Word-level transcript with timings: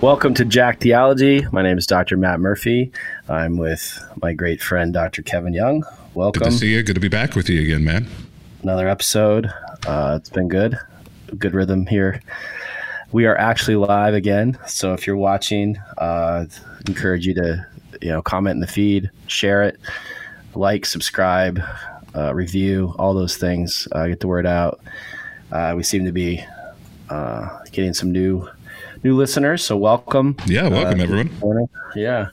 Welcome 0.00 0.32
to 0.34 0.44
Jack 0.44 0.78
Theology. 0.78 1.44
My 1.50 1.60
name 1.60 1.76
is 1.76 1.84
Dr. 1.84 2.16
Matt 2.16 2.38
Murphy. 2.38 2.92
I'm 3.28 3.56
with 3.56 4.00
my 4.22 4.32
great 4.32 4.62
friend, 4.62 4.92
Dr. 4.92 5.22
Kevin 5.22 5.52
Young. 5.52 5.82
Welcome. 6.14 6.44
Good 6.44 6.52
to 6.52 6.56
see 6.56 6.72
you. 6.72 6.84
Good 6.84 6.94
to 6.94 7.00
be 7.00 7.08
back 7.08 7.34
with 7.34 7.48
you 7.48 7.60
again, 7.62 7.82
man. 7.82 8.06
Another 8.62 8.86
episode. 8.86 9.52
Uh, 9.88 10.16
it's 10.20 10.30
been 10.30 10.46
good. 10.46 10.78
Good 11.36 11.52
rhythm 11.52 11.84
here. 11.84 12.22
We 13.10 13.26
are 13.26 13.36
actually 13.36 13.74
live 13.74 14.14
again. 14.14 14.56
So 14.68 14.94
if 14.94 15.04
you're 15.04 15.16
watching, 15.16 15.76
uh, 15.98 16.46
encourage 16.86 17.26
you 17.26 17.34
to 17.34 17.66
you 18.00 18.10
know 18.10 18.22
comment 18.22 18.54
in 18.54 18.60
the 18.60 18.68
feed, 18.68 19.10
share 19.26 19.64
it, 19.64 19.80
like, 20.54 20.86
subscribe, 20.86 21.60
uh, 22.14 22.32
review, 22.32 22.94
all 23.00 23.14
those 23.14 23.36
things. 23.36 23.88
Uh, 23.90 24.06
get 24.06 24.20
the 24.20 24.28
word 24.28 24.46
out. 24.46 24.78
Uh, 25.50 25.74
we 25.76 25.82
seem 25.82 26.04
to 26.04 26.12
be 26.12 26.44
uh, 27.10 27.48
getting 27.72 27.94
some 27.94 28.12
new 28.12 28.48
new 29.02 29.16
listeners. 29.16 29.64
So 29.64 29.76
welcome. 29.76 30.36
Yeah, 30.46 30.68
welcome 30.68 31.00
uh, 31.00 31.04
everyone. 31.04 31.68
Yeah, 31.94 32.28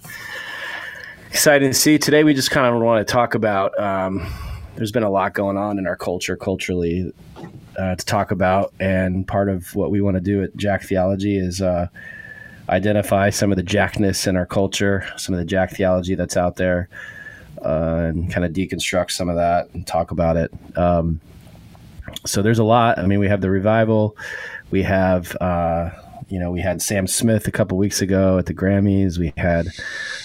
exciting 1.29 1.69
to 1.69 1.73
see. 1.73 1.97
Today 1.97 2.23
we 2.23 2.33
just 2.33 2.51
kind 2.51 2.73
of 2.73 2.81
want 2.81 3.05
to 3.05 3.11
talk 3.11 3.35
about. 3.35 3.77
Um, 3.79 4.25
there's 4.75 4.91
been 4.91 5.03
a 5.03 5.09
lot 5.09 5.33
going 5.33 5.57
on 5.57 5.79
in 5.79 5.87
our 5.87 5.95
culture, 5.95 6.35
culturally, 6.35 7.13
uh, 7.77 7.95
to 7.95 8.05
talk 8.05 8.31
about, 8.31 8.73
and 8.79 9.27
part 9.27 9.49
of 9.49 9.73
what 9.75 9.91
we 9.91 10.01
want 10.01 10.15
to 10.15 10.21
do 10.21 10.43
at 10.43 10.55
Jack 10.57 10.83
Theology 10.83 11.37
is 11.37 11.61
uh, 11.61 11.87
identify 12.69 13.29
some 13.29 13.51
of 13.51 13.57
the 13.57 13.63
jackness 13.63 14.27
in 14.27 14.35
our 14.35 14.45
culture, 14.45 15.07
some 15.17 15.33
of 15.33 15.39
the 15.39 15.45
Jack 15.45 15.71
theology 15.71 16.15
that's 16.15 16.35
out 16.35 16.55
there, 16.55 16.89
uh, 17.63 18.07
and 18.09 18.31
kind 18.31 18.45
of 18.45 18.51
deconstruct 18.51 19.11
some 19.11 19.29
of 19.29 19.35
that 19.35 19.69
and 19.73 19.85
talk 19.85 20.11
about 20.11 20.35
it. 20.35 20.51
Um, 20.77 21.21
so 22.25 22.41
there's 22.41 22.59
a 22.59 22.63
lot. 22.63 22.97
I 22.97 23.05
mean, 23.05 23.19
we 23.19 23.27
have 23.27 23.41
the 23.41 23.49
revival, 23.49 24.17
we 24.71 24.83
have 24.83 25.35
uh, 25.39 25.89
you 26.29 26.39
know, 26.39 26.51
we 26.51 26.61
had 26.61 26.81
Sam 26.81 27.07
Smith 27.07 27.47
a 27.47 27.51
couple 27.51 27.77
weeks 27.77 28.01
ago 28.01 28.37
at 28.37 28.45
the 28.45 28.53
Grammys. 28.53 29.17
We 29.17 29.33
had 29.37 29.67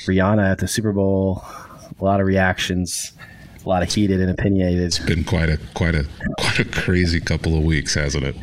Rihanna 0.06 0.52
at 0.52 0.58
the 0.58 0.68
Super 0.68 0.92
Bowl. 0.92 1.44
A 2.00 2.04
lot 2.04 2.20
of 2.20 2.26
reactions, 2.26 3.12
a 3.64 3.68
lot 3.68 3.82
of 3.82 3.92
heated 3.92 4.20
and 4.20 4.30
opinionated. 4.30 4.82
It's 4.82 4.98
been 4.98 5.24
quite 5.24 5.50
a 5.50 5.58
quite 5.74 5.94
a 5.94 6.06
quite 6.38 6.58
a 6.58 6.64
crazy 6.64 7.20
couple 7.20 7.56
of 7.56 7.64
weeks, 7.64 7.94
hasn't 7.94 8.24
it? 8.24 8.36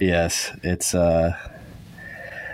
Yes, 0.00 0.50
it's. 0.62 0.94
uh 0.94 1.36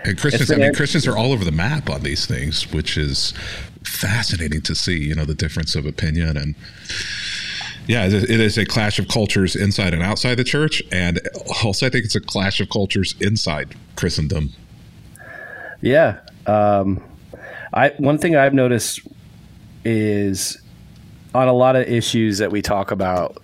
and 0.03 0.17
Christians, 0.17 0.51
I 0.51 0.55
mean, 0.55 0.73
Christians 0.73 1.05
are 1.05 1.15
all 1.15 1.31
over 1.31 1.45
the 1.45 1.51
map 1.51 1.87
on 1.87 2.01
these 2.01 2.25
things, 2.25 2.71
which 2.73 2.97
is 2.97 3.33
fascinating 3.83 4.61
to 4.63 4.73
see. 4.73 4.97
You 4.97 5.15
know, 5.15 5.25
the 5.25 5.35
difference 5.35 5.75
of 5.75 5.85
opinion 5.85 6.37
and 6.37 6.55
yeah, 7.87 8.05
it 8.05 8.29
is 8.29 8.57
a 8.57 8.65
clash 8.65 8.99
of 8.99 9.07
cultures 9.07 9.55
inside 9.55 9.93
and 9.93 10.03
outside 10.03 10.35
the 10.35 10.43
church, 10.43 10.81
and 10.91 11.19
also 11.63 11.87
I 11.87 11.89
think 11.89 12.05
it's 12.05 12.15
a 12.15 12.21
clash 12.21 12.59
of 12.59 12.69
cultures 12.69 13.15
inside 13.19 13.75
Christendom. 13.95 14.51
Yeah, 15.81 16.19
um, 16.45 17.03
I 17.73 17.89
one 17.97 18.17
thing 18.17 18.35
I've 18.35 18.53
noticed 18.53 19.01
is 19.83 20.61
on 21.33 21.47
a 21.47 21.53
lot 21.53 21.75
of 21.75 21.87
issues 21.87 22.37
that 22.37 22.51
we 22.51 22.61
talk 22.61 22.91
about, 22.91 23.41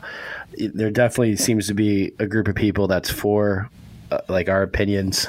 there 0.58 0.92
definitely 0.92 1.36
seems 1.36 1.68
to 1.68 1.74
be 1.74 2.12
a 2.20 2.28
group 2.28 2.48
of 2.48 2.56
people 2.56 2.88
that's 2.88 3.10
for 3.10 3.70
uh, 4.12 4.20
like 4.28 4.50
our 4.50 4.62
opinions, 4.62 5.28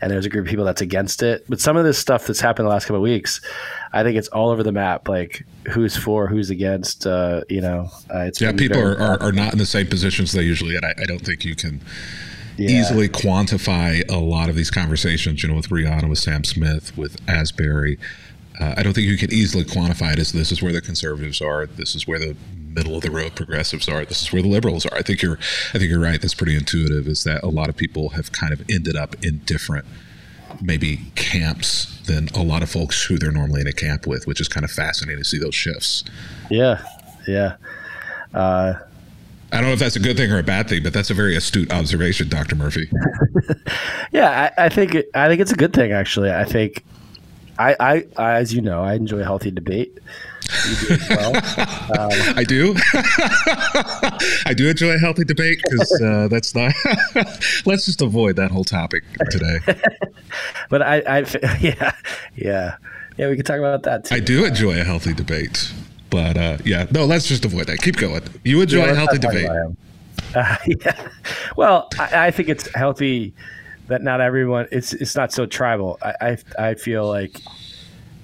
and 0.00 0.10
there's 0.10 0.26
a 0.26 0.28
group 0.28 0.46
of 0.46 0.50
people 0.50 0.64
that's 0.64 0.80
against 0.80 1.22
it. 1.22 1.44
But 1.48 1.60
some 1.60 1.76
of 1.76 1.84
this 1.84 1.98
stuff 1.98 2.26
that's 2.26 2.40
happened 2.40 2.66
the 2.66 2.70
last 2.70 2.84
couple 2.84 2.96
of 2.96 3.02
weeks, 3.02 3.40
I 3.92 4.02
think 4.02 4.16
it's 4.16 4.28
all 4.28 4.50
over 4.50 4.62
the 4.62 4.72
map. 4.72 5.08
Like 5.08 5.44
who's 5.68 5.96
for, 5.96 6.26
who's 6.26 6.50
against. 6.50 7.06
Uh, 7.06 7.42
you 7.48 7.60
know, 7.60 7.88
uh, 8.12 8.20
it's 8.20 8.40
yeah. 8.40 8.52
People 8.52 8.80
are, 8.80 8.98
are, 8.98 9.22
are 9.22 9.32
not 9.32 9.52
in 9.52 9.58
the 9.58 9.66
same 9.66 9.86
positions 9.86 10.32
they 10.32 10.42
usually. 10.42 10.76
And 10.76 10.84
I, 10.84 10.94
I 10.98 11.04
don't 11.06 11.24
think 11.24 11.44
you 11.44 11.54
can. 11.54 11.80
Yeah. 12.58 12.70
easily 12.70 13.06
quantify 13.10 14.02
a 14.10 14.16
lot 14.16 14.48
of 14.48 14.56
these 14.56 14.70
conversations, 14.70 15.42
you 15.42 15.50
know, 15.50 15.56
with 15.56 15.68
Rihanna, 15.68 16.08
with 16.08 16.18
Sam 16.18 16.42
Smith, 16.42 16.96
with 16.96 17.20
Asbury. 17.28 17.98
Uh, 18.58 18.74
I 18.76 18.82
don't 18.82 18.92
think 18.92 19.06
you 19.06 19.18
can 19.18 19.32
easily 19.32 19.64
quantify 19.64 20.14
it 20.14 20.18
as 20.18 20.32
this 20.32 20.50
is 20.50 20.62
where 20.62 20.72
the 20.72 20.80
conservatives 20.80 21.40
are, 21.40 21.66
this 21.66 21.94
is 21.94 22.06
where 22.06 22.18
the 22.18 22.36
middle 22.76 22.96
of 22.96 23.02
the 23.02 23.10
road 23.10 23.34
progressives 23.34 23.88
are. 23.88 24.04
This 24.04 24.22
is 24.22 24.32
where 24.32 24.42
the 24.42 24.48
liberals 24.48 24.86
are. 24.86 24.96
I 24.96 25.02
think 25.02 25.22
you're 25.22 25.38
I 25.74 25.78
think 25.78 25.90
you're 25.90 26.00
right. 26.00 26.20
That's 26.20 26.34
pretty 26.34 26.54
intuitive. 26.54 27.08
Is 27.08 27.24
that 27.24 27.42
a 27.42 27.48
lot 27.48 27.68
of 27.68 27.76
people 27.76 28.10
have 28.10 28.32
kind 28.32 28.52
of 28.52 28.62
ended 28.70 28.96
up 28.96 29.16
in 29.24 29.38
different 29.38 29.86
maybe 30.62 31.00
camps 31.14 32.00
than 32.06 32.28
a 32.28 32.42
lot 32.42 32.62
of 32.62 32.70
folks 32.70 33.04
who 33.04 33.18
they're 33.18 33.32
normally 33.32 33.62
in 33.62 33.66
a 33.66 33.72
camp 33.72 34.06
with, 34.06 34.26
which 34.26 34.40
is 34.40 34.48
kind 34.48 34.64
of 34.64 34.70
fascinating 34.70 35.22
to 35.22 35.28
see 35.28 35.38
those 35.38 35.54
shifts. 35.54 36.04
Yeah, 36.50 36.86
yeah. 37.26 37.56
Uh, 38.32 38.74
I 39.52 39.60
don't 39.60 39.66
know 39.66 39.72
if 39.72 39.78
that's 39.78 39.96
a 39.96 40.00
good 40.00 40.16
thing 40.16 40.30
or 40.30 40.38
a 40.38 40.42
bad 40.42 40.68
thing, 40.68 40.82
but 40.82 40.92
that's 40.92 41.10
a 41.10 41.14
very 41.14 41.36
astute 41.36 41.72
observation, 41.72 42.28
Doctor 42.28 42.56
Murphy. 42.56 42.90
yeah, 44.12 44.50
I, 44.58 44.66
I 44.66 44.68
think 44.68 44.96
I 45.14 45.28
think 45.28 45.40
it's 45.40 45.52
a 45.52 45.56
good 45.56 45.72
thing. 45.72 45.92
Actually, 45.92 46.30
I 46.30 46.44
think 46.44 46.84
I, 47.58 48.04
I, 48.18 48.32
as 48.34 48.52
you 48.52 48.60
know, 48.60 48.82
I 48.82 48.94
enjoy 48.94 49.22
healthy 49.22 49.50
debate 49.50 49.98
do 50.88 50.98
well. 51.10 51.36
Um, 51.36 52.10
I 52.36 52.44
do. 52.46 52.74
I 54.46 54.54
do 54.54 54.68
enjoy 54.68 54.94
a 54.94 54.98
healthy 54.98 55.24
debate 55.24 55.60
because 55.62 56.00
uh, 56.02 56.28
that's 56.28 56.54
not. 56.54 56.72
let's 57.66 57.86
just 57.86 58.02
avoid 58.02 58.36
that 58.36 58.50
whole 58.50 58.64
topic 58.64 59.04
today. 59.30 59.58
but 60.68 60.82
I, 60.82 61.00
I, 61.00 61.18
yeah, 61.60 61.92
yeah, 62.34 62.76
yeah. 63.16 63.28
We 63.28 63.36
can 63.36 63.44
talk 63.44 63.58
about 63.58 63.82
that 63.84 64.04
too. 64.04 64.14
I 64.14 64.20
do 64.20 64.44
enjoy 64.44 64.80
a 64.80 64.84
healthy 64.84 65.14
debate, 65.14 65.72
but 66.10 66.36
uh, 66.36 66.58
yeah, 66.64 66.86
no. 66.90 67.04
Let's 67.04 67.26
just 67.26 67.44
avoid 67.44 67.66
that. 67.66 67.78
Keep 67.78 67.96
going. 67.96 68.22
You 68.44 68.60
enjoy 68.62 68.84
yeah, 68.84 68.92
a 68.92 68.94
healthy 68.94 69.18
debate. 69.18 69.48
Uh, 70.34 70.56
yeah. 70.66 71.08
Well, 71.56 71.88
I, 71.98 72.26
I 72.26 72.30
think 72.30 72.48
it's 72.48 72.72
healthy 72.74 73.34
that 73.88 74.02
not 74.02 74.20
everyone. 74.20 74.68
It's 74.72 74.92
it's 74.92 75.14
not 75.14 75.32
so 75.32 75.46
tribal. 75.46 75.98
I 76.02 76.36
I, 76.58 76.70
I 76.70 76.74
feel 76.74 77.06
like 77.06 77.40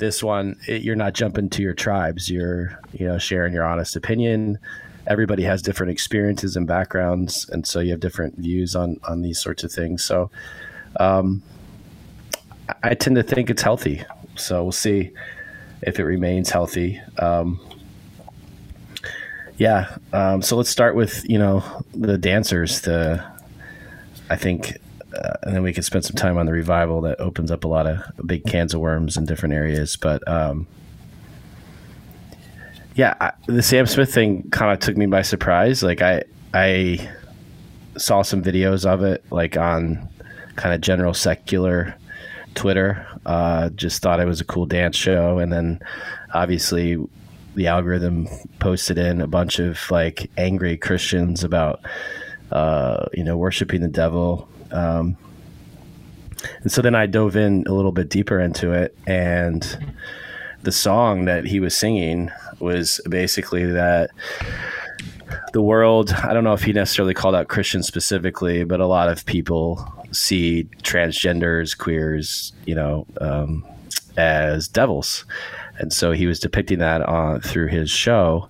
this 0.02 0.20
one, 0.20 0.58
it, 0.66 0.82
you're 0.82 0.96
not 0.96 1.12
jumping 1.12 1.48
to 1.50 1.62
your 1.62 1.74
tribes. 1.74 2.28
You're, 2.28 2.76
you 2.92 3.06
know, 3.06 3.18
sharing 3.18 3.54
your 3.54 3.64
honest 3.64 3.94
opinion. 3.94 4.58
Everybody 5.06 5.44
has 5.44 5.62
different 5.62 5.92
experiences 5.92 6.56
and 6.56 6.66
backgrounds, 6.66 7.48
and 7.50 7.64
so 7.64 7.78
you 7.78 7.92
have 7.92 8.00
different 8.00 8.36
views 8.36 8.74
on 8.74 8.98
on 9.08 9.22
these 9.22 9.40
sorts 9.40 9.62
of 9.62 9.70
things. 9.70 10.02
So, 10.02 10.28
um, 10.98 11.40
I 12.82 12.94
tend 12.94 13.14
to 13.14 13.22
think 13.22 13.48
it's 13.48 13.62
healthy. 13.62 14.04
So 14.34 14.64
we'll 14.64 14.72
see 14.72 15.10
if 15.82 16.00
it 16.00 16.04
remains 16.04 16.50
healthy. 16.50 17.00
Um, 17.18 17.60
yeah. 19.58 19.96
Um, 20.12 20.42
so 20.42 20.56
let's 20.56 20.70
start 20.70 20.96
with 20.96 21.28
you 21.30 21.38
know 21.38 21.62
the 21.94 22.18
dancers. 22.18 22.80
The 22.80 23.24
I 24.30 24.34
think 24.34 24.78
uh, 25.14 25.34
and 25.42 25.54
then 25.54 25.62
we 25.62 25.72
could 25.72 25.84
spend 25.84 26.04
some 26.04 26.16
time 26.16 26.38
on 26.38 26.46
the 26.46 26.52
revival 26.52 27.00
that 27.02 27.20
opens 27.20 27.50
up 27.50 27.64
a 27.64 27.68
lot 27.68 27.86
of 27.86 28.00
big 28.26 28.44
cans 28.46 28.74
of 28.74 28.80
worms 28.80 29.16
in 29.16 29.24
different 29.24 29.54
areas. 29.54 29.96
But 29.96 30.26
um, 30.28 30.66
yeah, 32.94 33.14
I, 33.20 33.32
the 33.46 33.62
Sam 33.62 33.86
Smith 33.86 34.12
thing 34.12 34.48
kind 34.50 34.72
of 34.72 34.80
took 34.80 34.96
me 34.96 35.06
by 35.06 35.22
surprise. 35.22 35.82
Like 35.82 36.02
I 36.02 36.24
I 36.54 37.10
saw 37.96 38.22
some 38.22 38.42
videos 38.42 38.86
of 38.86 39.02
it, 39.02 39.24
like 39.30 39.56
on 39.56 40.08
kind 40.56 40.74
of 40.74 40.80
general 40.80 41.14
secular 41.14 41.94
Twitter. 42.54 43.06
Uh, 43.24 43.70
just 43.70 44.02
thought 44.02 44.20
it 44.20 44.26
was 44.26 44.40
a 44.40 44.44
cool 44.44 44.66
dance 44.66 44.96
show, 44.96 45.38
and 45.38 45.52
then 45.52 45.80
obviously 46.34 46.96
the 47.54 47.66
algorithm 47.66 48.26
posted 48.60 48.98
in 48.98 49.20
a 49.20 49.26
bunch 49.26 49.58
of 49.58 49.78
like 49.90 50.30
angry 50.36 50.76
Christians 50.76 51.44
about 51.44 51.80
uh, 52.50 53.06
you 53.12 53.24
know 53.24 53.36
worshiping 53.36 53.80
the 53.80 53.88
devil 53.88 54.48
um, 54.72 55.16
and 56.62 56.72
so 56.72 56.82
then 56.82 56.94
I 56.94 57.06
dove 57.06 57.36
in 57.36 57.64
a 57.66 57.72
little 57.72 57.92
bit 57.92 58.08
deeper 58.08 58.40
into 58.40 58.72
it, 58.72 58.96
and 59.06 59.94
the 60.62 60.72
song 60.72 61.24
that 61.26 61.44
he 61.44 61.60
was 61.60 61.76
singing 61.76 62.30
was 62.60 63.00
basically 63.08 63.64
that 63.66 64.10
the 65.54 65.62
world 65.62 66.12
i 66.12 66.32
don't 66.34 66.44
know 66.44 66.52
if 66.52 66.62
he 66.62 66.72
necessarily 66.72 67.14
called 67.14 67.34
out 67.34 67.48
christians 67.48 67.86
specifically 67.86 68.64
but 68.64 68.80
a 68.80 68.86
lot 68.86 69.08
of 69.08 69.24
people 69.24 69.82
see 70.12 70.68
transgenders 70.82 71.76
queers 71.76 72.52
you 72.66 72.74
know 72.74 73.06
um, 73.20 73.64
as 74.16 74.68
devils. 74.68 75.24
And 75.78 75.92
so 75.92 76.12
he 76.12 76.26
was 76.26 76.38
depicting 76.38 76.78
that 76.78 77.02
on 77.02 77.40
through 77.40 77.68
his 77.68 77.90
show 77.90 78.48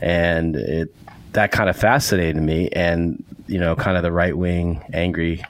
and 0.00 0.56
it 0.56 0.94
that 1.32 1.52
kind 1.52 1.68
of 1.68 1.76
fascinated 1.76 2.42
me. 2.42 2.68
And 2.70 3.22
you 3.48 3.58
know 3.58 3.74
kind 3.74 3.96
of 3.96 4.02
the 4.02 4.12
right 4.12 4.36
wing 4.36 4.82
angry 4.92 5.42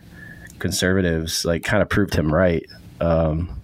conservatives 0.58 1.44
like 1.44 1.62
kind 1.62 1.82
of 1.82 1.88
proved 1.88 2.14
him 2.14 2.32
right 2.32 2.66
um, 3.00 3.60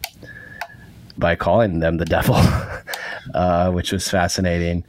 by 1.18 1.34
calling 1.34 1.80
them 1.80 1.96
the 1.96 2.04
devil 2.04 2.36
uh, 3.34 3.70
which 3.70 3.92
was 3.92 4.08
fascinating. 4.08 4.84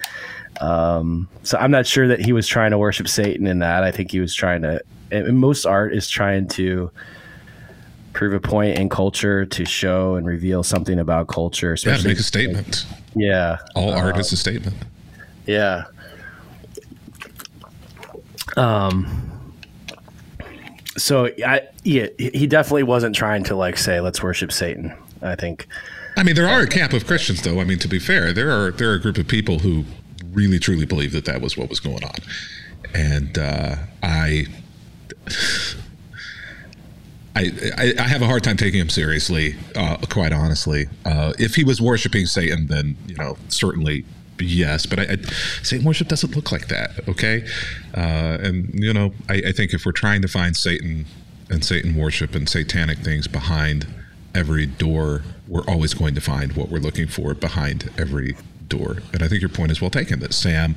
Um, 0.62 1.28
so 1.44 1.58
i'm 1.58 1.72
not 1.72 1.86
sure 1.86 2.08
that 2.08 2.24
he 2.24 2.32
was 2.32 2.48
trying 2.48 2.72
to 2.72 2.78
worship 2.78 3.10
satan 3.10 3.46
in 3.46 3.60
that. 3.60 3.84
I 3.84 3.92
think 3.92 4.12
he 4.12 4.20
was 4.20 4.34
trying 4.34 4.62
to 4.62 4.82
and 5.12 5.38
most 5.38 5.66
art 5.66 5.94
is 5.94 6.10
trying 6.10 6.48
to 6.50 6.92
prove 8.14 8.34
a 8.34 8.40
point 8.40 8.78
in 8.78 8.88
culture 8.88 9.46
to 9.46 9.66
show 9.66 10.16
and 10.16 10.26
reveal 10.26 10.64
something 10.64 10.98
about 10.98 11.28
culture 11.28 11.74
especially 11.74 11.98
yeah, 11.98 12.02
to 12.04 12.08
make 12.08 12.20
a 12.20 12.24
statement 12.24 12.86
like, 12.90 13.06
yeah. 13.16 13.60
All 13.76 13.94
art 13.94 14.18
is 14.18 14.32
a 14.34 14.38
statement. 14.38 14.76
yeah. 15.46 15.86
Um. 18.58 19.32
So 20.98 21.30
I 21.46 21.68
yeah, 21.84 22.08
he 22.18 22.48
definitely 22.48 22.84
wasn't 22.84 23.16
trying 23.16 23.44
to 23.46 23.56
like 23.56 23.78
say 23.78 24.00
let's 24.00 24.24
worship 24.24 24.52
Satan. 24.52 24.94
I 25.22 25.36
think. 25.36 25.68
I 26.18 26.24
mean, 26.24 26.36
there 26.36 26.48
are 26.48 26.62
a 26.62 26.68
camp 26.68 26.94
of 26.94 27.06
Christians, 27.06 27.42
though. 27.42 27.60
I 27.60 27.66
mean, 27.66 27.80
to 27.80 27.88
be 27.88 28.00
fair, 28.00 28.32
there 28.32 28.50
are 28.50 28.72
there 28.72 28.92
are 28.92 28.94
a 28.94 29.00
group 29.00 29.18
of 29.18 29.28
people 29.28 29.60
who 29.60 29.84
really 30.32 30.60
truly 30.60 30.86
believe 30.86 31.12
that 31.12 31.26
that 31.26 31.42
was 31.42 31.58
what 31.58 31.70
was 31.70 31.80
going 31.80 32.04
on, 32.04 32.16
and 32.94 33.38
uh, 33.38 33.76
I 34.02 34.46
I, 37.38 37.94
I, 38.00 38.04
have 38.04 38.22
a 38.22 38.28
hard 38.28 38.46
time 38.46 38.56
taking 38.56 38.80
him 38.80 38.88
seriously, 38.88 39.56
uh, 39.76 39.98
quite 40.10 40.32
honestly. 40.32 40.86
Uh, 41.04 41.34
if 41.38 41.56
he 41.56 41.66
was 41.66 41.82
worshiping 41.82 42.28
Satan, 42.28 42.68
then 42.68 42.96
you 43.08 43.16
know 43.16 43.38
certainly 43.50 44.06
yes. 44.40 44.86
But 44.86 45.00
I, 45.00 45.04
I, 45.04 45.16
Satan 45.64 45.86
worship 45.86 46.08
doesn't 46.08 46.36
look 46.36 46.52
like 46.52 46.68
that. 46.68 47.08
Okay, 47.08 47.46
uh, 47.96 48.38
and 48.42 48.72
you 48.74 48.94
know 48.94 49.14
I, 49.30 49.42
I 49.48 49.52
think 49.52 49.74
if 49.74 49.86
we're 49.86 49.92
trying 49.92 50.22
to 50.22 50.28
find 50.28 50.56
Satan 50.56 51.06
and 51.50 51.64
Satan 51.64 51.96
worship 51.96 52.36
and 52.36 52.50
satanic 52.50 53.00
things 53.00 53.28
behind 53.28 53.88
every 54.34 54.66
door, 54.66 55.24
we're 55.48 55.66
always 55.68 55.94
going 55.94 56.16
to 56.16 56.22
find 56.22 56.54
what 56.54 56.70
we're 56.70 56.80
looking 56.80 57.08
for 57.08 57.34
behind 57.34 57.92
every 57.98 58.36
door. 58.68 58.98
And 59.14 59.22
I 59.22 59.28
think 59.28 59.42
your 59.42 59.50
point 59.50 59.72
is 59.72 59.80
well 59.80 59.92
taken 59.92 60.20
that 60.20 60.34
Sam 60.34 60.76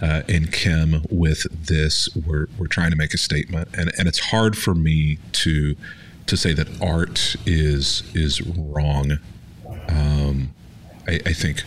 uh, 0.00 0.22
and 0.28 0.52
Kim, 0.52 1.04
with 1.10 1.46
this, 1.66 2.08
we're, 2.26 2.46
we're 2.58 2.66
trying 2.66 2.90
to 2.90 2.96
make 2.96 3.14
a 3.14 3.18
statement. 3.18 3.68
And, 3.76 3.92
and 3.98 4.08
it's 4.08 4.18
hard 4.18 4.56
for 4.56 4.74
me 4.74 5.18
to 5.32 5.76
to 6.24 6.36
say 6.36 6.52
that 6.54 6.68
art 6.80 7.36
is 7.46 8.02
is 8.14 8.40
wrong. 8.42 9.18
Um, 9.88 10.54
I, 11.08 11.20
I 11.26 11.32
think 11.32 11.64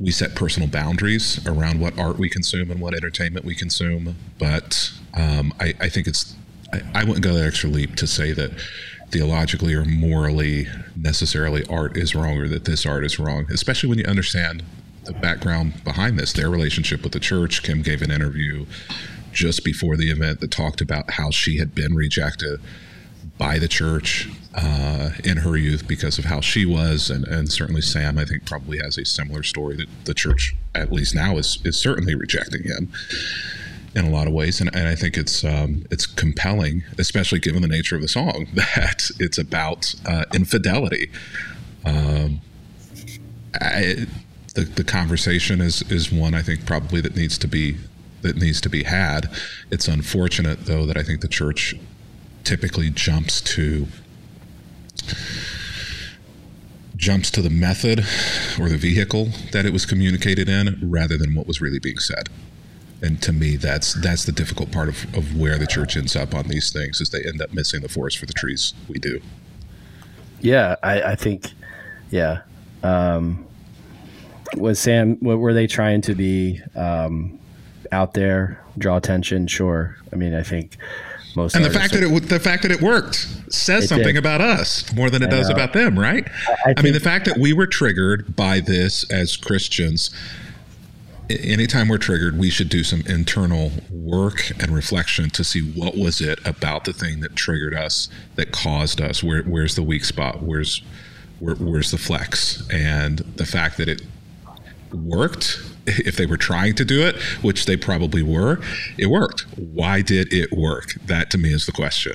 we 0.00 0.10
set 0.10 0.34
personal 0.34 0.68
boundaries 0.68 1.44
around 1.46 1.80
what 1.80 1.98
art 1.98 2.18
we 2.18 2.28
consume 2.28 2.70
and 2.70 2.80
what 2.80 2.94
entertainment 2.94 3.44
we 3.44 3.54
consume. 3.54 4.16
But 4.38 4.92
um, 5.14 5.54
I, 5.58 5.74
I, 5.80 5.88
think 5.88 6.06
it's, 6.06 6.34
I, 6.72 6.82
I, 6.94 7.04
wouldn't 7.04 7.24
go 7.24 7.34
that 7.34 7.46
extra 7.46 7.70
leap 7.70 7.96
to 7.96 8.06
say 8.06 8.32
that 8.32 8.52
theologically 9.10 9.74
or 9.74 9.84
morally 9.84 10.66
necessarily 10.94 11.64
art 11.68 11.96
is 11.96 12.14
wrong 12.14 12.38
or 12.38 12.48
that 12.48 12.64
this 12.64 12.84
art 12.84 13.04
is 13.04 13.18
wrong, 13.18 13.46
especially 13.50 13.88
when 13.88 13.98
you 13.98 14.04
understand 14.04 14.62
the 15.04 15.12
background 15.12 15.84
behind 15.84 16.18
this, 16.18 16.32
their 16.32 16.50
relationship 16.50 17.02
with 17.02 17.12
the 17.12 17.20
church. 17.20 17.62
Kim 17.62 17.82
gave 17.82 18.02
an 18.02 18.10
interview 18.10 18.66
just 19.32 19.64
before 19.64 19.96
the 19.96 20.10
event 20.10 20.40
that 20.40 20.50
talked 20.50 20.80
about 20.80 21.12
how 21.12 21.30
she 21.30 21.58
had 21.58 21.74
been 21.74 21.94
rejected 21.94 22.60
by 23.38 23.58
the 23.58 23.68
church 23.68 24.28
uh, 24.54 25.10
in 25.24 25.38
her 25.38 25.56
youth 25.56 25.86
because 25.86 26.18
of 26.18 26.24
how 26.24 26.40
she 26.40 26.64
was, 26.64 27.10
and, 27.10 27.26
and 27.26 27.52
certainly 27.52 27.82
Sam, 27.82 28.18
I 28.18 28.24
think, 28.24 28.46
probably 28.46 28.78
has 28.78 28.96
a 28.96 29.04
similar 29.04 29.42
story 29.42 29.76
that 29.76 29.88
the 30.04 30.14
church, 30.14 30.56
at 30.74 30.92
least 30.92 31.14
now, 31.14 31.36
is 31.36 31.58
is 31.64 31.76
certainly 31.76 32.14
rejecting 32.14 32.62
him 32.62 32.90
in 33.94 34.04
a 34.04 34.10
lot 34.10 34.26
of 34.26 34.32
ways, 34.32 34.60
and, 34.60 34.74
and 34.74 34.88
I 34.88 34.94
think 34.94 35.16
it's 35.16 35.44
um, 35.44 35.84
it's 35.90 36.06
compelling, 36.06 36.84
especially 36.98 37.38
given 37.38 37.62
the 37.62 37.68
nature 37.68 37.96
of 37.96 38.02
the 38.02 38.08
song, 38.08 38.46
that 38.54 39.10
it's 39.18 39.38
about 39.38 39.94
uh, 40.06 40.24
infidelity. 40.34 41.10
Um, 41.84 42.40
I, 43.60 44.06
the 44.54 44.62
the 44.62 44.84
conversation 44.84 45.60
is 45.60 45.82
is 45.90 46.10
one 46.10 46.34
I 46.34 46.42
think 46.42 46.66
probably 46.66 47.00
that 47.02 47.14
needs 47.14 47.36
to 47.38 47.48
be 47.48 47.76
that 48.22 48.36
needs 48.36 48.60
to 48.62 48.68
be 48.68 48.84
had. 48.84 49.30
It's 49.70 49.88
unfortunate 49.88 50.64
though 50.66 50.86
that 50.86 50.96
I 50.96 51.02
think 51.02 51.20
the 51.20 51.28
church 51.28 51.74
typically 52.46 52.90
jumps 52.90 53.40
to 53.40 53.88
jumps 56.96 57.28
to 57.30 57.42
the 57.42 57.50
method 57.50 57.98
or 58.58 58.68
the 58.68 58.78
vehicle 58.78 59.28
that 59.52 59.66
it 59.66 59.72
was 59.72 59.84
communicated 59.84 60.48
in 60.48 60.78
rather 60.80 61.18
than 61.18 61.34
what 61.34 61.46
was 61.46 61.60
really 61.60 61.80
being 61.80 61.98
said. 61.98 62.28
And 63.02 63.20
to 63.22 63.32
me 63.32 63.56
that's 63.56 63.94
that's 63.94 64.24
the 64.24 64.32
difficult 64.32 64.70
part 64.70 64.88
of, 64.88 65.14
of 65.14 65.36
where 65.36 65.58
the 65.58 65.66
church 65.66 65.96
ends 65.96 66.14
up 66.14 66.34
on 66.34 66.46
these 66.46 66.72
things 66.72 67.00
is 67.00 67.10
they 67.10 67.22
end 67.24 67.42
up 67.42 67.52
missing 67.52 67.82
the 67.82 67.88
forest 67.88 68.16
for 68.16 68.26
the 68.26 68.32
trees. 68.32 68.74
We 68.88 69.00
do. 69.00 69.20
Yeah 70.40 70.76
i, 70.84 71.02
I 71.02 71.14
think 71.16 71.50
yeah 72.10 72.42
um, 72.84 73.44
was 74.56 74.78
sam 74.78 75.16
what 75.16 75.38
were 75.38 75.52
they 75.52 75.66
trying 75.66 76.00
to 76.02 76.14
be 76.14 76.62
um, 76.76 77.40
out 77.90 78.14
there? 78.14 78.62
Draw 78.78 78.98
attention? 78.98 79.48
Sure. 79.48 79.96
I 80.12 80.16
mean 80.16 80.32
i 80.32 80.44
think 80.44 80.76
most 81.36 81.54
and 81.54 81.64
the 81.64 81.70
fact 81.70 81.94
are, 81.94 82.00
that 82.00 82.16
it 82.16 82.28
the 82.28 82.40
fact 82.40 82.62
that 82.62 82.72
it 82.72 82.80
worked 82.80 83.28
says 83.48 83.84
it 83.84 83.88
something 83.88 84.14
did. 84.14 84.18
about 84.18 84.40
us 84.40 84.92
more 84.94 85.10
than 85.10 85.22
it 85.22 85.26
I 85.26 85.30
does 85.30 85.48
know. 85.48 85.54
about 85.54 85.72
them 85.72 85.98
right 85.98 86.28
I, 86.48 86.70
I, 86.70 86.74
I 86.78 86.82
mean 86.82 86.92
the 86.92 87.00
fact 87.00 87.26
that 87.26 87.38
we 87.38 87.52
were 87.52 87.66
triggered 87.66 88.34
by 88.34 88.60
this 88.60 89.08
as 89.10 89.36
christians 89.36 90.10
anytime 91.28 91.88
we're 91.88 91.98
triggered, 91.98 92.38
we 92.38 92.50
should 92.50 92.68
do 92.68 92.84
some 92.84 93.02
internal 93.06 93.72
work 93.90 94.50
and 94.60 94.70
reflection 94.70 95.30
to 95.30 95.44
see 95.44 95.60
what 95.60 95.96
was 95.96 96.20
it 96.20 96.44
about 96.46 96.84
the 96.84 96.92
thing 96.92 97.20
that 97.20 97.36
triggered 97.36 97.74
us, 97.74 98.08
that 98.36 98.52
caused 98.52 99.00
us. 99.00 99.22
Where, 99.22 99.42
where's 99.42 99.74
the 99.74 99.82
weak 99.82 100.04
spot? 100.04 100.42
Where's 100.42 100.82
where, 101.38 101.54
where's 101.56 101.90
the 101.90 101.98
flex? 101.98 102.66
And 102.70 103.18
the 103.18 103.46
fact 103.46 103.76
that 103.78 103.88
it 103.88 104.02
worked, 104.92 105.60
if 105.86 106.16
they 106.16 106.26
were 106.26 106.36
trying 106.36 106.74
to 106.74 106.84
do 106.84 107.02
it, 107.06 107.16
which 107.42 107.66
they 107.66 107.76
probably 107.76 108.22
were, 108.22 108.60
it 108.98 109.06
worked. 109.06 109.42
Why 109.56 110.02
did 110.02 110.32
it 110.32 110.52
work? 110.52 110.94
That 111.06 111.30
to 111.30 111.38
me 111.38 111.52
is 111.52 111.66
the 111.66 111.72
question. 111.72 112.14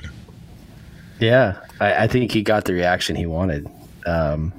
Yeah, 1.20 1.58
I, 1.80 2.04
I 2.04 2.06
think 2.06 2.32
he 2.32 2.42
got 2.42 2.64
the 2.64 2.72
reaction 2.72 3.16
he 3.16 3.26
wanted. 3.26 3.68
Um, 4.06 4.52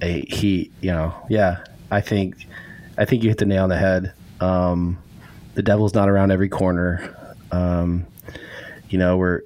he, 0.00 0.70
you 0.80 0.90
know, 0.90 1.14
yeah, 1.28 1.64
I 1.90 2.00
think 2.00 2.46
I 2.98 3.04
think 3.04 3.22
you 3.22 3.28
hit 3.28 3.38
the 3.38 3.46
nail 3.46 3.64
on 3.64 3.68
the 3.68 3.76
head. 3.76 4.12
Um, 4.40 4.98
the 5.54 5.62
devil's 5.62 5.94
not 5.94 6.08
around 6.08 6.30
every 6.30 6.48
corner. 6.48 7.16
Um, 7.50 8.06
you 8.88 8.98
know, 8.98 9.16
we're 9.16 9.42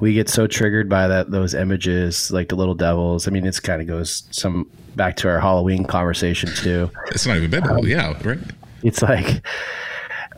we 0.00 0.12
get 0.12 0.28
so 0.28 0.46
triggered 0.46 0.88
by 0.88 1.08
that 1.08 1.30
those 1.30 1.54
images, 1.54 2.30
like 2.30 2.48
the 2.48 2.56
little 2.56 2.74
devils. 2.74 3.28
I 3.28 3.30
mean, 3.30 3.46
it's 3.46 3.60
kind 3.60 3.80
of 3.80 3.86
goes 3.86 4.24
some 4.30 4.70
back 4.96 5.16
to 5.16 5.28
our 5.28 5.40
Halloween 5.40 5.84
conversation 5.84 6.50
too. 6.54 6.90
It's 7.08 7.26
not 7.26 7.36
even 7.36 7.50
biblical, 7.50 7.80
um, 7.80 7.86
yeah, 7.86 8.16
right? 8.24 8.38
It's 8.82 9.02
like, 9.02 9.46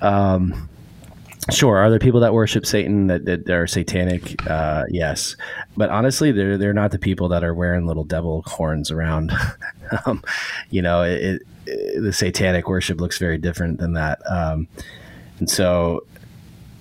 um, 0.01 0.69
sure, 1.51 1.79
are 1.79 1.91
there 1.91 1.99
people 1.99 2.21
that 2.21 2.35
worship 2.35 2.67
Satan 2.67 3.07
that, 3.07 3.25
that 3.25 3.49
are 3.51 3.67
satanic? 3.67 4.47
Uh, 4.49 4.85
yes, 4.89 5.37
but 5.77 5.91
honestly, 5.91 6.33
they're 6.33 6.59
they're 6.59 6.75
not 6.75 6.91
the 6.91 6.99
people 6.99 7.29
that 7.29 7.43
are 7.45 7.55
wearing 7.55 7.87
little 7.87 8.05
devil 8.05 8.43
horns 8.47 8.91
around. 8.91 9.33
um, 10.07 10.23
you 10.71 10.83
know, 10.83 11.03
it, 11.03 11.43
the 11.65 12.13
satanic 12.13 12.69
worship 12.69 13.01
looks 13.01 13.19
very 13.19 13.39
different 13.39 13.79
than 13.79 13.95
that. 13.95 14.19
Um, 14.31 14.69
and 15.39 15.49
so 15.49 16.05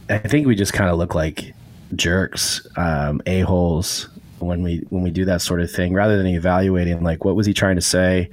I 0.09 0.17
think 0.17 0.47
we 0.47 0.55
just 0.55 0.73
kind 0.73 0.89
of 0.89 0.97
look 0.97 1.13
like 1.13 1.53
jerks, 1.95 2.65
um, 2.77 3.21
a 3.25 3.41
holes 3.41 4.09
when 4.39 4.61
we 4.61 4.85
when 4.89 5.03
we 5.03 5.11
do 5.11 5.25
that 5.25 5.41
sort 5.41 5.61
of 5.61 5.71
thing, 5.71 5.93
rather 5.93 6.17
than 6.17 6.27
evaluating 6.27 7.03
like 7.03 7.25
what 7.25 7.35
was 7.35 7.45
he 7.45 7.53
trying 7.53 7.75
to 7.75 7.81
say. 7.81 8.29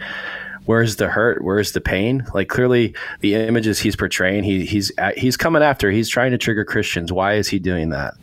Where's 0.67 0.97
the 0.97 1.09
hurt? 1.09 1.45
Where's 1.45 1.73
the 1.73 1.81
pain? 1.83 2.25
Like 2.33 2.49
clearly, 2.49 2.95
the 3.21 3.35
images 3.35 3.79
he's 3.79 3.97
portraying, 3.97 4.45
he, 4.45 4.65
he's 4.65 4.91
he's 5.15 5.37
coming 5.37 5.63
after. 5.63 5.91
He's 5.91 6.09
trying 6.09 6.31
to 6.31 6.39
trigger 6.39 6.65
Christians. 6.65 7.13
Why 7.13 7.35
is 7.35 7.49
he 7.49 7.59
doing 7.59 7.91
that? 7.91 8.15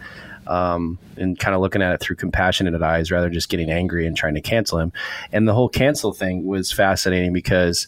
um, 0.48 1.00
and 1.18 1.38
kind 1.40 1.56
of 1.56 1.62
looking 1.62 1.82
at 1.82 1.94
it 1.94 2.02
through 2.02 2.16
compassionate 2.18 2.80
eyes 2.82 3.12
rather 3.12 3.28
than 3.28 3.34
just 3.34 3.50
getting 3.50 3.70
angry 3.70 4.06
and 4.06 4.18
trying 4.18 4.34
to 4.36 4.42
cancel 4.42 4.80
him. 4.80 4.92
And 5.32 5.48
the 5.48 5.54
whole 5.54 5.70
cancel 5.70 6.14
thing 6.14 6.46
was 6.46 6.72
fascinating 6.72 7.34
because 7.34 7.88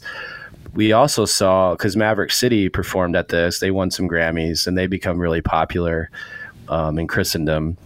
we 0.74 0.92
also 0.92 1.26
saw 1.26 1.74
because 1.74 1.96
Maverick 1.96 2.32
City 2.32 2.70
performed 2.70 3.16
at 3.16 3.30
this, 3.30 3.60
they 3.60 3.72
won 3.72 3.92
some 3.92 4.08
Grammys 4.08 4.66
and 4.66 4.78
they 4.78 4.88
become 4.88 5.20
really 5.20 5.42
popular 5.42 6.10
um, 6.70 7.00
in 7.00 7.08
Christendom. 7.08 7.78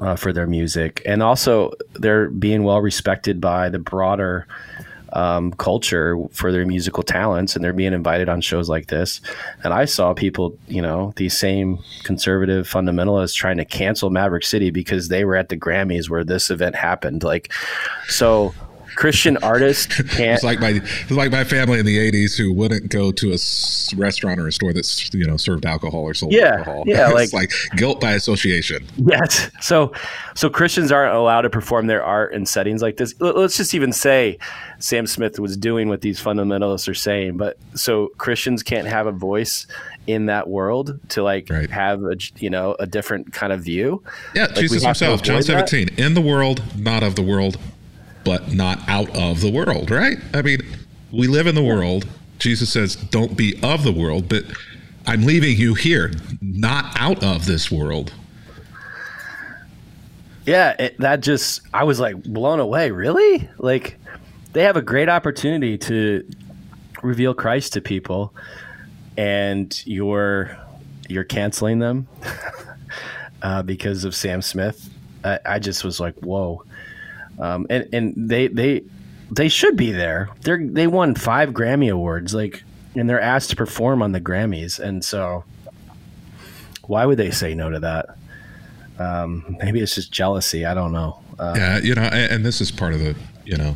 Uh, 0.00 0.16
for 0.16 0.32
their 0.32 0.46
music, 0.46 1.02
and 1.04 1.22
also 1.22 1.70
they're 1.94 2.30
being 2.30 2.62
well 2.62 2.80
respected 2.80 3.42
by 3.42 3.68
the 3.68 3.78
broader 3.78 4.46
um, 5.12 5.52
culture 5.52 6.16
for 6.32 6.52
their 6.52 6.66
musical 6.66 7.02
talents 7.02 7.54
and 7.54 7.64
they're 7.64 7.72
being 7.72 7.92
invited 7.92 8.28
on 8.28 8.40
shows 8.40 8.68
like 8.68 8.86
this. 8.86 9.20
And 9.62 9.72
I 9.72 9.84
saw 9.84 10.14
people, 10.14 10.56
you 10.68 10.80
know, 10.80 11.12
these 11.16 11.36
same 11.36 11.78
conservative 12.02 12.68
fundamentalists 12.68 13.34
trying 13.34 13.58
to 13.58 13.64
cancel 13.64 14.10
Maverick 14.10 14.44
City 14.44 14.70
because 14.70 15.08
they 15.08 15.24
were 15.24 15.36
at 15.36 15.48
the 15.50 15.56
Grammys 15.56 16.08
where 16.08 16.24
this 16.24 16.50
event 16.50 16.74
happened. 16.74 17.22
Like, 17.22 17.52
so 18.08 18.54
Christian 18.96 19.36
artist 19.38 19.90
can't. 20.10 20.34
it's 20.34 20.42
like 20.42 20.60
my 20.60 20.80
it's 20.82 21.10
like 21.10 21.30
my 21.30 21.44
family 21.44 21.78
in 21.78 21.86
the 21.86 21.98
'80s 21.98 22.36
who 22.36 22.52
wouldn't 22.52 22.90
go 22.90 23.12
to 23.12 23.32
a 23.32 23.38
restaurant 23.96 24.40
or 24.40 24.46
a 24.46 24.52
store 24.52 24.72
that's 24.72 25.12
you 25.14 25.26
know 25.26 25.36
served 25.36 25.66
alcohol 25.66 26.00
or 26.00 26.14
sold 26.14 26.32
yeah, 26.32 26.56
alcohol. 26.56 26.84
Yeah, 26.86 27.08
it's 27.14 27.32
like, 27.32 27.50
like 27.52 27.76
guilt 27.76 28.00
by 28.00 28.12
association. 28.12 28.86
Yes. 28.96 29.50
So 29.60 29.92
so 30.34 30.48
Christians 30.50 30.92
aren't 30.92 31.14
allowed 31.14 31.42
to 31.42 31.50
perform 31.50 31.86
their 31.86 32.04
art 32.04 32.34
in 32.34 32.46
settings 32.46 32.82
like 32.82 32.96
this. 32.96 33.14
Let's 33.20 33.56
just 33.56 33.74
even 33.74 33.92
say 33.92 34.38
Sam 34.78 35.06
Smith 35.06 35.38
was 35.38 35.56
doing 35.56 35.88
what 35.88 36.00
these 36.00 36.20
fundamentalists 36.20 36.88
are 36.88 36.94
saying, 36.94 37.36
but 37.36 37.58
so 37.74 38.08
Christians 38.18 38.62
can't 38.62 38.86
have 38.86 39.06
a 39.06 39.12
voice 39.12 39.66
in 40.06 40.26
that 40.26 40.48
world 40.48 40.98
to 41.10 41.22
like 41.22 41.48
right. 41.50 41.70
have 41.70 42.02
a 42.02 42.16
you 42.38 42.50
know 42.50 42.76
a 42.78 42.86
different 42.86 43.32
kind 43.32 43.52
of 43.52 43.62
view. 43.62 44.02
Yeah, 44.34 44.46
like 44.46 44.56
Jesus 44.56 44.82
himself, 44.82 45.22
John 45.22 45.42
17, 45.42 45.86
that. 45.86 45.98
in 45.98 46.14
the 46.14 46.20
world, 46.20 46.62
not 46.76 47.02
of 47.02 47.14
the 47.14 47.22
world 47.22 47.58
but 48.24 48.52
not 48.52 48.78
out 48.88 49.14
of 49.16 49.40
the 49.40 49.50
world, 49.50 49.90
right? 49.90 50.18
I 50.34 50.42
mean, 50.42 50.60
we 51.10 51.26
live 51.26 51.46
in 51.46 51.54
the 51.54 51.62
world. 51.62 52.06
Jesus 52.38 52.72
says, 52.72 52.96
don't 52.96 53.36
be 53.36 53.58
of 53.62 53.84
the 53.84 53.92
world, 53.92 54.28
but 54.28 54.44
I'm 55.06 55.22
leaving 55.22 55.56
you 55.56 55.74
here, 55.74 56.12
not 56.40 56.96
out 56.98 57.22
of 57.22 57.46
this 57.46 57.70
world. 57.70 58.12
yeah, 60.46 60.74
it, 60.78 60.98
that 60.98 61.20
just 61.20 61.62
I 61.72 61.84
was 61.84 62.00
like 62.00 62.22
blown 62.22 62.60
away. 62.60 62.90
Really? 62.90 63.48
Like 63.58 63.98
they 64.52 64.62
have 64.62 64.76
a 64.76 64.82
great 64.82 65.08
opportunity 65.08 65.78
to 65.78 66.28
reveal 67.02 67.34
Christ 67.34 67.72
to 67.74 67.80
people, 67.80 68.34
and 69.16 69.84
you're 69.86 70.56
you're 71.08 71.24
canceling 71.24 71.78
them 71.78 72.08
uh, 73.42 73.62
because 73.62 74.04
of 74.04 74.14
Sam 74.14 74.42
Smith. 74.42 74.88
I, 75.24 75.38
I, 75.44 75.58
just 75.58 75.84
was 75.84 76.00
like, 76.00 76.14
whoa. 76.16 76.64
Um, 77.38 77.66
and 77.70 77.88
and 77.92 78.14
they 78.16 78.48
they 78.48 78.82
they 79.30 79.48
should 79.48 79.76
be 79.76 79.92
there. 79.92 80.28
They 80.42 80.56
they 80.56 80.86
won 80.86 81.14
five 81.14 81.50
Grammy 81.50 81.90
awards, 81.90 82.34
like, 82.34 82.62
and 82.94 83.08
they're 83.08 83.20
asked 83.20 83.50
to 83.50 83.56
perform 83.56 84.02
on 84.02 84.12
the 84.12 84.20
Grammys, 84.20 84.78
and 84.78 85.04
so 85.04 85.44
why 86.86 87.06
would 87.06 87.18
they 87.18 87.30
say 87.30 87.54
no 87.54 87.70
to 87.70 87.80
that? 87.80 88.16
Um, 88.98 89.56
maybe 89.62 89.80
it's 89.80 89.94
just 89.94 90.12
jealousy. 90.12 90.66
I 90.66 90.74
don't 90.74 90.92
know. 90.92 91.20
Uh, 91.38 91.54
yeah, 91.56 91.78
you 91.78 91.94
know, 91.94 92.02
and, 92.02 92.32
and 92.32 92.44
this 92.44 92.60
is 92.60 92.70
part 92.70 92.92
of 92.92 93.00
the 93.00 93.16
you 93.44 93.56
know 93.56 93.74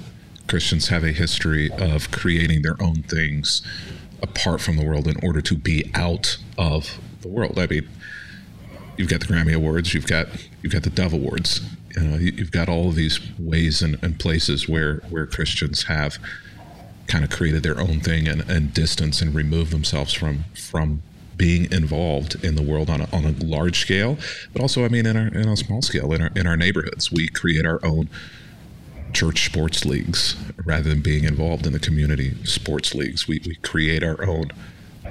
Christians 0.49 0.89
have 0.89 1.03
a 1.03 1.13
history 1.13 1.71
of 1.73 2.11
creating 2.11 2.63
their 2.63 2.81
own 2.81 3.03
things 3.03 3.63
apart 4.23 4.61
from 4.61 4.77
the 4.77 4.85
world 4.85 5.07
in 5.07 5.17
order 5.23 5.41
to 5.41 5.57
be 5.57 5.91
out 5.95 6.37
of 6.59 6.99
the 7.23 7.29
world. 7.29 7.59
I 7.59 7.67
mean, 7.67 7.89
you've 8.97 9.09
got 9.09 9.21
the 9.21 9.27
Grammy 9.27 9.55
Awards, 9.55 9.95
you've 9.95 10.07
got 10.07 10.29
you've 10.63 10.73
got 10.73 10.83
the 10.83 10.91
Dove 10.91 11.13
Awards, 11.13 11.61
you 11.97 12.03
know, 12.03 12.17
you've 12.17 12.51
got 12.51 12.69
all 12.69 12.89
of 12.89 12.95
these 12.95 13.21
ways 13.39 13.83
and, 13.83 13.99
and 14.03 14.19
places 14.19 14.69
where 14.69 14.97
where 15.11 15.27
Christians 15.27 15.85
have 15.85 16.19
kind 17.07 17.25
of 17.25 17.31
created 17.31 17.63
their 17.63 17.79
own 17.81 18.01
thing 18.01 18.27
and, 18.29 18.49
and 18.51 18.75
distance 18.75 19.21
and 19.21 19.35
remove 19.35 19.71
themselves 19.71 20.13
from 20.13 20.45
from 20.55 21.03
being 21.37 21.71
involved 21.71 22.43
in 22.43 22.55
the 22.55 22.63
world 22.63 22.89
on 22.89 23.03
a, 23.03 23.09
on 23.13 23.25
a 23.25 23.45
large 23.45 23.81
scale, 23.81 24.17
but 24.55 24.63
also, 24.63 24.85
I 24.85 24.89
mean, 24.89 25.07
in 25.07 25.17
our 25.17 25.29
in 25.29 25.49
a 25.49 25.57
small 25.57 25.83
scale, 25.83 26.13
in 26.13 26.23
our 26.23 26.31
in 26.35 26.47
our 26.47 26.57
neighborhoods, 26.57 27.13
we 27.13 27.29
create 27.29 27.67
our 27.67 27.85
own 27.85 28.09
church 29.13 29.47
sports 29.47 29.85
leagues 29.85 30.37
rather 30.65 30.91
than 30.91 31.01
being 31.01 31.25
involved 31.25 31.67
in 31.67 31.73
the 31.73 31.79
community 31.79 32.35
sports 32.45 32.95
leagues. 32.95 33.27
We, 33.27 33.41
we 33.47 33.55
create 33.57 34.03
our 34.03 34.23
own 34.27 34.51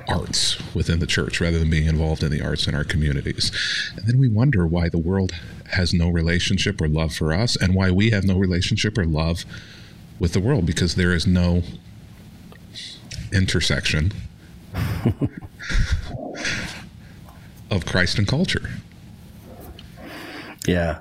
arts 0.07 0.57
within 0.75 0.99
the 0.99 1.07
church 1.07 1.41
rather 1.41 1.57
than 1.57 1.69
being 1.69 1.87
involved 1.87 2.21
in 2.21 2.29
the 2.29 2.41
arts 2.41 2.67
in 2.67 2.75
our 2.75 2.83
communities. 2.83 3.51
And 3.95 4.05
then 4.05 4.19
we 4.19 4.27
wonder 4.27 4.67
why 4.67 4.89
the 4.89 4.99
world 4.99 5.33
has 5.71 5.93
no 5.93 6.09
relationship 6.09 6.79
or 6.81 6.87
love 6.87 7.13
for 7.13 7.33
us 7.33 7.55
and 7.55 7.73
why 7.75 7.91
we 7.91 8.11
have 8.11 8.23
no 8.23 8.37
relationship 8.37 8.97
or 8.97 9.05
love 9.05 9.45
with 10.19 10.33
the 10.33 10.39
world 10.39 10.65
because 10.65 10.95
there 10.95 11.13
is 11.13 11.25
no 11.27 11.63
intersection 13.33 14.11
of 17.71 17.85
Christ 17.85 18.17
and 18.17 18.27
culture. 18.27 18.69
Yeah. 20.67 20.99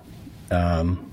Um, 0.50 1.10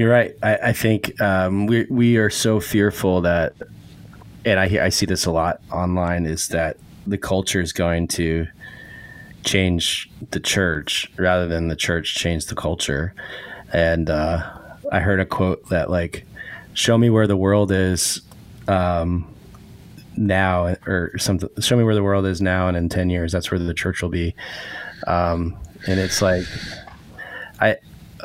You're 0.00 0.10
right. 0.10 0.34
I, 0.42 0.56
I 0.56 0.72
think 0.72 1.20
um, 1.20 1.66
we 1.66 1.86
we 1.90 2.16
are 2.16 2.30
so 2.30 2.58
fearful 2.58 3.20
that, 3.20 3.52
and 4.46 4.58
I 4.58 4.86
I 4.86 4.88
see 4.88 5.04
this 5.04 5.26
a 5.26 5.30
lot 5.30 5.60
online 5.70 6.24
is 6.24 6.48
that 6.48 6.78
the 7.06 7.18
culture 7.18 7.60
is 7.60 7.72
going 7.74 8.08
to 8.08 8.46
change 9.44 10.10
the 10.30 10.40
church 10.40 11.10
rather 11.16 11.46
than 11.48 11.68
the 11.68 11.76
church 11.76 12.14
change 12.14 12.46
the 12.46 12.54
culture. 12.54 13.14
And 13.72 14.10
uh, 14.10 14.50
I 14.92 15.00
heard 15.00 15.20
a 15.20 15.26
quote 15.26 15.68
that 15.68 15.90
like, 15.90 16.26
"Show 16.74 16.98
me 16.98 17.10
where 17.10 17.26
the 17.26 17.36
world 17.36 17.72
is." 17.72 18.22
Um, 18.68 19.26
now 20.16 20.76
or 20.86 21.16
something 21.18 21.48
show 21.60 21.76
me 21.76 21.84
where 21.84 21.94
the 21.94 22.02
world 22.02 22.26
is 22.26 22.42
now 22.42 22.68
and 22.68 22.76
in 22.76 22.88
10 22.90 23.08
years 23.08 23.32
that's 23.32 23.50
where 23.50 23.58
the 23.58 23.72
church 23.72 24.02
will 24.02 24.10
be 24.10 24.34
um, 25.06 25.56
and 25.86 25.98
it's 25.98 26.20
like 26.20 26.44
i 27.58 27.76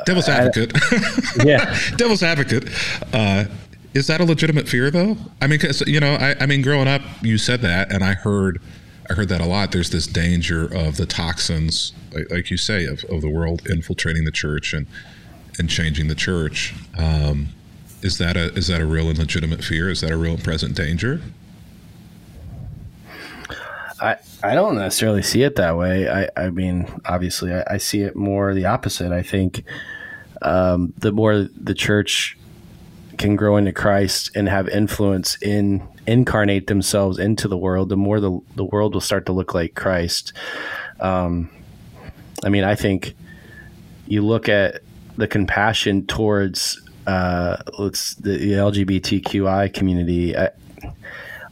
Devil's 0.04 0.28
advocate. 0.28 0.72
I, 0.90 1.44
yeah. 1.44 1.78
Devil's 1.96 2.22
advocate. 2.22 2.68
Uh, 3.12 3.44
is 3.94 4.06
that 4.08 4.20
a 4.20 4.24
legitimate 4.24 4.68
fear 4.68 4.90
though? 4.90 5.16
I 5.40 5.46
mean, 5.46 5.58
cause, 5.58 5.80
you 5.86 6.00
know, 6.00 6.14
I, 6.14 6.36
I 6.40 6.46
mean, 6.46 6.62
growing 6.62 6.88
up, 6.88 7.02
you 7.22 7.38
said 7.38 7.62
that, 7.62 7.90
and 7.92 8.04
I 8.04 8.12
heard, 8.12 8.60
I 9.08 9.14
heard 9.14 9.28
that 9.28 9.40
a 9.40 9.46
lot. 9.46 9.72
There's 9.72 9.90
this 9.90 10.06
danger 10.06 10.64
of 10.64 10.96
the 10.96 11.06
toxins, 11.06 11.92
like, 12.12 12.30
like 12.30 12.50
you 12.50 12.56
say, 12.56 12.84
of, 12.86 13.04
of 13.04 13.20
the 13.20 13.30
world 13.30 13.68
infiltrating 13.68 14.24
the 14.24 14.32
church 14.32 14.72
and 14.72 14.86
and 15.58 15.70
changing 15.70 16.08
the 16.08 16.14
church. 16.14 16.74
Um, 16.98 17.48
is 18.02 18.18
that 18.18 18.36
a 18.36 18.52
is 18.54 18.66
that 18.68 18.80
a 18.80 18.86
real 18.86 19.08
and 19.08 19.18
legitimate 19.18 19.64
fear? 19.64 19.88
Is 19.90 20.00
that 20.00 20.10
a 20.10 20.16
real 20.16 20.34
and 20.34 20.44
present 20.44 20.74
danger? 20.74 21.20
I, 24.00 24.16
I 24.42 24.54
don't 24.54 24.74
necessarily 24.74 25.22
see 25.22 25.42
it 25.42 25.56
that 25.56 25.76
way. 25.76 26.08
I, 26.08 26.28
I 26.36 26.50
mean, 26.50 26.86
obviously, 27.06 27.54
I, 27.54 27.64
I 27.66 27.76
see 27.78 28.02
it 28.02 28.14
more 28.14 28.52
the 28.52 28.66
opposite. 28.66 29.10
I 29.10 29.22
think 29.22 29.64
um, 30.42 30.92
the 30.98 31.12
more 31.12 31.48
the 31.56 31.74
church 31.74 32.36
can 33.16 33.36
grow 33.36 33.56
into 33.56 33.72
Christ 33.72 34.30
and 34.34 34.48
have 34.48 34.68
influence 34.68 35.40
in 35.40 35.82
incarnate 36.06 36.66
themselves 36.66 37.18
into 37.18 37.48
the 37.48 37.56
world, 37.56 37.88
the 37.88 37.96
more 37.96 38.20
the 38.20 38.38
the 38.54 38.64
world 38.64 38.94
will 38.94 39.00
start 39.00 39.26
to 39.26 39.32
look 39.32 39.54
like 39.54 39.74
Christ. 39.74 40.32
Um, 41.00 41.50
I 42.44 42.48
mean, 42.48 42.64
I 42.64 42.74
think 42.74 43.14
you 44.06 44.24
look 44.24 44.48
at 44.48 44.82
the 45.16 45.26
compassion 45.26 46.06
towards 46.06 46.80
uh, 47.06 47.56
let's 47.78 48.14
the, 48.14 48.38
LGBTQI 48.38 49.72
community. 49.72 50.36
I, 50.36 50.50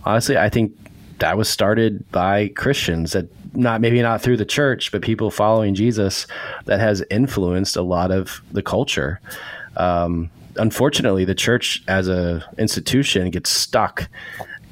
honestly, 0.05 0.37
I 0.37 0.49
think 0.49 0.77
that 1.19 1.37
was 1.37 1.49
started 1.49 2.11
by 2.11 2.49
Christians 2.49 3.13
that 3.13 3.27
not 3.55 3.81
maybe 3.81 4.03
not 4.03 4.21
through 4.21 4.37
the 4.37 4.45
church, 4.45 4.91
but 4.91 5.01
people 5.03 5.31
following 5.31 5.75
Jesus 5.75 6.27
that 6.65 6.81
has 6.81 7.05
influenced 7.11 7.77
a 7.77 7.83
lot 7.83 8.11
of 8.11 8.43
the 8.53 8.63
culture. 8.63 9.21
Um, 9.77 10.31
unfortunately, 10.57 11.25
the 11.25 11.35
church 11.35 11.83
as 11.89 12.09
a 12.09 12.45
institution 12.59 13.31
gets 13.31 13.51
stuck, 13.51 14.09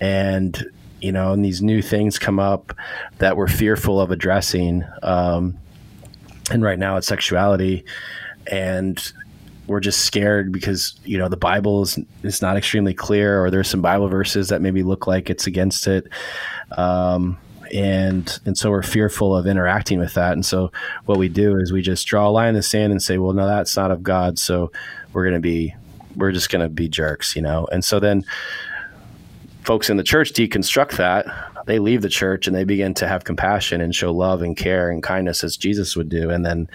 and 0.01 0.65
you 1.01 1.13
know, 1.13 1.33
and 1.33 1.45
these 1.45 1.61
new 1.61 1.83
things 1.83 2.19
come 2.19 2.39
up 2.39 2.73
that 3.19 3.37
we're 3.37 3.49
fearful 3.49 4.01
of 4.01 4.11
addressing. 4.11 4.85
Um, 5.03 5.59
and 6.51 6.63
right 6.63 6.79
now, 6.79 6.97
it's 6.97 7.07
sexuality, 7.07 7.85
and 8.47 9.13
we're 9.67 9.81
just 9.81 10.05
scared 10.05 10.53
because 10.53 10.99
you 11.05 11.19
know 11.19 11.29
the 11.29 11.37
Bible 11.37 11.83
is 11.83 11.99
is 12.23 12.43
not 12.43 12.57
extremely 12.57 12.95
clear, 12.95 13.45
or 13.45 13.51
there's 13.51 13.69
some 13.69 13.83
Bible 13.83 14.09
verses 14.09 14.49
that 14.49 14.61
maybe 14.61 14.83
look 14.83 15.07
like 15.07 15.31
it's 15.31 15.47
against 15.47 15.87
it, 15.87 16.07
um, 16.77 17.39
and 17.73 18.39
and 18.45 18.57
so 18.57 18.71
we're 18.71 18.83
fearful 18.83 19.37
of 19.37 19.47
interacting 19.47 19.99
with 19.99 20.15
that. 20.15 20.33
And 20.33 20.45
so 20.45 20.71
what 21.07 21.19
we 21.19 21.29
do 21.29 21.57
is 21.57 21.73
we 21.73 21.83
just 21.83 22.07
draw 22.07 22.29
a 22.29 22.31
line 22.31 22.51
in 22.51 22.55
the 22.55 22.63
sand 22.63 22.93
and 22.93 23.03
say, 23.03 23.19
well, 23.19 23.33
no, 23.33 23.47
that's 23.47 23.77
not 23.77 23.91
of 23.91 24.03
God, 24.03 24.39
so 24.39 24.71
we're 25.13 25.25
going 25.25 25.35
to 25.35 25.41
be 25.41 25.75
we're 26.17 26.33
just 26.33 26.51
going 26.51 26.63
to 26.63 26.69
be 26.69 26.89
jerks, 26.89 27.35
you 27.35 27.43
know. 27.43 27.67
And 27.73 27.85
so 27.85 27.99
then 27.99 28.25
folks 29.63 29.89
in 29.89 29.97
the 29.97 30.03
church 30.03 30.33
deconstruct 30.33 30.97
that. 30.97 31.27
They 31.65 31.79
leave 31.79 32.03
the 32.03 32.09
church 32.09 32.49
and 32.49 32.57
they 32.57 32.65
begin 32.65 32.93
to 32.95 33.07
have 33.07 33.23
compassion 33.23 33.81
and 33.81 33.95
show 33.95 34.13
love 34.13 34.43
and 34.43 34.57
care 34.57 34.91
and 34.91 35.03
kindness 35.03 35.45
as 35.45 35.57
Jesus 35.57 35.97
would 35.97 36.09
do, 36.09 36.31
and 36.31 36.45
then 36.45 36.69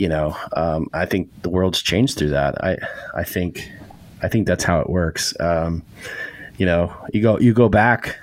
you 0.00 0.08
know, 0.08 0.34
um, 0.54 0.88
I 0.94 1.04
think 1.04 1.28
the 1.42 1.50
world's 1.50 1.82
changed 1.82 2.16
through 2.16 2.30
that. 2.30 2.64
I, 2.64 2.78
I 3.14 3.22
think, 3.22 3.70
I 4.22 4.28
think 4.28 4.46
that's 4.46 4.64
how 4.64 4.80
it 4.80 4.88
works. 4.88 5.38
Um, 5.38 5.82
you 6.56 6.64
know, 6.64 6.90
you 7.12 7.20
go, 7.20 7.38
you 7.38 7.52
go 7.52 7.68
back. 7.68 8.18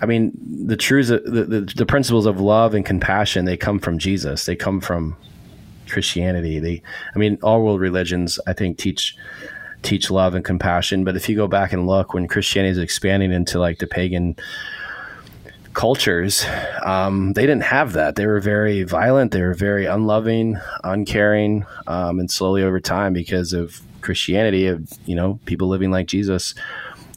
I 0.00 0.06
mean, 0.06 0.30
the 0.64 0.76
truths, 0.76 1.08
the, 1.08 1.18
the, 1.18 1.72
the 1.74 1.84
principles 1.84 2.24
of 2.24 2.40
love 2.40 2.74
and 2.74 2.86
compassion, 2.86 3.46
they 3.46 3.56
come 3.56 3.80
from 3.80 3.98
Jesus. 3.98 4.46
They 4.46 4.54
come 4.54 4.80
from 4.80 5.16
Christianity. 5.88 6.58
They, 6.58 6.82
I 7.14 7.18
mean, 7.18 7.38
all 7.42 7.62
world 7.62 7.80
religions, 7.80 8.38
I 8.46 8.52
think, 8.52 8.78
teach 8.78 9.16
teach 9.82 10.10
love 10.10 10.34
and 10.34 10.44
compassion. 10.44 11.04
But 11.04 11.16
if 11.16 11.28
you 11.28 11.36
go 11.36 11.46
back 11.46 11.72
and 11.72 11.86
look, 11.86 12.14
when 12.14 12.26
Christianity 12.26 12.72
is 12.72 12.78
expanding 12.78 13.32
into 13.32 13.58
like 13.58 13.78
the 13.78 13.86
pagan 13.86 14.36
cultures, 15.72 16.44
um, 16.84 17.32
they 17.34 17.42
didn't 17.42 17.62
have 17.62 17.92
that. 17.92 18.16
They 18.16 18.26
were 18.26 18.40
very 18.40 18.82
violent. 18.82 19.32
They 19.32 19.42
were 19.42 19.54
very 19.54 19.86
unloving, 19.86 20.58
uncaring, 20.82 21.64
um, 21.86 22.18
and 22.18 22.30
slowly 22.30 22.62
over 22.62 22.80
time, 22.80 23.12
because 23.12 23.52
of 23.52 23.80
Christianity, 24.00 24.66
of 24.66 24.90
you 25.06 25.14
know 25.14 25.38
people 25.44 25.68
living 25.68 25.90
like 25.90 26.06
Jesus, 26.06 26.54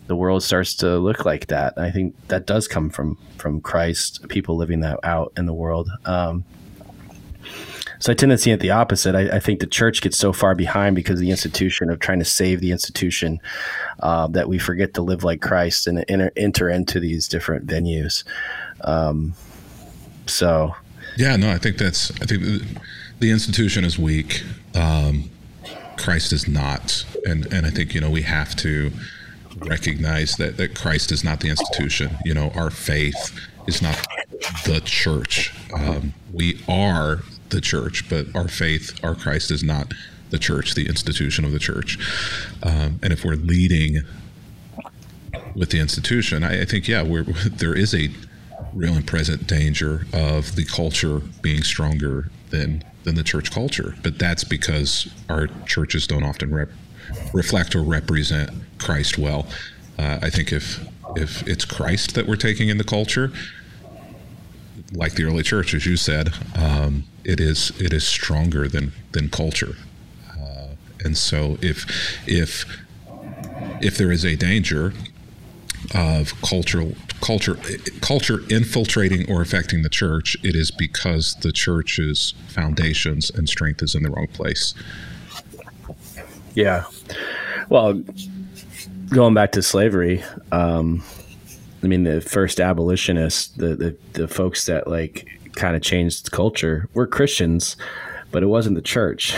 the 0.08 0.16
world 0.16 0.44
starts 0.44 0.76
to 0.76 0.98
look 0.98 1.26
like 1.26 1.48
that. 1.48 1.74
I 1.78 1.90
think 1.90 2.16
that 2.28 2.46
does 2.46 2.68
come 2.68 2.90
from 2.90 3.18
from 3.38 3.62
Christ, 3.62 4.28
people 4.30 4.56
living 4.58 4.82
that 4.82 5.00
out 5.04 5.34
in 5.38 5.46
the 5.46 5.54
world. 5.54 5.90
Um, 6.06 6.44
so 8.02 8.12
I 8.12 8.16
tend 8.16 8.32
to 8.32 8.38
see 8.38 8.50
it 8.50 8.60
the 8.60 8.72
opposite. 8.72 9.14
I, 9.14 9.36
I, 9.36 9.40
think 9.40 9.60
the 9.60 9.68
church 9.68 10.02
gets 10.02 10.18
so 10.18 10.34
far 10.34 10.56
behind 10.56 10.96
because 10.96 11.20
of 11.20 11.20
the 11.20 11.30
institution 11.30 11.92
of 11.92 12.00
trying 12.00 12.18
to 12.18 12.26
save 12.26 12.60
the 12.60 12.72
institution 12.72 13.40
uh, 14.00 14.26
that 14.28 14.50
we 14.50 14.58
forget 14.58 14.96
to 14.96 15.04
live 15.04 15.24
like 15.24 15.40
Christ 15.40 15.86
and 15.86 16.04
enter, 16.08 16.32
enter 16.36 16.68
into 16.68 17.00
these 17.00 17.28
different 17.28 17.68
venues. 17.68 18.24
Um, 18.84 19.36
so, 20.26 20.76
yeah, 21.16 21.36
no, 21.36 21.52
I 21.52 21.60
think 21.60 21.78
that's. 21.78 22.10
I 22.22 22.26
think 22.26 22.42
the 23.20 23.30
institution 23.30 23.86
is 23.86 24.00
weak. 24.00 24.44
Um, 24.74 25.30
Christ 25.98 26.34
is 26.34 26.48
not, 26.48 27.06
and 27.26 27.46
and 27.54 27.68
I 27.68 27.70
think 27.70 27.94
you 27.94 28.02
know 28.02 28.10
we 28.10 28.24
have 28.24 28.56
to 28.58 28.92
recognize 29.58 30.38
that 30.38 30.58
that 30.58 30.74
Christ 30.74 31.12
is 31.12 31.24
not 31.24 31.42
the 31.42 31.50
institution. 31.50 32.18
You 32.26 32.34
know, 32.34 32.52
our 32.56 32.72
faith 32.72 33.38
is 33.68 33.82
not 33.82 34.08
the 34.66 34.82
church. 34.84 35.54
Um, 35.74 36.14
we 36.34 36.64
are 36.68 37.20
the 37.52 37.62
church, 37.62 38.10
but 38.10 38.28
our 38.36 38.48
faith, 38.48 39.00
our 39.04 39.16
Christ, 39.16 39.52
is 39.52 39.64
not 39.64 39.94
the 40.30 40.40
church, 40.40 40.74
the 40.74 40.88
institution 40.88 41.46
of 41.46 41.52
the 41.52 41.60
church. 41.60 41.98
Um, 42.64 43.00
and 43.04 43.14
if 43.14 43.24
we're 43.24 43.36
leading 43.36 44.02
with 45.56 45.70
the 45.70 45.80
institution, 45.80 46.44
I, 46.44 46.62
I 46.62 46.66
think 46.66 46.88
yeah, 46.88 47.04
there 47.46 47.76
is 47.76 47.94
a 47.94 48.10
real 48.74 48.94
and 48.94 49.06
present 49.06 49.48
danger 49.48 50.06
of 50.14 50.56
the 50.56 50.66
culture 50.66 51.20
being 51.42 51.64
stronger 51.64 52.30
than 52.50 52.84
than 53.04 53.16
the 53.16 53.24
church 53.24 53.52
culture. 53.52 53.96
But 54.04 54.20
that's 54.20 54.44
because 54.44 55.12
our 55.28 55.48
churches 55.66 56.06
don't 56.06 56.24
often 56.24 56.54
rep, 56.54 56.70
reflect 57.34 57.76
or 57.76 57.82
represent 57.82 58.52
Christ 58.78 59.18
well. 59.18 59.48
Uh, 59.98 60.20
I 60.22 60.30
think 60.30 60.52
if 60.52 60.86
if 61.16 61.46
it's 61.48 61.66
Christ 61.66 62.16
that 62.16 62.28
we're 62.28 62.36
taking 62.36 62.70
in 62.70 62.78
the 62.78 62.84
culture, 62.84 63.32
like 64.92 65.16
the 65.16 65.24
early 65.24 65.44
church, 65.44 65.74
as 65.74 65.86
you 65.86 65.98
said, 65.98 66.34
um, 66.56 67.06
it 67.24 67.40
is 67.40 67.72
it 67.80 67.94
is 67.94 68.06
stronger 68.06 68.68
than 68.68 68.94
than 69.12 69.30
culture. 69.30 69.76
Uh, 70.30 70.76
and 71.04 71.18
so 71.18 71.58
if 71.62 71.86
if 72.28 72.66
if 73.82 73.98
there 73.98 74.12
is 74.12 74.26
a 74.26 74.36
danger 74.36 74.94
of 75.96 76.40
cultural 76.42 76.96
culture 77.22 77.58
culture 78.02 78.40
infiltrating 78.50 79.30
or 79.32 79.42
affecting 79.42 79.82
the 79.82 79.90
church, 79.90 80.36
it 80.44 80.56
is 80.56 80.72
because 80.72 81.36
the 81.42 81.52
church's 81.52 82.34
foundations 82.48 83.30
and 83.30 83.48
strength 83.48 83.82
is 83.82 83.96
in 83.96 84.04
the 84.04 84.10
wrong 84.10 84.28
place. 84.28 84.74
Yeah. 86.54 86.86
Well, 87.70 88.04
going 89.10 89.34
back 89.34 89.54
to 89.54 89.62
slavery, 89.62 90.24
um, 90.52 91.04
I 91.84 91.88
mean, 91.88 92.04
the 92.04 92.22
first 92.22 92.60
abolitionists, 92.60 93.48
the, 93.50 93.76
the, 93.76 93.98
the 94.14 94.28
folks 94.28 94.66
that 94.68 94.88
like 94.88 95.28
kind 95.54 95.76
of 95.76 95.82
changed 95.82 96.32
culture 96.32 96.88
were 96.94 97.08
Christians, 97.08 97.76
but 98.32 98.44
it 98.44 98.48
wasn't 98.48 98.76
the 98.76 98.82
church. 98.82 99.36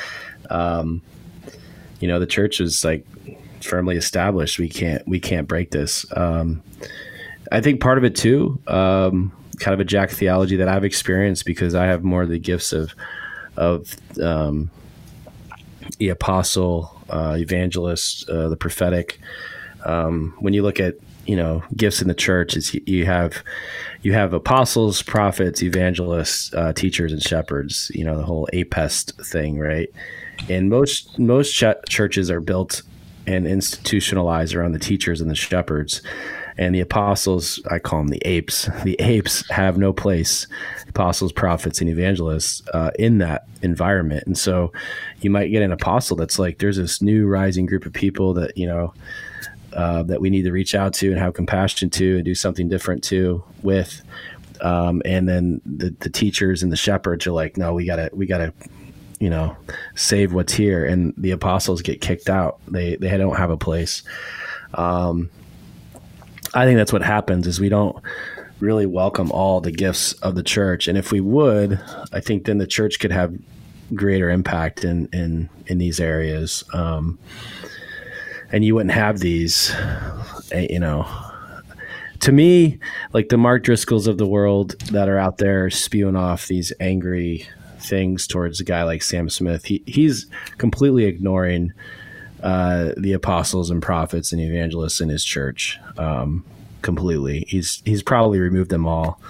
um, 0.50 1.02
you 2.00 2.08
know, 2.08 2.18
the 2.18 2.26
church 2.26 2.60
was 2.60 2.84
like 2.84 3.06
firmly 3.62 3.96
established. 3.96 4.58
We 4.58 4.68
can't, 4.68 5.06
we 5.06 5.20
can't 5.20 5.46
break 5.46 5.70
this. 5.70 6.06
Um, 6.16 6.62
I 7.52 7.60
think 7.60 7.80
part 7.80 7.98
of 7.98 8.04
it 8.04 8.16
too, 8.16 8.58
um, 8.66 9.32
kind 9.60 9.74
of 9.74 9.80
a 9.80 9.84
jack 9.84 10.10
theology 10.10 10.56
that 10.56 10.68
I've 10.68 10.84
experienced 10.84 11.44
because 11.44 11.74
I 11.74 11.84
have 11.86 12.02
more 12.02 12.22
of 12.22 12.28
the 12.30 12.38
gifts 12.38 12.72
of, 12.72 12.94
of, 13.56 13.94
um, 14.20 14.70
the 15.98 16.08
apostle, 16.08 17.00
uh, 17.10 17.36
evangelist, 17.38 18.28
uh, 18.28 18.48
the 18.48 18.56
prophetic. 18.56 19.20
Um, 19.84 20.34
when 20.38 20.54
you 20.54 20.62
look 20.62 20.80
at 20.80 20.96
you 21.26 21.36
know 21.36 21.62
gifts 21.76 22.02
in 22.02 22.08
the 22.08 22.14
church, 22.14 22.56
is 22.56 22.74
you 22.74 23.06
have 23.06 23.42
you 24.02 24.12
have 24.12 24.32
apostles, 24.32 25.02
prophets, 25.02 25.62
evangelists, 25.62 26.52
uh, 26.54 26.72
teachers, 26.72 27.12
and 27.12 27.22
shepherds. 27.22 27.90
You 27.94 28.04
know 28.04 28.16
the 28.16 28.24
whole 28.24 28.48
APEST 28.52 29.24
thing, 29.26 29.58
right? 29.58 29.88
And 30.48 30.68
most 30.68 31.18
most 31.18 31.52
ch- 31.52 31.88
churches 31.88 32.30
are 32.30 32.40
built 32.40 32.82
and 33.26 33.46
institutionalized 33.46 34.54
around 34.54 34.72
the 34.72 34.78
teachers 34.78 35.20
and 35.20 35.30
the 35.30 35.34
shepherds. 35.34 36.02
And 36.56 36.74
the 36.74 36.80
apostles, 36.80 37.60
I 37.68 37.80
call 37.80 37.98
them 38.00 38.08
the 38.08 38.22
apes. 38.24 38.68
The 38.84 38.96
apes 39.00 39.48
have 39.50 39.76
no 39.78 39.92
place, 39.92 40.46
apostles, 40.88 41.32
prophets, 41.32 41.80
and 41.80 41.90
evangelists, 41.90 42.62
uh, 42.72 42.90
in 42.98 43.18
that 43.18 43.46
environment. 43.62 44.24
And 44.26 44.38
so 44.38 44.72
you 45.20 45.30
might 45.30 45.48
get 45.48 45.62
an 45.62 45.72
apostle 45.72 46.16
that's 46.16 46.38
like, 46.38 46.58
there's 46.58 46.76
this 46.76 47.02
new 47.02 47.26
rising 47.26 47.66
group 47.66 47.86
of 47.86 47.92
people 47.92 48.34
that, 48.34 48.56
you 48.56 48.66
know, 48.66 48.92
uh, 49.74 50.02
that 50.04 50.20
we 50.20 50.30
need 50.30 50.42
to 50.42 50.52
reach 50.52 50.74
out 50.74 50.94
to 50.94 51.10
and 51.10 51.18
have 51.18 51.34
compassion 51.34 51.90
to 51.90 52.16
and 52.16 52.24
do 52.24 52.34
something 52.34 52.68
different 52.68 53.02
to 53.04 53.42
with. 53.62 54.02
Um, 54.60 55.02
and 55.04 55.28
then 55.28 55.60
the, 55.66 55.94
the 56.00 56.10
teachers 56.10 56.62
and 56.62 56.72
the 56.72 56.76
shepherds 56.76 57.26
are 57.26 57.32
like, 57.32 57.56
no, 57.56 57.74
we 57.74 57.84
gotta, 57.84 58.10
we 58.12 58.26
gotta, 58.26 58.52
you 59.18 59.28
know, 59.28 59.56
save 59.94 60.32
what's 60.32 60.54
here. 60.54 60.84
And 60.84 61.12
the 61.16 61.32
apostles 61.32 61.82
get 61.82 62.00
kicked 62.00 62.30
out. 62.30 62.60
They, 62.68 62.96
they 62.96 63.16
don't 63.16 63.36
have 63.36 63.50
a 63.50 63.56
place. 63.56 64.02
Um, 64.74 65.30
I 66.54 66.64
think 66.64 66.78
that's 66.78 66.92
what 66.92 67.02
happens 67.02 67.46
is 67.46 67.60
we 67.60 67.68
don't 67.68 67.96
really 68.60 68.86
welcome 68.86 69.30
all 69.32 69.60
the 69.60 69.72
gifts 69.72 70.12
of 70.14 70.34
the 70.34 70.42
church. 70.42 70.88
And 70.88 70.96
if 70.96 71.10
we 71.10 71.20
would, 71.20 71.80
I 72.12 72.20
think 72.20 72.44
then 72.44 72.58
the 72.58 72.66
church 72.66 73.00
could 73.00 73.12
have 73.12 73.34
greater 73.92 74.30
impact 74.30 74.84
in 74.84 75.08
in 75.12 75.48
in 75.66 75.78
these 75.78 76.00
areas. 76.00 76.64
Um, 76.72 77.18
and 78.52 78.64
you 78.64 78.74
wouldn't 78.74 78.94
have 78.94 79.18
these, 79.18 79.72
eh, 80.52 80.66
you 80.70 80.78
know. 80.78 81.06
To 82.20 82.32
me, 82.32 82.78
like 83.12 83.28
the 83.28 83.36
Mark 83.36 83.64
Driscolls 83.64 84.06
of 84.06 84.16
the 84.16 84.26
world 84.26 84.78
that 84.92 85.08
are 85.08 85.18
out 85.18 85.38
there 85.38 85.68
spewing 85.68 86.16
off 86.16 86.46
these 86.46 86.72
angry 86.80 87.46
things 87.78 88.26
towards 88.26 88.60
a 88.60 88.64
guy 88.64 88.82
like 88.84 89.02
Sam 89.02 89.28
Smith, 89.28 89.66
he 89.66 89.82
he's 89.86 90.26
completely 90.56 91.04
ignoring 91.04 91.72
uh, 92.42 92.92
the 92.96 93.12
apostles 93.12 93.70
and 93.70 93.82
prophets 93.82 94.32
and 94.32 94.40
evangelists 94.40 95.00
in 95.00 95.08
his 95.08 95.24
church 95.24 95.78
um, 95.98 96.44
completely. 96.82 97.44
He's 97.48 97.82
he's 97.84 98.02
probably 98.02 98.38
removed 98.38 98.70
them 98.70 98.86
all 98.86 99.20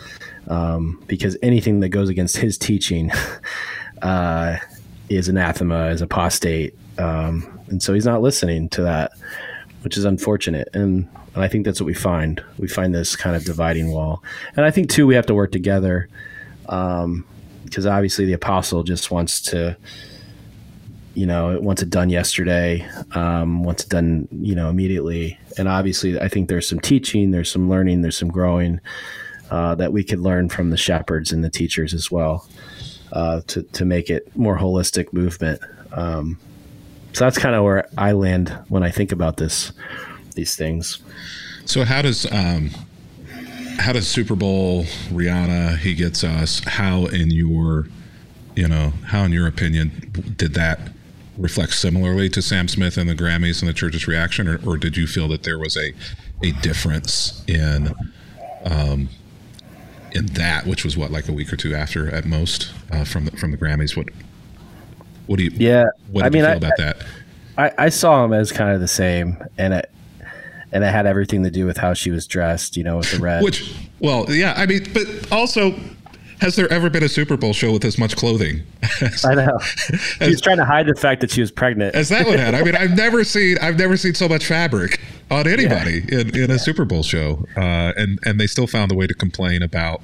um, 0.49 1.03
because 1.07 1.37
anything 1.43 1.81
that 1.81 1.91
goes 1.91 2.09
against 2.09 2.37
his 2.37 2.59
teaching 2.59 3.11
uh, 4.03 4.59
is 5.09 5.29
anathema, 5.29 5.87
is 5.87 6.03
apostate, 6.03 6.77
um, 6.99 7.61
and 7.69 7.83
so 7.83 7.95
he's 7.95 8.07
not 8.07 8.23
listening 8.23 8.69
to 8.71 8.83
that, 8.83 9.13
which 9.83 9.97
is 9.97 10.05
unfortunate. 10.05 10.69
And, 10.75 11.09
and 11.35 11.45
I 11.45 11.49
think 11.49 11.65
that's 11.65 11.81
what 11.81 11.87
we 11.87 11.95
find. 11.95 12.43
We 12.59 12.69
find 12.69 12.95
this 12.95 13.17
kind 13.17 13.37
of 13.37 13.45
dividing 13.45 13.91
wall, 13.91 14.23
and 14.57 14.65
I 14.65 14.71
think 14.71 14.91
too 14.91 15.07
we 15.07 15.15
have 15.15 15.27
to 15.27 15.35
work 15.35 15.53
together 15.53 16.09
because 16.63 17.05
um, 17.05 17.27
obviously 17.77 18.25
the 18.25 18.33
apostle 18.33 18.83
just 18.83 19.11
wants 19.11 19.41
to 19.43 19.77
you 21.15 21.27
know, 21.27 21.59
wants 21.61 21.81
it 21.81 21.91
done 21.91 22.11
yesterday, 22.11 22.87
um, 23.13 23.63
wants 23.63 23.85
it 23.85 23.89
done, 23.89 24.29
you 24.33 24.55
know, 24.55 24.69
immediately. 24.69 25.39
And 25.57 25.69
obviously, 25.69 26.19
I 26.19 26.29
think 26.29 26.49
there's 26.49 26.69
some 26.69 26.81
teaching, 26.81 27.31
there's 27.31 27.51
some 27.51 27.71
learning, 27.71 28.03
there's 28.03 28.17
some 28.17 28.31
growing 28.31 28.81
uh, 29.51 29.77
that 29.77 29.93
we 29.93 30.03
could 30.03 30.19
learn 30.19 30.49
from 30.49 30.71
the 30.71 30.77
shepherds 30.77 31.33
and 31.33 31.45
the 31.45 31.51
teachers 31.51 31.95
as 31.95 32.11
well 32.11 32.49
uh, 33.13 33.41
to 33.47 33.63
to 33.63 33.85
make 33.85 34.11
it 34.11 34.37
more 34.37 34.59
holistic 34.59 35.13
movement. 35.13 35.61
Um, 35.93 36.39
so 37.15 37.25
that's 37.25 37.39
kind 37.39 37.55
of 37.55 37.63
where 37.63 37.89
I 37.97 38.13
land 38.13 38.51
when 38.69 38.83
I 38.83 38.91
think 38.91 39.13
about 39.13 39.37
this, 39.37 39.73
these 40.35 40.57
things. 40.57 40.99
So 41.65 41.85
how 41.85 42.03
does 42.03 42.31
um, 42.31 42.71
how 43.79 43.93
does 43.93 44.09
Super 44.09 44.35
Bowl 44.35 44.85
Rihanna 45.11 45.79
He 45.79 45.95
Gets 45.95 46.25
Us? 46.25 46.61
How 46.67 47.07
in 47.07 47.31
your 47.31 47.87
you 48.57 48.69
know 48.69 48.93
how 49.07 49.23
in 49.23 49.33
your 49.33 49.47
opinion 49.47 50.35
did 50.37 50.55
that 50.55 50.81
reflect 51.39 51.75
similarly 51.75 52.29
to 52.31 52.43
Sam 52.43 52.69
Smith 52.69 52.97
and 52.97 53.09
the 53.09 53.15
Grammys 53.15 53.61
and 53.61 53.69
the 53.69 53.75
church's 53.75 54.07
reaction, 54.07 54.49
or, 54.49 54.61
or 54.69 54.77
did 54.77 54.97
you 54.97 55.07
feel 55.07 55.29
that 55.29 55.45
there 55.45 55.59
was 55.59 55.77
a 55.77 55.93
a 56.43 56.51
difference 56.63 57.45
in 57.47 57.95
um, 58.65 59.09
in 60.13 60.27
that, 60.27 60.67
which 60.67 60.85
was 60.85 60.97
what 60.97 61.13
like 61.13 61.29
a 61.29 61.33
week 61.33 61.53
or 61.53 61.57
two 61.57 61.75
after 61.75 62.13
at 62.13 62.25
most 62.25 62.73
uh, 62.91 63.05
from 63.05 63.27
the, 63.27 63.31
from 63.37 63.53
the 63.53 63.57
Grammys? 63.57 63.97
What 63.97 64.09
what 65.27 65.39
do 65.39 65.45
you 65.45 65.51
yeah? 65.55 65.85
What 66.11 66.23
did 66.23 66.27
I 66.27 66.31
mean, 66.31 66.43
you 66.43 66.47
feel 66.47 66.53
I, 66.53 66.69
about 66.69 66.77
that? 66.79 67.07
I, 67.57 67.87
I 67.87 67.89
saw 67.89 68.23
them 68.23 68.33
as 68.33 68.53
kind 68.53 68.75
of 68.75 68.81
the 68.81 68.89
same, 68.89 69.43
and 69.59 69.75
it 69.75 69.91
and 70.73 70.83
it 70.83 70.93
had 70.93 71.07
everything 71.07 71.45
to 71.45 71.51
do 71.51 71.67
with 71.67 71.77
how 71.77 71.95
she 71.95 72.11
was 72.11 72.27
dressed, 72.27 72.77
you 72.77 72.83
know, 72.83 72.99
with 72.99 73.13
the 73.13 73.19
red. 73.19 73.45
Which, 73.45 73.73
well, 74.01 74.31
yeah, 74.31 74.55
I 74.57 74.67
mean, 74.67 74.87
but 74.93 75.33
also 75.33 75.73
has 76.41 76.57
there 76.57 76.71
ever 76.71 76.91
been 76.91 77.03
a 77.03 77.09
Super 77.09 77.37
Bowl 77.37 77.53
show 77.53 77.73
with 77.73 77.85
as 77.85 77.97
much 77.97 78.17
clothing? 78.17 78.65
As, 79.01 79.25
I 79.25 79.35
know. 79.35 79.59
She 80.19 80.31
was 80.31 80.41
trying 80.41 80.59
to 80.59 80.65
hide 80.65 80.87
the 80.87 80.95
fact 80.95 81.21
that 81.21 81.31
she 81.31 81.41
was 81.41 81.51
pregnant. 81.51 81.95
As 81.95 82.09
that 82.09 82.27
one 82.27 82.39
had. 82.39 82.55
I 82.55 82.63
mean, 82.63 82.75
I've 82.75 82.97
never 82.97 83.25
seen 83.25 83.57
I've 83.63 83.79
never 83.79 83.97
seen 83.97 84.15
so 84.15 84.29
much 84.29 84.45
fabric 84.45 85.01
on 85.31 85.47
anybody 85.47 86.05
yeah. 86.09 86.21
in, 86.21 86.37
in 86.37 86.51
a 86.51 86.59
Super 86.59 86.85
Bowl 86.85 87.03
show, 87.03 87.47
uh, 87.57 87.93
and 87.97 88.19
and 88.25 88.41
they 88.41 88.47
still 88.47 88.67
found 88.67 88.93
a 88.93 88.95
way 88.95 89.07
to 89.07 89.15
complain 89.15 89.63
about 89.63 90.03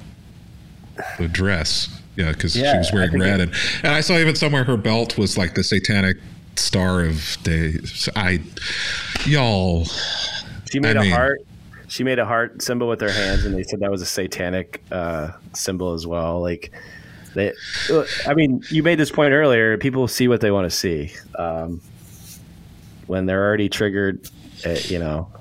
the 1.19 1.29
dress. 1.29 2.00
Yeah, 2.17 2.33
because 2.33 2.57
yeah, 2.57 2.73
she 2.73 2.79
was 2.79 2.93
wearing 2.93 3.19
red, 3.19 3.41
it, 3.41 3.49
and 3.49 3.53
and 3.83 3.95
I 3.95 4.01
saw 4.01 4.15
even 4.15 4.35
somewhere 4.35 4.65
her 4.65 4.77
belt 4.77 5.17
was 5.17 5.39
like 5.39 5.55
the 5.55 5.63
satanic 5.63 6.17
star 6.57 7.05
of 7.05 7.37
days. 7.43 8.09
I, 8.17 8.41
y'all. 9.25 9.85
She 10.71 10.81
made 10.81 10.97
I 10.97 11.01
a 11.01 11.03
mean, 11.05 11.13
heart 11.13 11.41
she 11.91 12.05
made 12.05 12.21
a 12.21 12.25
heart 12.25 12.63
symbol 12.63 12.89
with 12.89 13.01
her 13.01 13.11
hands, 13.11 13.45
and 13.45 13.53
they 13.53 13.65
said 13.65 13.81
that 13.81 13.91
was 13.91 14.01
a 14.01 14.07
satanic 14.07 14.81
uh, 14.93 15.33
symbol 15.55 15.93
as 15.93 16.07
well. 16.07 16.41
Like 16.41 16.71
they, 17.35 17.53
I 18.27 18.35
mean, 18.35 18.63
you 18.71 18.85
made 18.85 18.97
this 18.97 19.11
point 19.11 19.33
earlier. 19.33 19.77
People 19.77 20.07
see 20.07 20.29
what 20.29 20.41
they 20.41 20.53
want 20.53 20.71
to 20.71 20.77
see. 20.77 21.13
Um, 21.35 21.81
when 23.09 23.27
they're 23.27 23.45
already 23.45 23.69
triggered, 23.69 24.29
uh, 24.65 24.77
you 24.85 25.01
know, 25.01 25.33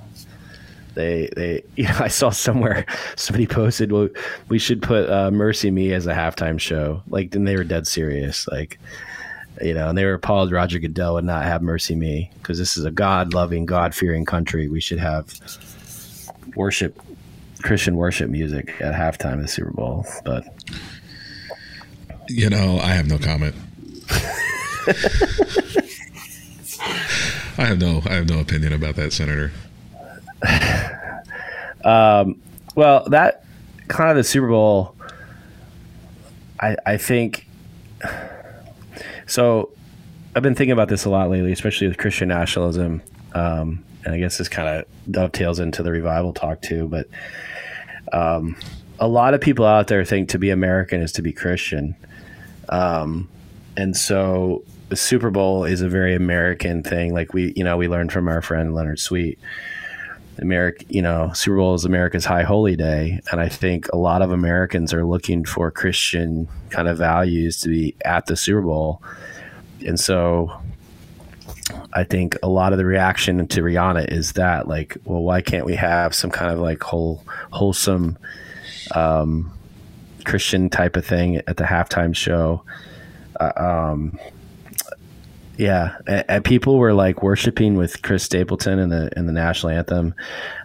they 0.95 1.29
they 1.35 1.63
you 1.75 1.85
know 1.85 1.97
I 1.99 2.07
saw 2.07 2.29
somewhere 2.29 2.85
somebody 3.15 3.47
posted 3.47 3.91
well 3.91 4.09
we 4.47 4.59
should 4.59 4.81
put 4.81 5.09
uh, 5.09 5.29
MercyMe 5.31 5.91
as 5.91 6.07
a 6.07 6.13
halftime 6.13 6.59
show 6.59 7.01
like 7.07 7.31
then 7.31 7.45
they 7.45 7.55
were 7.55 7.63
dead 7.63 7.87
serious 7.87 8.47
like 8.47 8.79
you 9.61 9.73
know 9.73 9.89
and 9.89 9.97
they 9.97 10.05
were 10.05 10.13
appalled 10.13 10.51
Roger 10.51 10.79
Goodell 10.79 11.15
would 11.15 11.25
not 11.25 11.43
have 11.43 11.61
MercyMe 11.61 12.31
because 12.35 12.57
this 12.57 12.77
is 12.77 12.85
a 12.85 12.91
God 12.91 13.33
loving 13.33 13.65
God 13.65 13.93
fearing 13.93 14.25
country 14.25 14.69
we 14.69 14.79
should 14.81 14.99
have 14.99 15.33
worship 16.55 16.99
Christian 17.61 17.95
worship 17.97 18.29
music 18.29 18.73
at 18.79 18.93
halftime 18.93 19.33
of 19.33 19.41
the 19.41 19.47
Super 19.47 19.71
Bowl, 19.71 20.05
but 20.23 20.45
you 22.29 22.49
know, 22.49 22.79
I 22.79 22.89
have 22.93 23.07
no 23.07 23.17
comment. 23.17 23.55
I 27.57 27.65
have 27.65 27.79
no 27.79 28.01
I 28.05 28.13
have 28.13 28.29
no 28.29 28.39
opinion 28.39 28.71
about 28.73 28.95
that, 28.95 29.11
Senator. 29.11 29.51
Um, 31.83 32.41
well, 32.75 33.07
that 33.09 33.43
kind 33.87 34.09
of 34.11 34.17
the 34.17 34.23
Super 34.23 34.47
Bowl. 34.47 34.95
I 36.59 36.75
I 36.85 36.97
think 36.97 37.47
so. 39.27 39.71
I've 40.35 40.43
been 40.43 40.55
thinking 40.55 40.71
about 40.71 40.89
this 40.89 41.05
a 41.05 41.09
lot 41.09 41.29
lately, 41.29 41.51
especially 41.51 41.87
with 41.87 41.97
Christian 41.97 42.29
nationalism. 42.29 43.01
Um, 43.33 43.83
and 44.05 44.13
I 44.13 44.19
guess 44.19 44.37
this 44.37 44.47
kind 44.47 44.69
of 44.69 44.85
dovetails 45.11 45.59
into 45.59 45.83
the 45.83 45.91
revival 45.91 46.33
talk 46.33 46.61
too. 46.61 46.87
But 46.87 47.07
um, 48.13 48.55
a 48.99 49.07
lot 49.07 49.33
of 49.33 49.41
people 49.41 49.65
out 49.65 49.87
there 49.87 50.05
think 50.05 50.29
to 50.29 50.39
be 50.39 50.49
American 50.49 51.01
is 51.01 51.11
to 51.13 51.21
be 51.21 51.33
Christian, 51.33 51.95
um, 52.69 53.29
and 53.75 53.95
so 53.95 54.63
the 54.89 54.95
Super 54.95 55.29
Bowl 55.29 55.63
is 55.63 55.81
a 55.81 55.89
very 55.89 56.15
American 56.15 56.83
thing. 56.83 57.13
Like 57.13 57.33
we, 57.33 57.53
you 57.55 57.63
know, 57.63 57.77
we 57.77 57.87
learned 57.87 58.11
from 58.11 58.27
our 58.27 58.41
friend 58.41 58.73
Leonard 58.73 58.99
Sweet. 58.99 59.39
America, 60.41 60.85
you 60.89 61.01
know, 61.01 61.31
Super 61.33 61.57
Bowl 61.57 61.73
is 61.73 61.85
America's 61.85 62.25
high 62.25 62.43
holy 62.43 62.75
day, 62.75 63.21
and 63.31 63.39
I 63.41 63.49
think 63.49 63.87
a 63.91 63.97
lot 63.97 64.21
of 64.21 64.31
Americans 64.31 64.93
are 64.93 65.05
looking 65.05 65.45
for 65.45 65.71
Christian 65.71 66.47
kind 66.69 66.87
of 66.87 66.97
values 66.97 67.59
to 67.61 67.69
be 67.69 67.95
at 68.05 68.25
the 68.25 68.35
Super 68.35 68.61
Bowl, 68.61 69.01
and 69.85 69.99
so 69.99 70.51
I 71.93 72.03
think 72.03 72.35
a 72.41 72.47
lot 72.47 72.71
of 72.71 72.77
the 72.77 72.85
reaction 72.85 73.47
to 73.47 73.61
Rihanna 73.61 74.11
is 74.11 74.33
that 74.33 74.67
like, 74.67 74.97
well, 75.05 75.21
why 75.21 75.41
can't 75.41 75.65
we 75.65 75.75
have 75.75 76.13
some 76.15 76.31
kind 76.31 76.51
of 76.51 76.59
like 76.59 76.81
whole 76.81 77.23
wholesome 77.51 78.17
um, 78.95 79.51
Christian 80.25 80.69
type 80.69 80.95
of 80.95 81.05
thing 81.05 81.37
at 81.47 81.57
the 81.57 81.63
halftime 81.63 82.15
show? 82.15 82.63
Uh, 83.39 83.51
um, 83.55 84.19
yeah, 85.59 85.97
and, 86.07 86.45
people 86.45 86.77
were 86.77 86.93
like 86.93 87.21
worshiping 87.21 87.75
with 87.75 88.01
Chris 88.01 88.23
Stapleton 88.23 88.79
in 88.79 88.87
the 88.87 89.11
in 89.17 89.25
the 89.25 89.33
national 89.33 89.73
anthem. 89.73 90.15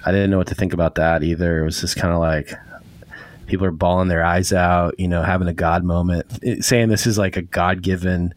I 0.06 0.12
didn't 0.12 0.30
know 0.30 0.38
what 0.38 0.46
to 0.46 0.54
think 0.54 0.72
about 0.72 0.94
that 0.94 1.24
either. 1.24 1.60
It 1.60 1.64
was 1.64 1.80
just 1.80 1.96
kind 1.96 2.14
of 2.14 2.20
like 2.20 2.54
people 3.46 3.66
are 3.66 3.72
bawling 3.72 4.06
their 4.06 4.24
eyes 4.24 4.52
out, 4.52 4.94
you 4.98 5.08
know, 5.08 5.22
having 5.22 5.48
a 5.48 5.52
God 5.52 5.82
moment, 5.82 6.26
it, 6.42 6.64
saying 6.64 6.90
this 6.90 7.08
is 7.08 7.18
like 7.18 7.36
a 7.36 7.42
God 7.42 7.82
given 7.82 8.34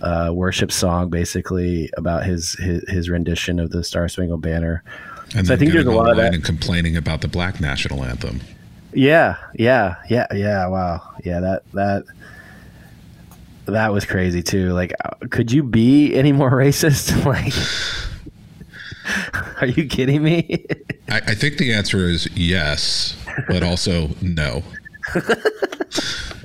uh, 0.00 0.30
worship 0.32 0.72
song, 0.72 1.10
basically 1.10 1.90
about 1.98 2.24
his, 2.24 2.54
his, 2.54 2.88
his 2.88 3.10
rendition 3.10 3.60
of 3.60 3.70
the 3.70 3.84
Star 3.84 4.08
Spangled 4.08 4.40
Banner. 4.40 4.82
And 5.36 5.46
so 5.46 5.54
I 5.54 5.56
think 5.56 5.72
there's 5.72 5.86
a 5.86 5.90
lot 5.90 6.10
of 6.10 6.16
that. 6.16 6.34
And 6.34 6.42
complaining 6.42 6.96
about 6.96 7.20
the 7.20 7.28
Black 7.28 7.60
national 7.60 8.04
anthem. 8.04 8.40
Yeah, 8.94 9.36
yeah, 9.54 9.96
yeah, 10.08 10.26
yeah. 10.32 10.66
Wow, 10.66 11.02
yeah. 11.24 11.40
That 11.40 11.62
that 11.72 12.04
that 13.66 13.92
was 13.92 14.04
crazy 14.04 14.42
too. 14.42 14.72
Like, 14.72 14.92
uh, 15.04 15.10
could 15.30 15.50
you 15.52 15.62
be 15.62 16.14
any 16.18 16.32
more 16.32 16.50
racist? 16.50 17.24
like, 17.26 17.54
are 19.60 19.66
you 19.66 19.86
kidding 19.86 20.22
me? 20.22 20.66
I, 21.08 21.16
I 21.18 21.34
think 21.34 21.58
the 21.58 21.72
answer 21.72 22.08
is 22.08 22.28
yes, 22.36 23.16
but 23.48 23.62
also 23.62 24.10
no. 24.20 24.62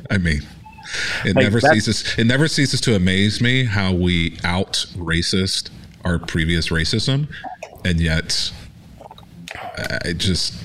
I 0.10 0.18
mean, 0.18 0.42
it 1.24 1.36
like 1.36 1.44
never 1.44 1.62
ceases. 1.62 2.18
It 2.18 2.26
never 2.26 2.48
ceases 2.48 2.82
to 2.82 2.96
amaze 2.96 3.42
me 3.42 3.66
how 3.66 3.94
we 3.94 4.38
out 4.44 4.86
racist 4.96 5.70
our 6.04 6.20
previous 6.20 6.70
racism, 6.70 7.28
and 7.86 8.00
yet 8.00 8.52
uh, 9.78 10.00
I 10.06 10.14
just 10.14 10.56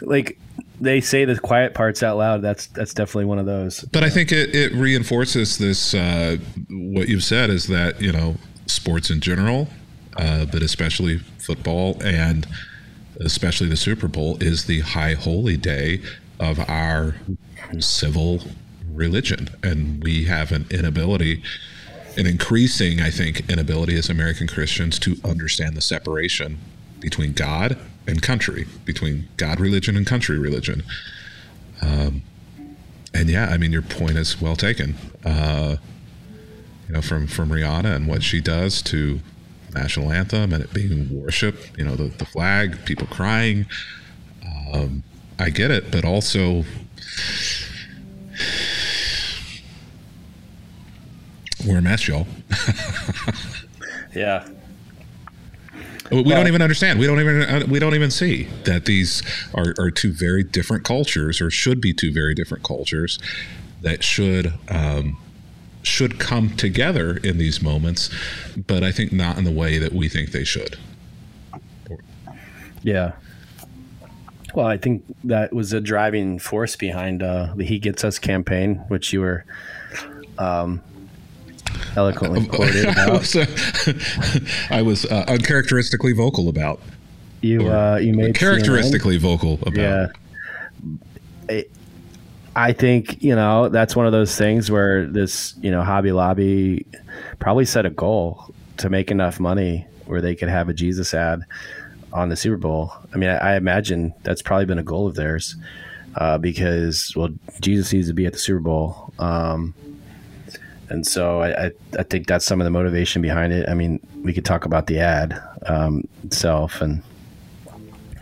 like 0.00 0.38
they 0.80 1.00
say 1.00 1.24
the 1.24 1.38
quiet 1.38 1.74
parts 1.74 2.02
out 2.02 2.16
loud. 2.16 2.42
That's 2.42 2.66
that's 2.68 2.94
definitely 2.94 3.26
one 3.26 3.38
of 3.38 3.46
those. 3.46 3.80
But 3.92 4.04
I 4.04 4.10
think 4.10 4.32
it, 4.32 4.54
it 4.54 4.72
reinforces 4.72 5.58
this. 5.58 5.94
Uh, 5.94 6.36
what 6.70 7.08
you've 7.08 7.24
said 7.24 7.50
is 7.50 7.66
that 7.68 8.00
you 8.00 8.12
know 8.12 8.36
sports 8.66 9.10
in 9.10 9.20
general, 9.20 9.68
uh, 10.16 10.46
but 10.46 10.62
especially 10.62 11.18
football 11.38 12.00
and 12.02 12.46
especially 13.20 13.68
the 13.68 13.76
Super 13.76 14.08
Bowl 14.08 14.36
is 14.42 14.66
the 14.66 14.80
high 14.80 15.14
holy 15.14 15.56
day 15.56 16.00
of 16.38 16.60
our 16.68 17.16
civil 17.80 18.40
religion, 18.92 19.48
and 19.62 20.02
we 20.02 20.24
have 20.24 20.52
an 20.52 20.66
inability, 20.70 21.42
an 22.16 22.26
increasing, 22.26 23.00
I 23.00 23.10
think, 23.10 23.48
inability 23.50 23.96
as 23.96 24.08
American 24.08 24.46
Christians 24.46 24.98
to 25.00 25.16
understand 25.24 25.76
the 25.76 25.80
separation 25.80 26.58
between 27.00 27.32
God 27.32 27.76
and 28.08 28.22
country, 28.22 28.66
between 28.84 29.28
God 29.36 29.60
religion 29.60 29.96
and 29.96 30.06
country 30.06 30.38
religion. 30.38 30.82
Um, 31.82 32.22
and 33.14 33.28
yeah, 33.28 33.46
I 33.46 33.58
mean, 33.58 33.70
your 33.70 33.82
point 33.82 34.16
is 34.16 34.40
well 34.40 34.56
taken. 34.56 34.96
Uh, 35.24 35.76
you 36.88 36.94
know, 36.94 37.02
from 37.02 37.26
from 37.26 37.50
Rihanna 37.50 37.94
and 37.94 38.08
what 38.08 38.22
she 38.22 38.40
does 38.40 38.80
to 38.82 39.20
national 39.74 40.10
anthem 40.10 40.54
and 40.54 40.64
it 40.64 40.72
being 40.72 41.22
worship. 41.22 41.56
You 41.76 41.84
know, 41.84 41.96
the 41.96 42.04
the 42.04 42.24
flag, 42.24 42.84
people 42.86 43.06
crying. 43.06 43.66
Um, 44.72 45.02
I 45.38 45.50
get 45.50 45.70
it, 45.70 45.92
but 45.92 46.04
also 46.04 46.64
we're 51.66 51.78
a 51.78 51.82
mess, 51.82 52.08
y'all. 52.08 52.26
yeah. 54.14 54.48
We 56.10 56.22
well, 56.22 56.36
don't 56.36 56.48
even 56.48 56.62
understand. 56.62 56.98
We 56.98 57.06
don't 57.06 57.20
even 57.20 57.42
uh, 57.42 57.66
we 57.68 57.78
don't 57.78 57.94
even 57.94 58.10
see 58.10 58.44
that 58.64 58.86
these 58.86 59.22
are, 59.54 59.74
are 59.78 59.90
two 59.90 60.12
very 60.12 60.42
different 60.42 60.84
cultures, 60.84 61.40
or 61.40 61.50
should 61.50 61.80
be 61.80 61.92
two 61.92 62.12
very 62.12 62.34
different 62.34 62.64
cultures 62.64 63.18
that 63.82 64.02
should 64.02 64.54
um, 64.68 65.18
should 65.82 66.18
come 66.18 66.50
together 66.56 67.16
in 67.18 67.38
these 67.38 67.62
moments, 67.62 68.10
but 68.66 68.82
I 68.82 68.92
think 68.92 69.12
not 69.12 69.38
in 69.38 69.44
the 69.44 69.52
way 69.52 69.78
that 69.78 69.92
we 69.92 70.08
think 70.08 70.32
they 70.32 70.44
should. 70.44 70.78
Yeah. 72.82 73.12
Well, 74.54 74.66
I 74.66 74.78
think 74.78 75.04
that 75.24 75.52
was 75.52 75.72
a 75.72 75.80
driving 75.80 76.38
force 76.38 76.74
behind 76.74 77.22
uh, 77.22 77.52
the 77.54 77.64
"He 77.64 77.78
Gets 77.78 78.02
Us" 78.02 78.18
campaign, 78.18 78.76
which 78.88 79.12
you 79.12 79.20
were 79.20 79.44
um, 80.38 80.82
eloquently 81.96 82.46
quoted 82.56 82.84
about. 82.84 83.08
I 83.08 83.12
was, 83.12 83.36
uh, 83.36 83.46
I 84.70 84.82
was 84.82 85.04
uh, 85.06 85.24
uncharacteristically 85.28 86.12
vocal 86.12 86.48
about. 86.48 86.80
You 87.40 87.68
uh, 87.68 87.98
you 88.02 88.14
made 88.14 88.34
characteristically 88.34 89.18
CNN. 89.18 89.22
vocal 89.22 89.58
about. 89.62 90.10
Yeah. 91.50 91.62
I 92.56 92.72
think 92.72 93.22
you 93.22 93.36
know 93.36 93.68
that's 93.68 93.94
one 93.94 94.06
of 94.06 94.12
those 94.12 94.36
things 94.36 94.68
where 94.68 95.06
this 95.06 95.54
you 95.60 95.70
know 95.70 95.82
Hobby 95.82 96.10
Lobby 96.10 96.84
probably 97.38 97.64
set 97.64 97.86
a 97.86 97.90
goal 97.90 98.52
to 98.78 98.90
make 98.90 99.12
enough 99.12 99.38
money 99.38 99.86
where 100.06 100.20
they 100.20 100.34
could 100.34 100.48
have 100.48 100.68
a 100.68 100.74
Jesus 100.74 101.14
ad 101.14 101.42
on 102.12 102.28
the 102.30 102.36
Super 102.36 102.56
Bowl. 102.56 102.92
I 103.14 103.16
mean, 103.16 103.30
I, 103.30 103.52
I 103.52 103.56
imagine 103.56 104.12
that's 104.24 104.42
probably 104.42 104.66
been 104.66 104.78
a 104.78 104.82
goal 104.82 105.06
of 105.06 105.14
theirs 105.14 105.54
uh, 106.16 106.38
because 106.38 107.12
well, 107.14 107.28
Jesus 107.60 107.92
needs 107.92 108.08
to 108.08 108.14
be 108.14 108.26
at 108.26 108.32
the 108.32 108.38
Super 108.38 108.60
Bowl. 108.60 109.12
Um, 109.18 109.74
and 110.88 111.06
so 111.06 111.40
I, 111.40 111.66
I, 111.66 111.70
I, 111.98 112.02
think 112.02 112.26
that's 112.26 112.44
some 112.44 112.60
of 112.60 112.64
the 112.64 112.70
motivation 112.70 113.20
behind 113.22 113.52
it. 113.52 113.68
I 113.68 113.74
mean, 113.74 114.00
we 114.22 114.32
could 114.32 114.44
talk 114.44 114.64
about 114.64 114.86
the 114.86 115.00
ad 115.00 115.40
um, 115.66 116.06
itself 116.24 116.80
and 116.80 117.02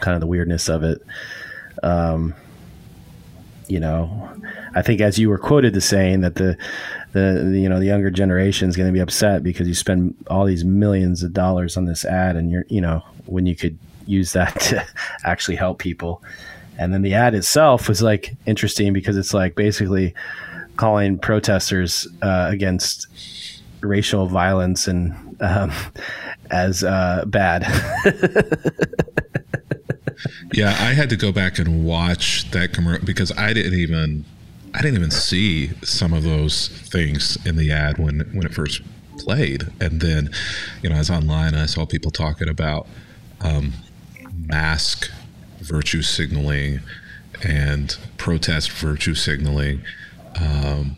kind 0.00 0.14
of 0.14 0.20
the 0.20 0.26
weirdness 0.26 0.68
of 0.68 0.82
it. 0.82 1.00
Um, 1.82 2.34
you 3.68 3.80
know, 3.80 4.30
I 4.74 4.82
think 4.82 5.00
as 5.00 5.18
you 5.18 5.28
were 5.28 5.38
quoted 5.38 5.74
to 5.74 5.80
saying 5.80 6.20
that 6.20 6.36
the, 6.36 6.56
the, 7.12 7.48
the 7.50 7.58
you 7.58 7.68
know 7.68 7.78
the 7.78 7.86
younger 7.86 8.10
generation 8.10 8.68
is 8.68 8.76
going 8.76 8.88
to 8.88 8.92
be 8.92 9.00
upset 9.00 9.42
because 9.42 9.66
you 9.66 9.74
spend 9.74 10.14
all 10.28 10.44
these 10.44 10.64
millions 10.64 11.22
of 11.22 11.32
dollars 11.32 11.76
on 11.76 11.84
this 11.84 12.04
ad 12.04 12.36
and 12.36 12.50
you're 12.50 12.64
you 12.68 12.80
know 12.80 13.02
when 13.26 13.46
you 13.46 13.56
could 13.56 13.78
use 14.06 14.32
that 14.32 14.58
to 14.60 14.86
actually 15.24 15.56
help 15.56 15.78
people. 15.78 16.22
And 16.78 16.92
then 16.92 17.02
the 17.02 17.14
ad 17.14 17.34
itself 17.34 17.88
was 17.88 18.02
like 18.02 18.34
interesting 18.44 18.92
because 18.92 19.16
it's 19.16 19.32
like 19.32 19.54
basically 19.54 20.14
calling 20.76 21.18
protesters 21.18 22.06
uh, 22.22 22.48
against 22.50 23.08
racial 23.80 24.26
violence 24.26 24.86
and 24.88 25.14
um, 25.40 25.72
as 26.50 26.84
uh, 26.84 27.24
bad. 27.26 27.62
yeah, 30.52 30.68
I 30.68 30.92
had 30.92 31.10
to 31.10 31.16
go 31.16 31.32
back 31.32 31.58
and 31.58 31.84
watch 31.84 32.50
that 32.52 32.72
commercial 32.72 33.04
because 33.04 33.36
I 33.36 33.52
didn't 33.52 33.74
even 33.74 34.24
I 34.74 34.82
didn't 34.82 34.98
even 34.98 35.10
see 35.10 35.70
some 35.82 36.12
of 36.12 36.22
those 36.22 36.68
things 36.68 37.38
in 37.46 37.56
the 37.56 37.72
ad 37.72 37.98
when 37.98 38.20
when 38.32 38.46
it 38.46 38.54
first 38.54 38.82
played, 39.18 39.66
and 39.80 40.00
then 40.00 40.30
you 40.82 40.90
know 40.90 40.96
I 40.96 40.98
was 40.98 41.10
online 41.10 41.54
and 41.54 41.62
I 41.62 41.66
saw 41.66 41.86
people 41.86 42.10
talking 42.10 42.48
about 42.48 42.86
um, 43.40 43.72
mask 44.34 45.10
virtue 45.60 46.02
signaling 46.02 46.80
and 47.42 47.96
protest 48.18 48.70
virtue 48.70 49.14
signaling 49.14 49.82
um, 50.40 50.96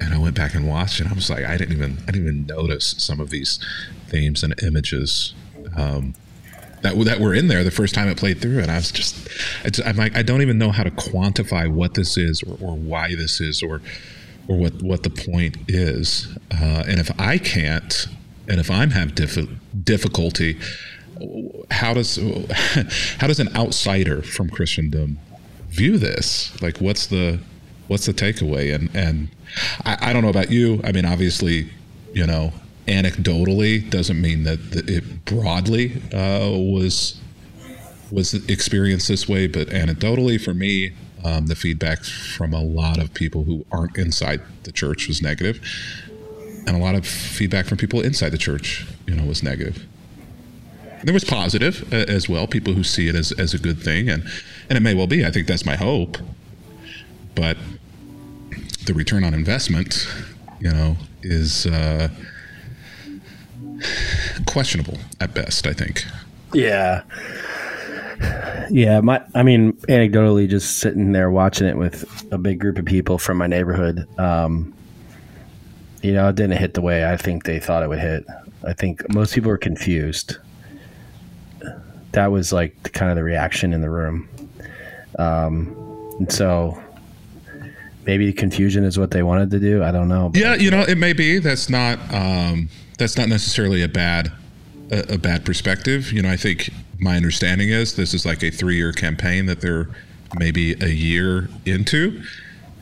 and 0.00 0.14
I 0.14 0.18
went 0.18 0.34
back 0.34 0.54
and 0.54 0.68
watched, 0.68 1.00
and 1.00 1.08
I 1.08 1.12
was 1.12 1.30
like, 1.30 1.44
I 1.44 1.56
didn't 1.56 1.76
even 1.76 1.98
I 2.02 2.12
didn't 2.12 2.22
even 2.22 2.46
notice 2.46 2.94
some 2.98 3.20
of 3.20 3.30
these 3.30 3.58
themes 4.08 4.42
and 4.42 4.54
images. 4.62 5.34
Um, 5.76 6.14
that 6.82 6.96
that 7.04 7.20
were 7.20 7.34
in 7.34 7.48
there 7.48 7.64
the 7.64 7.70
first 7.70 7.94
time 7.94 8.08
it 8.08 8.16
played 8.16 8.40
through, 8.40 8.60
and 8.60 8.70
I 8.70 8.76
was 8.76 8.92
just, 8.92 9.28
I'm 9.84 9.96
like, 9.96 10.16
I 10.16 10.22
don't 10.22 10.42
even 10.42 10.58
know 10.58 10.70
how 10.70 10.82
to 10.82 10.90
quantify 10.90 11.70
what 11.70 11.94
this 11.94 12.16
is 12.16 12.42
or, 12.42 12.56
or 12.60 12.76
why 12.76 13.14
this 13.14 13.40
is 13.40 13.62
or 13.62 13.80
or 14.48 14.56
what 14.56 14.82
what 14.82 15.02
the 15.02 15.10
point 15.10 15.56
is. 15.68 16.28
Uh, 16.52 16.84
and 16.86 17.00
if 17.00 17.10
I 17.18 17.38
can't, 17.38 18.06
and 18.48 18.60
if 18.60 18.70
I'm 18.70 18.90
have 18.90 19.14
diff- 19.14 19.48
difficulty, 19.82 20.58
how 21.70 21.94
does 21.94 22.16
how 23.18 23.26
does 23.26 23.40
an 23.40 23.54
outsider 23.56 24.22
from 24.22 24.50
Christendom 24.50 25.18
view 25.68 25.98
this? 25.98 26.60
Like, 26.62 26.78
what's 26.78 27.06
the 27.06 27.40
what's 27.88 28.06
the 28.06 28.12
takeaway? 28.12 28.74
And 28.74 28.94
and 28.94 29.28
I, 29.84 30.10
I 30.10 30.12
don't 30.12 30.22
know 30.22 30.30
about 30.30 30.50
you. 30.50 30.80
I 30.84 30.92
mean, 30.92 31.04
obviously, 31.04 31.70
you 32.12 32.26
know, 32.26 32.52
anecdotally 32.86 33.88
doesn't 33.90 34.20
mean 34.20 34.44
that 34.44 34.58
it 34.72 35.24
broadly 35.24 36.02
uh, 36.12 36.50
was 36.50 37.20
was 38.10 38.34
experienced 38.48 39.08
this 39.08 39.28
way, 39.28 39.46
but 39.46 39.68
anecdotally 39.68 40.40
for 40.40 40.54
me, 40.54 40.92
um, 41.24 41.46
the 41.46 41.56
feedback 41.56 42.04
from 42.04 42.52
a 42.52 42.62
lot 42.62 42.98
of 42.98 43.12
people 43.14 43.44
who 43.44 43.64
aren't 43.72 43.96
inside 43.98 44.40
the 44.62 44.72
church 44.72 45.08
was 45.08 45.20
negative, 45.20 45.60
and 46.66 46.76
a 46.76 46.78
lot 46.78 46.94
of 46.94 47.06
feedback 47.06 47.66
from 47.66 47.78
people 47.78 48.00
inside 48.00 48.30
the 48.30 48.38
church, 48.38 48.86
you 49.06 49.14
know, 49.14 49.24
was 49.24 49.42
negative. 49.42 49.84
There 51.02 51.14
was 51.14 51.24
positive 51.24 51.92
uh, 51.92 51.96
as 52.08 52.28
well, 52.28 52.46
people 52.46 52.72
who 52.72 52.82
see 52.82 53.08
it 53.08 53.14
as, 53.14 53.32
as 53.32 53.54
a 53.54 53.58
good 53.58 53.80
thing, 53.80 54.08
and 54.08 54.22
and 54.68 54.76
it 54.76 54.80
may 54.80 54.94
well 54.94 55.06
be. 55.06 55.24
I 55.24 55.30
think 55.30 55.46
that's 55.46 55.66
my 55.66 55.76
hope, 55.76 56.18
but 57.36 57.56
the 58.86 58.94
return 58.94 59.22
on 59.22 59.34
investment, 59.34 60.08
you 60.60 60.70
know, 60.72 60.96
is. 61.22 61.66
Uh, 61.66 62.08
questionable 64.46 64.98
at 65.20 65.34
best, 65.34 65.66
I 65.66 65.72
think. 65.72 66.04
Yeah. 66.52 67.02
Yeah, 68.70 69.00
my 69.00 69.22
I 69.34 69.42
mean, 69.42 69.74
anecdotally, 69.88 70.48
just 70.48 70.78
sitting 70.78 71.12
there 71.12 71.30
watching 71.30 71.66
it 71.66 71.76
with 71.76 72.26
a 72.32 72.38
big 72.38 72.58
group 72.58 72.78
of 72.78 72.84
people 72.84 73.18
from 73.18 73.36
my 73.36 73.46
neighborhood, 73.46 74.08
um, 74.18 74.74
you 76.02 76.12
know, 76.14 76.28
it 76.28 76.36
didn't 76.36 76.56
hit 76.56 76.74
the 76.74 76.80
way 76.80 77.10
I 77.10 77.16
think 77.16 77.44
they 77.44 77.60
thought 77.60 77.82
it 77.82 77.88
would 77.88 77.98
hit. 77.98 78.24
I 78.66 78.72
think 78.72 79.02
most 79.12 79.34
people 79.34 79.50
were 79.50 79.58
confused. 79.58 80.38
That 82.12 82.32
was 82.32 82.52
like 82.52 82.92
kind 82.92 83.10
of 83.10 83.16
the 83.16 83.22
reaction 83.22 83.74
in 83.74 83.82
the 83.82 83.90
room, 83.90 84.28
um, 85.18 85.76
and 86.18 86.32
so 86.32 86.82
maybe 88.06 88.32
confusion 88.32 88.84
is 88.84 88.98
what 88.98 89.10
they 89.10 89.22
wanted 89.22 89.50
to 89.50 89.58
do. 89.58 89.82
I 89.82 89.90
don't 89.90 90.08
know. 90.08 90.30
Yeah, 90.34 90.54
you 90.54 90.70
know, 90.70 90.82
it 90.82 90.96
may 90.96 91.12
be. 91.12 91.38
That's 91.38 91.68
not. 91.68 91.98
Um, 92.14 92.68
that's 92.98 93.16
not 93.16 93.28
necessarily 93.28 93.82
a 93.82 93.88
bad 93.88 94.32
a, 94.90 95.14
a, 95.14 95.18
bad 95.18 95.44
perspective. 95.44 96.12
You 96.12 96.22
know, 96.22 96.30
I 96.30 96.36
think 96.36 96.70
my 96.98 97.16
understanding 97.16 97.68
is 97.68 97.96
this 97.96 98.14
is 98.14 98.24
like 98.24 98.42
a 98.42 98.50
three 98.50 98.76
year 98.76 98.92
campaign 98.92 99.46
that 99.46 99.60
they're 99.60 99.88
maybe 100.38 100.72
a 100.80 100.88
year 100.88 101.48
into, 101.64 102.22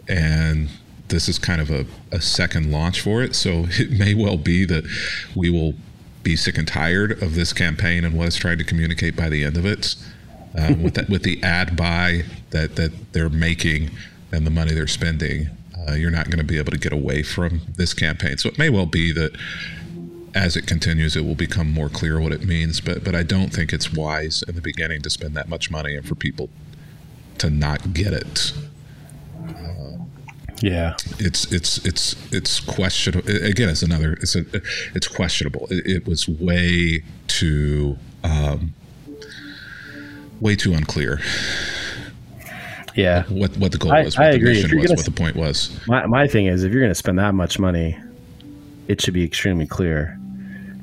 and 0.09 0.69
this 1.09 1.29
is 1.29 1.39
kind 1.39 1.61
of 1.61 1.71
a, 1.71 1.87
a 2.13 2.21
second 2.21 2.71
launch 2.71 3.01
for 3.01 3.23
it. 3.23 3.35
So 3.35 3.67
it 3.71 3.91
may 3.91 4.15
well 4.15 4.37
be 4.37 4.65
that 4.67 4.85
we 5.35 5.51
will 5.51 5.75
be 6.23 6.37
sick 6.37 6.57
and 6.57 6.67
tired 6.67 7.23
of 7.23 7.35
this 7.35 7.53
campaign 7.53 8.05
and 8.05 8.17
what 8.17 8.27
it's 8.27 8.37
trying 8.37 8.59
to 8.59 8.65
communicate 8.65 9.15
by 9.15 9.29
the 9.29 9.45
end 9.45 9.57
of 9.57 9.67
it. 9.67 9.95
Uh, 10.57 10.73
with 10.81 10.95
that, 10.95 11.09
with 11.09 11.25
the 11.25 11.43
ad 11.43 11.77
buy 11.77 12.23
that 12.51 12.77
that 12.77 12.93
they're 13.13 13.29
making 13.29 13.91
and 14.35 14.47
the 14.47 14.51
money 14.51 14.75
they're 14.75 14.87
spending, 14.87 15.49
uh, 15.88 15.92
you're 15.92 16.11
not 16.11 16.27
going 16.27 16.38
to 16.38 16.44
be 16.44 16.59
able 16.59 16.73
to 16.73 16.79
get 16.79 16.92
away 16.92 17.23
from 17.23 17.61
this 17.77 17.94
campaign. 17.94 18.37
So 18.38 18.49
it 18.49 18.59
may 18.59 18.68
well 18.68 18.87
be 18.87 19.12
that 19.12 19.37
as 20.35 20.57
it 20.57 20.66
continues, 20.66 21.16
it 21.16 21.25
will 21.25 21.37
become 21.37 21.70
more 21.70 21.88
clear 21.88 22.20
what 22.20 22.33
it 22.33 22.44
means. 22.44 22.81
But 22.81 23.05
but 23.05 23.14
I 23.14 23.23
don't 23.23 23.51
think 23.51 23.73
it's 23.73 23.92
wise 23.92 24.42
in 24.42 24.55
the 24.55 24.61
beginning 24.61 25.03
to 25.03 25.11
spend 25.11 25.37
that 25.37 25.49
much 25.49 25.70
money 25.70 25.94
and 25.94 26.07
for 26.07 26.14
people 26.14 26.51
to 27.38 27.51
not 27.51 27.92
get 27.94 28.12
it. 28.12 28.53
Uh, 29.49 30.05
yeah, 30.61 30.97
it's 31.18 31.51
it's 31.53 31.79
it's 31.87 32.16
it's 32.33 32.61
questionable. 32.61 33.29
Again, 33.29 33.68
it's 33.68 33.83
another. 33.83 34.14
It's 34.14 34.35
a 34.35 34.44
it's 34.94 35.07
questionable. 35.07 35.68
It, 35.70 35.87
it 35.87 36.07
was 36.07 36.29
way 36.29 37.05
too 37.29 37.97
um, 38.25 38.75
way 40.40 40.57
too 40.57 40.75
unclear. 40.75 41.20
Yeah, 42.94 43.24
what 43.24 43.57
what 43.57 43.72
the 43.72 43.78
goal 43.78 43.92
was, 43.92 44.16
what 44.16 44.26
I 44.26 44.30
the 44.30 44.37
agree. 44.37 44.62
mission 44.62 44.80
was, 44.80 44.90
what 44.90 45.04
the 45.04 45.11
point 45.11 45.37
was. 45.37 45.78
My 45.87 46.07
my 46.07 46.26
thing 46.28 46.46
is, 46.46 46.62
if 46.62 46.72
you're 46.72 46.83
going 46.83 46.90
to 46.90 46.94
spend 46.94 47.18
that 47.18 47.35
much 47.35 47.59
money, 47.59 47.98
it 48.88 49.00
should 49.00 49.14
be 49.14 49.24
extremely 49.24 49.66
clear 49.66 50.18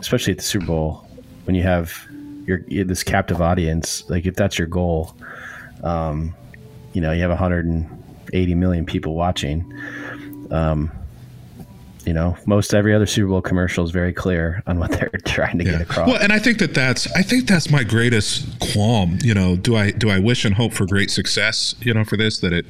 especially 0.01 0.31
at 0.31 0.37
the 0.39 0.43
Super 0.43 0.65
Bowl 0.65 1.07
when 1.45 1.55
you 1.55 1.63
have 1.63 2.07
your, 2.45 2.59
this 2.67 3.03
captive 3.03 3.39
audience. 3.39 4.09
Like 4.09 4.25
if 4.25 4.35
that's 4.35 4.57
your 4.57 4.67
goal, 4.67 5.15
um, 5.83 6.35
you 6.93 6.99
know, 6.99 7.11
you 7.13 7.21
have 7.21 7.29
180 7.29 8.55
million 8.55 8.85
people 8.85 9.15
watching. 9.15 9.71
Um, 10.49 10.91
you 12.05 12.13
know, 12.13 12.35
most 12.45 12.73
every 12.73 12.93
other 12.93 13.05
Super 13.05 13.29
Bowl 13.29 13.41
commercial 13.41 13.83
is 13.83 13.91
very 13.91 14.13
clear 14.13 14.63
on 14.67 14.79
what 14.79 14.91
they're 14.91 15.09
trying 15.25 15.57
to 15.59 15.63
yeah. 15.63 15.71
get 15.71 15.81
across. 15.81 16.07
Well, 16.07 16.21
and 16.21 16.31
I 16.33 16.39
think 16.39 16.59
that 16.59 16.73
that's 16.73 17.11
I 17.13 17.21
think 17.21 17.47
that's 17.47 17.69
my 17.69 17.83
greatest 17.83 18.59
qualm. 18.59 19.19
You 19.21 19.33
know, 19.33 19.55
do 19.55 19.75
I 19.75 19.91
do 19.91 20.09
I 20.09 20.19
wish 20.19 20.45
and 20.45 20.55
hope 20.55 20.73
for 20.73 20.85
great 20.85 21.11
success? 21.11 21.75
You 21.81 21.93
know, 21.93 22.03
for 22.03 22.17
this 22.17 22.39
that 22.39 22.53
it 22.53 22.65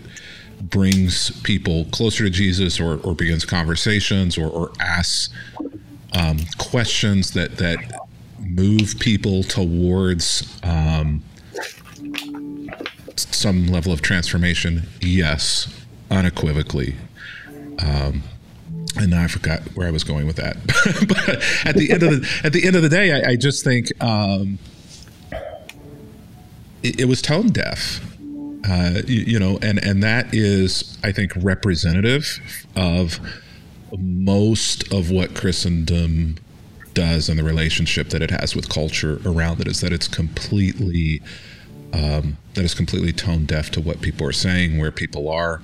brings 0.61 1.31
people 1.41 1.85
closer 1.85 2.23
to 2.23 2.29
Jesus 2.29 2.79
or, 2.79 2.99
or 3.01 3.15
begins 3.15 3.45
conversations 3.45 4.37
or, 4.37 4.47
or 4.47 4.71
asks 4.79 5.29
um, 6.13 6.39
questions 6.57 7.31
that 7.31 7.57
that 7.57 7.77
move 8.39 8.95
people 8.99 9.43
towards 9.43 10.59
um, 10.63 11.23
some 13.15 13.67
level 13.67 13.91
of 13.91 14.01
transformation? 14.01 14.83
Yes, 14.99 15.83
unequivocally. 16.09 16.95
Um, 17.79 18.23
and 18.97 19.11
now 19.11 19.23
I 19.23 19.27
forgot 19.27 19.61
where 19.75 19.87
I 19.87 19.91
was 19.91 20.03
going 20.03 20.27
with 20.27 20.35
that. 20.37 20.57
but 21.07 21.41
at 21.65 21.75
the 21.75 21.91
end 21.91 22.03
of 22.03 22.09
the 22.11 22.41
at 22.43 22.53
the 22.53 22.65
end 22.65 22.75
of 22.75 22.81
the 22.81 22.89
day, 22.89 23.11
I, 23.11 23.31
I 23.31 23.35
just 23.35 23.63
think 23.63 23.91
um, 24.03 24.59
it, 26.83 27.01
it, 27.01 27.05
was 27.05 27.21
tone 27.21 27.47
deaf. 27.47 28.05
Uh, 28.67 29.01
you, 29.07 29.21
you, 29.21 29.39
know, 29.39 29.57
and 29.61 29.83
and 29.83 30.03
that 30.03 30.33
is, 30.33 30.97
I 31.03 31.11
think, 31.11 31.31
representative 31.35 32.39
of 32.75 33.19
most 33.97 34.91
of 34.93 35.09
what 35.09 35.35
Christendom 35.35 36.37
does 36.93 37.29
and 37.29 37.39
the 37.39 37.43
relationship 37.43 38.09
that 38.09 38.21
it 38.21 38.31
has 38.31 38.55
with 38.55 38.69
culture 38.69 39.19
around 39.25 39.61
it 39.61 39.67
is 39.67 39.79
that 39.81 39.93
it's 39.93 40.07
completely 40.07 41.21
um, 41.93 42.37
that 42.53 42.63
is 42.63 42.73
completely 42.73 43.13
tone 43.13 43.45
deaf 43.45 43.69
to 43.71 43.81
what 43.81 44.01
people 44.01 44.27
are 44.27 44.33
saying, 44.33 44.79
where 44.79 44.91
people 44.91 45.29
are, 45.29 45.61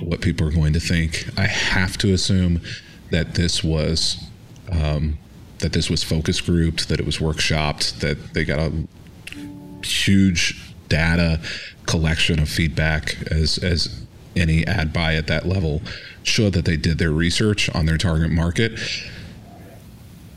what 0.00 0.20
people 0.20 0.46
are 0.46 0.52
going 0.52 0.72
to 0.72 0.80
think. 0.80 1.26
I 1.36 1.46
have 1.46 1.96
to 1.98 2.12
assume 2.12 2.60
that 3.10 3.34
this 3.34 3.62
was 3.62 4.24
um, 4.70 5.18
that 5.58 5.72
this 5.72 5.90
was 5.90 6.02
focus 6.02 6.40
grouped, 6.40 6.88
that 6.88 7.00
it 7.00 7.06
was 7.06 7.18
workshopped, 7.18 8.00
that 8.00 8.34
they 8.34 8.44
got 8.44 8.58
a 8.58 8.72
huge 9.84 10.74
data 10.88 11.40
collection 11.86 12.38
of 12.38 12.48
feedback 12.48 13.16
as 13.30 13.58
as 13.58 14.04
any 14.36 14.66
ad 14.66 14.92
buy 14.92 15.14
at 15.16 15.26
that 15.26 15.46
level 15.46 15.82
showed 16.22 16.52
that 16.52 16.64
they 16.64 16.76
did 16.76 16.98
their 16.98 17.10
research 17.10 17.68
on 17.74 17.86
their 17.86 17.98
target 17.98 18.30
market. 18.30 18.78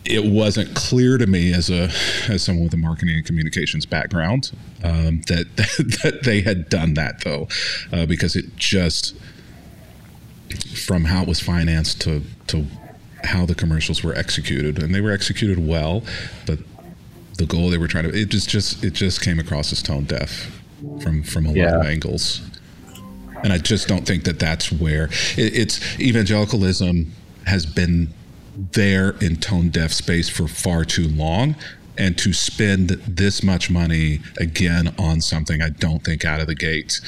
It 0.06 0.26
wasn't 0.26 0.76
clear 0.76 1.18
to 1.18 1.28
me 1.28 1.54
as 1.54 1.70
a 1.70 1.90
as 2.28 2.44
someone 2.44 2.66
with 2.66 2.74
a 2.74 2.78
marketing 2.78 3.16
and 3.16 3.26
communications 3.26 3.86
background 3.86 4.52
um, 4.84 5.22
that, 5.28 5.46
that 6.04 6.22
they 6.24 6.42
had 6.42 6.70
done 6.70 6.96
that 6.96 7.24
though, 7.24 7.48
uh, 7.92 8.06
because 8.06 8.36
it 8.36 8.56
just 8.58 9.16
from 10.54 11.06
how 11.06 11.24
it 11.24 11.28
was 11.28 11.40
financed 11.40 12.02
to 12.02 12.22
to 12.48 12.66
how 13.24 13.46
the 13.46 13.56
commercials 13.56 14.04
were 14.04 14.14
executed, 14.16 14.82
and 14.82 14.94
they 14.94 15.02
were 15.02 15.12
executed 15.12 15.66
well, 15.66 16.04
but 16.46 16.60
the 17.38 17.46
goal 17.46 17.70
they 17.70 17.78
were 17.78 17.88
trying 17.88 18.04
to 18.04 18.16
it 18.16 18.30
just 18.30 18.50
just 18.50 18.84
it 18.84 18.94
just 18.94 19.22
came 19.22 19.40
across 19.40 19.72
as 19.72 19.82
tone 19.82 20.04
deaf 20.04 20.62
from 21.02 21.24
from 21.24 21.46
a 21.46 21.52
yeah. 21.52 21.72
lot 21.72 21.82
of 21.82 21.86
angles 21.88 22.42
and 23.44 23.52
I 23.52 23.58
just 23.58 23.88
don't 23.88 24.06
think 24.06 24.24
that 24.24 24.40
that's 24.40 24.72
where 24.72 25.06
it, 25.38 25.56
it's 25.56 26.00
evangelicalism 26.00 27.12
has 27.46 27.66
been 27.66 28.14
there 28.56 29.12
in 29.20 29.36
tone 29.36 29.70
deaf 29.70 29.92
space 29.92 30.30
for 30.30 30.48
far 30.48 30.86
too 30.86 31.08
long. 31.10 31.56
And 31.96 32.18
to 32.20 32.34
spend 32.34 32.90
this 32.90 33.44
much 33.44 33.70
money 33.70 34.22
again 34.40 34.96
on 34.98 35.22
something, 35.22 35.62
I 35.62 35.70
don't 35.70 36.04
think 36.04 36.26
out 36.26 36.40
of 36.40 36.48
the 36.48 36.56
gate 36.56 37.00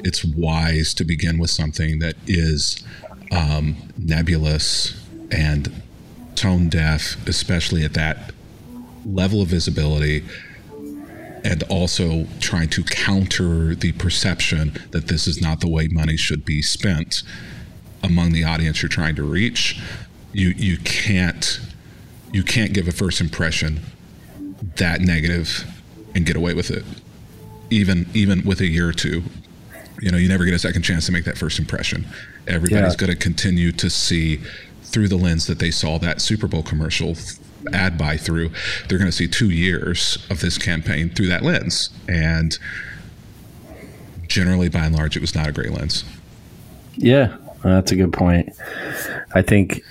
it's 0.00 0.24
wise 0.24 0.94
to 0.94 1.04
begin 1.04 1.38
with 1.38 1.50
something 1.50 1.98
that 1.98 2.14
is 2.26 2.84
um, 3.32 3.76
nebulous 3.98 5.02
and 5.30 5.82
tone 6.34 6.68
deaf, 6.68 7.16
especially 7.26 7.84
at 7.84 7.94
that 7.94 8.32
level 9.04 9.40
of 9.40 9.48
visibility 9.48 10.24
and 11.44 11.62
also 11.64 12.26
trying 12.40 12.68
to 12.68 12.82
counter 12.82 13.74
the 13.74 13.92
perception 13.92 14.72
that 14.90 15.06
this 15.06 15.26
is 15.28 15.40
not 15.40 15.60
the 15.60 15.68
way 15.68 15.86
money 15.88 16.16
should 16.16 16.44
be 16.44 16.60
spent 16.60 17.22
among 18.02 18.32
the 18.32 18.42
audience 18.42 18.82
you're 18.82 18.88
trying 18.88 19.14
to 19.14 19.22
reach 19.22 19.80
you 20.32 20.48
you 20.56 20.76
can't 20.78 21.60
you 22.32 22.42
can't 22.42 22.72
give 22.74 22.86
a 22.86 22.92
first 22.92 23.20
impression 23.20 23.80
that 24.76 25.00
negative 25.00 25.64
and 26.14 26.26
get 26.26 26.36
away 26.36 26.54
with 26.54 26.70
it, 26.70 26.84
even 27.70 28.06
even 28.12 28.42
with 28.44 28.60
a 28.60 28.66
year 28.66 28.88
or 28.88 28.92
two. 28.92 29.22
You 30.00 30.10
know, 30.10 30.18
you 30.18 30.28
never 30.28 30.44
get 30.44 30.54
a 30.54 30.58
second 30.58 30.82
chance 30.82 31.06
to 31.06 31.12
make 31.12 31.24
that 31.24 31.38
first 31.38 31.58
impression. 31.58 32.06
Everybody's 32.46 32.92
yeah. 32.92 33.06
going 33.06 33.12
to 33.12 33.16
continue 33.18 33.72
to 33.72 33.90
see 33.90 34.40
through 34.82 35.08
the 35.08 35.16
lens 35.16 35.46
that 35.46 35.58
they 35.58 35.70
saw 35.70 35.98
that 35.98 36.20
Super 36.20 36.46
Bowl 36.46 36.62
commercial 36.62 37.16
ad 37.72 37.98
buy 37.98 38.16
through. 38.16 38.50
They're 38.88 38.98
going 38.98 39.10
to 39.10 39.16
see 39.16 39.28
two 39.28 39.50
years 39.50 40.24
of 40.30 40.40
this 40.40 40.58
campaign 40.58 41.10
through 41.10 41.28
that 41.28 41.42
lens, 41.42 41.90
and 42.08 42.56
generally, 44.28 44.68
by 44.68 44.86
and 44.86 44.94
large, 44.94 45.16
it 45.16 45.20
was 45.20 45.34
not 45.34 45.48
a 45.48 45.52
great 45.52 45.70
lens. 45.70 46.04
Yeah, 46.96 47.36
that's 47.62 47.92
a 47.92 47.96
good 47.96 48.12
point. 48.12 48.52
I 49.34 49.42
think 49.42 49.82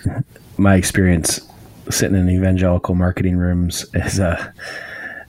my 0.58 0.76
experience 0.76 1.40
sitting 1.90 2.18
in 2.18 2.30
evangelical 2.30 2.96
marketing 2.96 3.38
rooms 3.38 3.86
is 3.94 4.20
uh, 4.20 4.52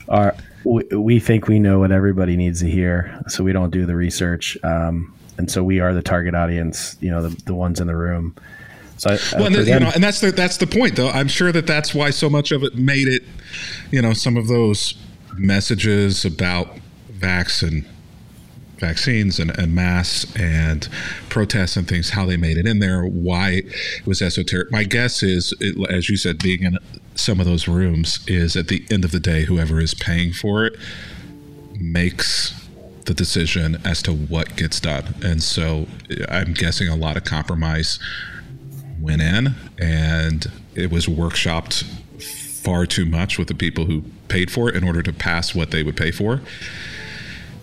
our 0.08 0.34
we, 0.66 0.96
we 0.96 1.20
think 1.20 1.48
we 1.48 1.58
know 1.58 1.78
what 1.78 1.92
everybody 1.92 2.36
needs 2.36 2.60
to 2.60 2.68
hear, 2.68 3.22
so 3.28 3.44
we 3.44 3.52
don't 3.52 3.70
do 3.70 3.86
the 3.86 3.94
research, 3.94 4.58
um, 4.62 5.14
and 5.38 5.50
so 5.50 5.62
we 5.62 5.80
are 5.80 5.94
the 5.94 6.02
target 6.02 6.34
audience. 6.34 6.96
You 7.00 7.10
know, 7.10 7.22
the, 7.28 7.42
the 7.44 7.54
ones 7.54 7.80
in 7.80 7.86
the 7.86 7.96
room. 7.96 8.34
So, 8.98 9.10
I, 9.10 9.18
well, 9.38 9.46
and, 9.46 9.56
you 9.66 9.78
know, 9.78 9.92
and 9.94 10.02
that's 10.02 10.20
the 10.20 10.32
that's 10.32 10.56
the 10.56 10.66
point, 10.66 10.96
though. 10.96 11.10
I'm 11.10 11.28
sure 11.28 11.52
that 11.52 11.66
that's 11.66 11.94
why 11.94 12.10
so 12.10 12.28
much 12.28 12.50
of 12.50 12.62
it 12.62 12.74
made 12.74 13.08
it. 13.08 13.22
You 13.90 14.02
know, 14.02 14.12
some 14.12 14.36
of 14.36 14.48
those 14.48 14.94
messages 15.34 16.24
about 16.24 16.68
vax 17.12 17.66
and 17.66 17.84
vaccines 18.78 19.38
and, 19.38 19.56
and 19.58 19.74
masks 19.74 20.34
and 20.36 20.88
protests 21.28 21.76
and 21.76 21.88
things, 21.88 22.10
how 22.10 22.26
they 22.26 22.36
made 22.36 22.56
it 22.56 22.66
in 22.66 22.78
there, 22.78 23.04
why 23.04 23.62
it 23.64 24.06
was 24.06 24.22
esoteric. 24.22 24.70
My 24.70 24.84
guess 24.84 25.22
is, 25.22 25.54
it, 25.60 25.90
as 25.90 26.08
you 26.08 26.16
said, 26.16 26.38
being 26.38 26.62
in 26.62 26.78
some 27.14 27.40
of 27.40 27.46
those 27.46 27.66
rooms, 27.66 28.20
is 28.26 28.56
at 28.56 28.68
the 28.68 28.84
end 28.90 29.04
of 29.04 29.12
the 29.12 29.20
day, 29.20 29.44
whoever 29.44 29.80
is 29.80 29.94
paying 29.94 30.32
for 30.32 30.66
it 30.66 30.76
makes 31.78 32.54
the 33.06 33.14
decision 33.14 33.80
as 33.84 34.02
to 34.02 34.12
what 34.12 34.56
gets 34.56 34.80
done. 34.80 35.14
And 35.22 35.42
so 35.42 35.86
I'm 36.28 36.52
guessing 36.52 36.88
a 36.88 36.96
lot 36.96 37.16
of 37.16 37.24
compromise 37.24 37.98
went 39.00 39.22
in 39.22 39.54
and 39.78 40.46
it 40.74 40.90
was 40.90 41.06
workshopped 41.06 41.84
far 42.62 42.86
too 42.86 43.06
much 43.06 43.38
with 43.38 43.48
the 43.48 43.54
people 43.54 43.84
who 43.84 44.02
paid 44.28 44.50
for 44.50 44.68
it 44.68 44.74
in 44.74 44.82
order 44.82 45.02
to 45.02 45.12
pass 45.12 45.54
what 45.54 45.70
they 45.70 45.82
would 45.82 45.96
pay 45.96 46.10
for 46.10 46.40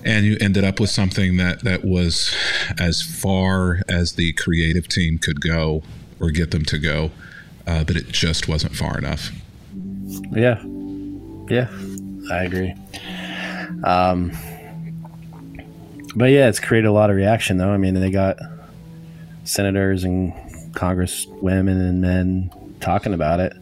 and 0.06 0.26
you 0.26 0.38
ended 0.42 0.64
up 0.64 0.80
with 0.80 0.90
something 0.90 1.38
that 1.38 1.64
that 1.64 1.84
was 1.84 2.36
as 2.80 3.02
far 3.02 3.82
as 3.88 4.14
the 4.14 4.34
creative 4.34 4.88
team 4.88 5.18
could 5.18 5.42
go 5.42 5.82
or 6.20 6.32
get 6.32 6.52
them 6.52 6.66
to 6.66 6.78
go 6.78 7.12
uh, 7.68 7.84
but 7.84 7.96
it 7.96 8.08
just 8.10 8.48
wasn't 8.48 8.76
far 8.76 8.98
enough. 8.98 9.32
Yeah. 10.32 10.62
Yeah. 11.50 11.70
I 12.32 12.44
agree. 12.44 12.74
Um, 13.84 14.32
but 16.16 16.26
yeah 16.26 16.48
it's 16.48 16.60
created 16.60 16.88
a 16.88 16.92
lot 16.92 17.10
of 17.10 17.16
reaction 17.16 17.58
though. 17.58 17.72
I 17.72 17.78
mean 17.78 17.96
they 17.96 18.12
got 18.12 18.38
senators 19.46 20.04
and 20.04 20.34
congress 20.74 21.26
women 21.42 21.80
and 21.80 22.02
men 22.02 22.76
talking 22.80 23.14
about 23.14 23.40
it. 23.40 23.54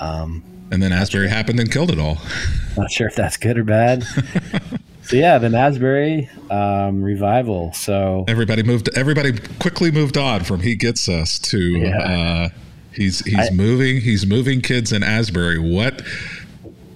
Um, 0.00 0.42
and 0.70 0.82
then 0.82 0.92
asbury 0.92 1.28
happened 1.28 1.60
and 1.60 1.70
killed 1.70 1.90
it 1.90 1.98
all. 1.98 2.18
Not 2.76 2.90
sure 2.90 3.06
if 3.06 3.14
that's 3.14 3.36
good 3.36 3.58
or 3.58 3.64
bad 3.64 4.04
So 5.06 5.16
yeah, 5.16 5.38
the 5.38 5.56
Asbury 5.56 6.28
um, 6.50 7.00
revival. 7.00 7.72
So 7.74 8.24
everybody 8.26 8.64
moved. 8.64 8.88
Everybody 8.96 9.38
quickly 9.60 9.92
moved 9.92 10.18
on 10.18 10.42
from 10.42 10.60
he 10.60 10.74
gets 10.74 11.08
us 11.08 11.38
to 11.38 11.60
yeah. 11.60 11.98
uh, 11.98 12.48
he's 12.92 13.20
he's 13.20 13.50
I, 13.50 13.50
moving. 13.50 14.00
He's 14.00 14.26
moving 14.26 14.60
kids 14.60 14.92
in 14.92 15.04
Asbury. 15.04 15.60
What 15.60 16.02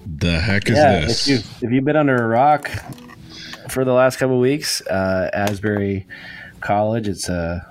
the 0.05 0.41
heck 0.41 0.69
is 0.69 0.75
yeah, 0.75 0.99
this? 0.99 1.25
If 1.25 1.61
you 1.61 1.67
if 1.67 1.73
you've 1.73 1.85
been 1.85 1.95
under 1.95 2.17
a 2.17 2.27
rock 2.27 2.69
for 3.69 3.85
the 3.85 3.93
last 3.93 4.17
couple 4.17 4.39
weeks, 4.39 4.81
uh, 4.87 5.29
Asbury 5.31 6.05
College. 6.59 7.07
It's 7.07 7.29
a 7.29 7.65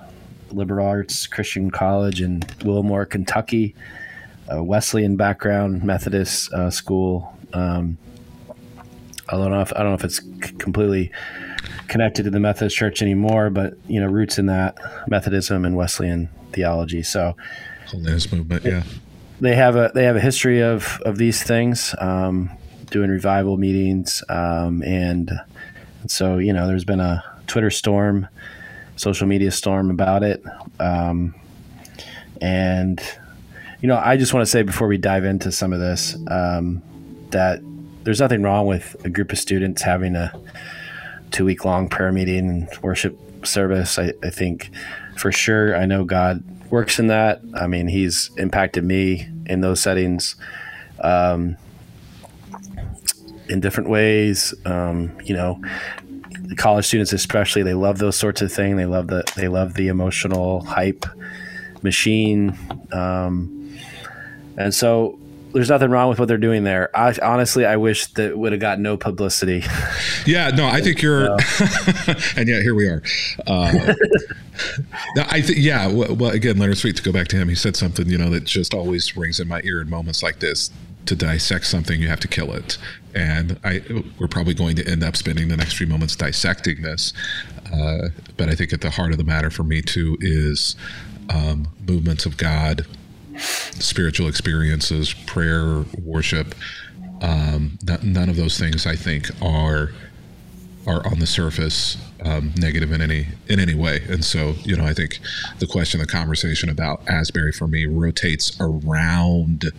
liberal 0.51 0.87
arts 0.87 1.27
Christian 1.27 1.71
college 1.71 2.23
in 2.23 2.43
Wilmore, 2.65 3.05
Kentucky. 3.05 3.75
A 4.49 4.65
Wesleyan 4.65 5.17
background, 5.17 5.85
Methodist 5.85 6.51
uh, 6.53 6.71
school. 6.71 7.39
Um, 7.53 7.99
I 9.31 9.37
don't 9.37 9.51
know 9.51 9.61
if 9.61 9.73
I 9.75 9.81
don't 9.81 9.91
know 9.91 9.95
if 9.95 10.05
it's 10.05 10.21
completely 10.59 11.13
connected 11.89 12.25
to 12.25 12.31
the 12.31 12.41
Methodist 12.41 12.77
Church 12.77 13.03
anymore, 13.03 13.51
but 13.51 13.75
you 13.87 14.01
know, 14.01 14.07
roots 14.07 14.39
in 14.39 14.47
that 14.47 14.77
Methodism 15.09 15.65
and 15.65 15.77
Wesleyan 15.77 16.29
theology. 16.53 17.03
So, 17.03 17.37
holiness 17.87 18.33
movement, 18.33 18.65
yeah. 18.65 18.83
They 19.41 19.55
have 19.55 19.77
a 19.77 19.91
they 19.95 20.05
have 20.05 20.17
a 20.17 20.21
history 20.21 20.63
of 20.63 21.01
of 21.05 21.17
these 21.17 21.43
things, 21.43 21.95
um, 21.99 22.51
doing 22.91 23.11
revival 23.11 23.57
meetings, 23.57 24.23
um, 24.29 24.83
and, 24.83 25.31
and 26.01 26.11
so 26.11 26.39
you 26.39 26.53
know, 26.53 26.67
there's 26.67 26.85
been 26.85 27.01
a 27.01 27.25
Twitter 27.47 27.71
storm, 27.71 28.29
social 28.97 29.27
media 29.27 29.51
storm 29.51 29.91
about 29.91 30.23
it, 30.23 30.43
um, 30.79 31.35
and 32.41 33.01
you 33.81 33.89
know, 33.89 33.97
I 33.97 34.17
just 34.17 34.35
want 34.35 34.45
to 34.45 34.51
say 34.51 34.63
before 34.63 34.89
we 34.89 34.99
dive 34.99 35.25
into 35.25 35.51
some 35.51 35.73
of 35.73 35.81
this 35.81 36.17
um, 36.29 36.83
that 37.31 37.63
there's 38.03 38.21
nothing 38.21 38.43
wrong 38.43 38.67
with 38.67 38.97
a 39.05 39.11
group 39.11 39.33
of 39.33 39.39
students 39.39 39.83
having 39.83 40.17
a 40.17 40.33
two 41.31 41.45
week 41.45 41.65
long 41.65 41.89
prayer 41.89 42.13
meeting 42.13 42.49
and 42.49 42.69
worship 42.83 43.19
service. 43.47 43.99
I, 43.99 44.13
I, 44.23 44.31
think 44.31 44.71
for 45.17 45.31
sure, 45.33 45.77
I 45.77 45.87
know 45.87 46.05
God 46.05 46.43
works 46.71 46.99
in 46.99 47.09
that. 47.09 47.41
I 47.55 47.67
mean, 47.67 47.89
He's 47.89 48.31
impacted 48.37 48.85
me 48.85 49.29
in 49.47 49.61
those 49.61 49.81
settings 49.81 50.37
um, 51.01 51.57
in 53.49 53.61
different 53.61 53.91
ways. 53.91 54.55
Um, 54.65 55.17
you 55.23 55.35
know, 55.35 55.61
college 56.57 56.87
students 56.87 57.13
especially 57.13 57.63
they 57.63 57.75
love 57.75 57.99
those 57.99 58.17
sorts 58.17 58.43
of 58.43 58.53
things. 58.53 58.77
They 58.77 58.87
love 58.87 59.07
the 59.09 59.25
they 59.37 59.49
love 59.49 59.75
the 59.75 59.89
emotional 59.89 60.63
hype 60.65 61.07
machine. 61.83 62.57
Um, 62.93 63.79
and 64.57 64.75
so 64.75 65.20
there's 65.53 65.69
nothing 65.69 65.91
wrong 65.91 66.09
with 66.09 66.19
what 66.19 66.29
they're 66.29 66.39
doing 66.39 66.65
there. 66.65 66.97
I, 66.97 67.15
honestly, 67.23 67.67
I 67.67 67.77
wish 67.77 68.07
that 68.15 68.37
would 68.37 68.53
have 68.53 68.61
got 68.61 68.79
no 68.81 68.97
publicity. 68.97 69.65
Yeah, 70.27 70.51
no, 70.51 70.67
I 70.67 70.83
think 70.83 71.01
you're, 71.01 71.33
and 72.37 72.47
yet 72.47 72.63
here 72.63 72.75
we 72.75 72.87
are. 72.87 73.03
Uh, 73.47 73.95
I 75.17 75.41
think, 75.41 75.59
yeah. 75.59 75.87
Well, 75.87 76.15
well, 76.15 76.31
again, 76.31 76.59
Leonard 76.59 76.77
Sweet. 76.77 76.97
To 76.97 77.03
go 77.03 77.11
back 77.11 77.29
to 77.29 77.37
him, 77.37 77.49
he 77.49 77.55
said 77.55 77.75
something, 77.75 78.07
you 78.07 78.19
know, 78.19 78.29
that 78.29 78.45
just 78.45 78.75
always 78.75 79.17
rings 79.17 79.41
in 79.41 79.49
my 79.49 79.63
ear 79.65 79.81
in 79.81 79.89
moments 79.89 80.23
like 80.23 80.41
this. 80.41 80.71
To 81.07 81.17
dissect 81.17 81.65
something, 81.67 82.01
you 82.01 82.09
have 82.09 82.21
to 82.21 82.29
kill 82.29 82.53
it, 82.53 82.77
and 83.15 83.59
I 83.65 83.81
we're 84.19 84.29
probably 84.29 84.53
going 84.53 84.77
to 84.77 84.87
end 84.87 85.03
up 85.03 85.17
spending 85.17 85.49
the 85.49 85.57
next 85.57 85.73
few 85.79 85.87
moments 85.87 86.15
dissecting 86.17 86.83
this. 86.83 87.15
Uh, 87.73 88.09
but 88.37 88.51
I 88.51 88.55
think 88.55 88.75
at 88.75 88.83
the 88.83 88.91
heart 88.91 89.13
of 89.13 89.19
the 89.19 89.25
matter 89.25 89.51
for 89.51 89.65
me 89.65 89.81
too 89.81 90.19
is 90.21 90.77
um, 91.31 91.69
movements 91.87 92.27
of 92.27 92.37
God 92.37 92.87
spiritual 93.81 94.29
experiences, 94.29 95.13
prayer, 95.13 95.85
worship. 96.03 96.55
Um, 97.21 97.79
none 98.03 98.29
of 98.29 98.37
those 98.37 98.59
things, 98.59 98.87
I 98.87 98.97
think, 98.97 99.31
are 99.43 99.91
are 100.87 101.07
on 101.07 101.19
the 101.19 101.27
surface 101.27 101.99
um, 102.25 102.53
negative 102.57 102.91
in 102.93 103.03
any 103.03 103.29
in 103.49 103.61
any 103.61 103.75
way. 103.75 104.03
And 104.09 104.25
so, 104.25 104.55
you 104.65 104.77
know, 104.77 104.85
I 104.85 104.95
think 104.95 105.19
the 105.59 105.67
question, 105.67 106.01
the 106.01 106.07
conversation 106.07 106.69
about 106.69 107.03
Asbury 107.09 107.53
for 107.53 107.67
me 107.67 107.87
rotates 107.87 108.59
around 108.61 109.73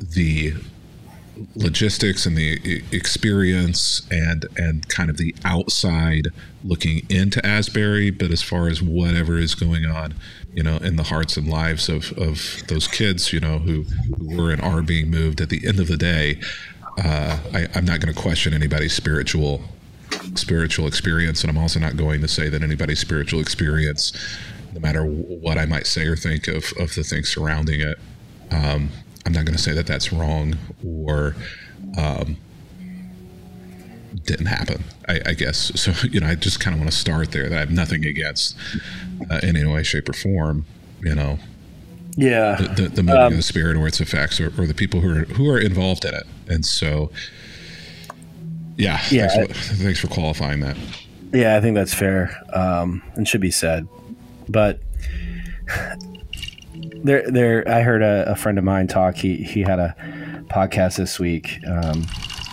the 0.00 0.54
logistics 1.54 2.26
and 2.26 2.36
the 2.36 2.82
experience 2.92 4.02
and 4.10 4.46
and 4.56 4.88
kind 4.88 5.10
of 5.10 5.16
the 5.16 5.34
outside 5.44 6.28
looking 6.64 7.02
into 7.08 7.44
Asbury, 7.44 8.10
but 8.10 8.30
as 8.30 8.42
far 8.42 8.68
as 8.68 8.80
whatever 8.82 9.38
is 9.38 9.54
going 9.54 9.84
on 9.84 10.14
you 10.54 10.62
know, 10.62 10.76
in 10.76 10.96
the 10.96 11.02
hearts 11.02 11.36
and 11.36 11.48
lives 11.48 11.88
of, 11.88 12.12
of 12.18 12.62
those 12.68 12.86
kids, 12.86 13.32
you 13.32 13.40
know, 13.40 13.58
who, 13.58 13.82
who 14.18 14.36
were 14.36 14.50
and 14.50 14.60
are 14.60 14.82
being 14.82 15.10
moved. 15.10 15.40
At 15.40 15.48
the 15.48 15.66
end 15.66 15.80
of 15.80 15.88
the 15.88 15.96
day, 15.96 16.40
uh, 17.02 17.38
I, 17.54 17.66
I'm 17.74 17.84
not 17.84 18.00
going 18.00 18.14
to 18.14 18.20
question 18.20 18.52
anybody's 18.52 18.92
spiritual 18.92 19.62
spiritual 20.34 20.86
experience, 20.86 21.42
and 21.42 21.50
I'm 21.50 21.56
also 21.56 21.80
not 21.80 21.96
going 21.96 22.20
to 22.20 22.28
say 22.28 22.50
that 22.50 22.62
anybody's 22.62 22.98
spiritual 22.98 23.40
experience, 23.40 24.12
no 24.74 24.80
matter 24.80 25.02
what 25.04 25.56
I 25.56 25.64
might 25.64 25.86
say 25.86 26.06
or 26.06 26.16
think 26.16 26.48
of 26.48 26.72
of 26.78 26.94
the 26.94 27.02
things 27.02 27.30
surrounding 27.30 27.80
it, 27.80 27.98
um, 28.50 28.90
I'm 29.24 29.32
not 29.32 29.44
going 29.44 29.56
to 29.56 29.62
say 29.62 29.72
that 29.72 29.86
that's 29.86 30.12
wrong 30.12 30.56
or 30.84 31.34
um, 31.96 32.36
didn't 34.14 34.46
happen. 34.46 34.84
I, 35.08 35.20
I, 35.26 35.34
guess 35.34 35.72
so. 35.80 35.92
You 36.06 36.20
know, 36.20 36.26
I 36.26 36.34
just 36.34 36.60
kind 36.60 36.74
of 36.74 36.80
want 36.80 36.90
to 36.90 36.96
start 36.96 37.32
there. 37.32 37.48
That 37.48 37.56
I 37.56 37.60
have 37.60 37.70
nothing 37.70 38.04
against 38.04 38.56
uh, 39.30 39.40
in 39.42 39.56
any 39.56 39.66
way, 39.66 39.82
shape, 39.82 40.08
or 40.08 40.12
form. 40.12 40.66
You 41.00 41.14
know, 41.14 41.38
yeah, 42.16 42.56
the, 42.56 42.82
the, 42.82 42.88
the 42.88 43.02
moving 43.02 43.20
um, 43.20 43.36
the 43.36 43.42
spirit 43.42 43.76
or 43.76 43.86
its 43.86 44.00
effects, 44.00 44.40
or, 44.40 44.52
or, 44.60 44.66
the 44.66 44.74
people 44.74 45.00
who 45.00 45.10
are 45.10 45.24
who 45.24 45.48
are 45.50 45.58
involved 45.58 46.04
in 46.04 46.14
it. 46.14 46.26
And 46.48 46.64
so, 46.64 47.10
yeah, 48.76 49.00
yeah. 49.10 49.28
Thanks 49.28 49.68
for, 49.68 49.74
thanks 49.74 50.00
for 50.00 50.08
qualifying 50.08 50.60
that. 50.60 50.76
Yeah, 51.32 51.56
I 51.56 51.60
think 51.60 51.74
that's 51.74 51.94
fair 51.94 52.42
um, 52.52 53.02
and 53.14 53.26
should 53.26 53.40
be 53.40 53.50
said. 53.50 53.88
But 54.48 54.80
there, 57.02 57.28
there. 57.30 57.68
I 57.68 57.82
heard 57.82 58.02
a, 58.02 58.32
a, 58.32 58.36
friend 58.36 58.58
of 58.58 58.64
mine 58.64 58.86
talk. 58.86 59.16
He 59.16 59.36
he 59.36 59.62
had 59.62 59.78
a 59.78 59.96
podcast 60.48 60.98
this 60.98 61.18
week. 61.18 61.58
Um, 61.66 62.06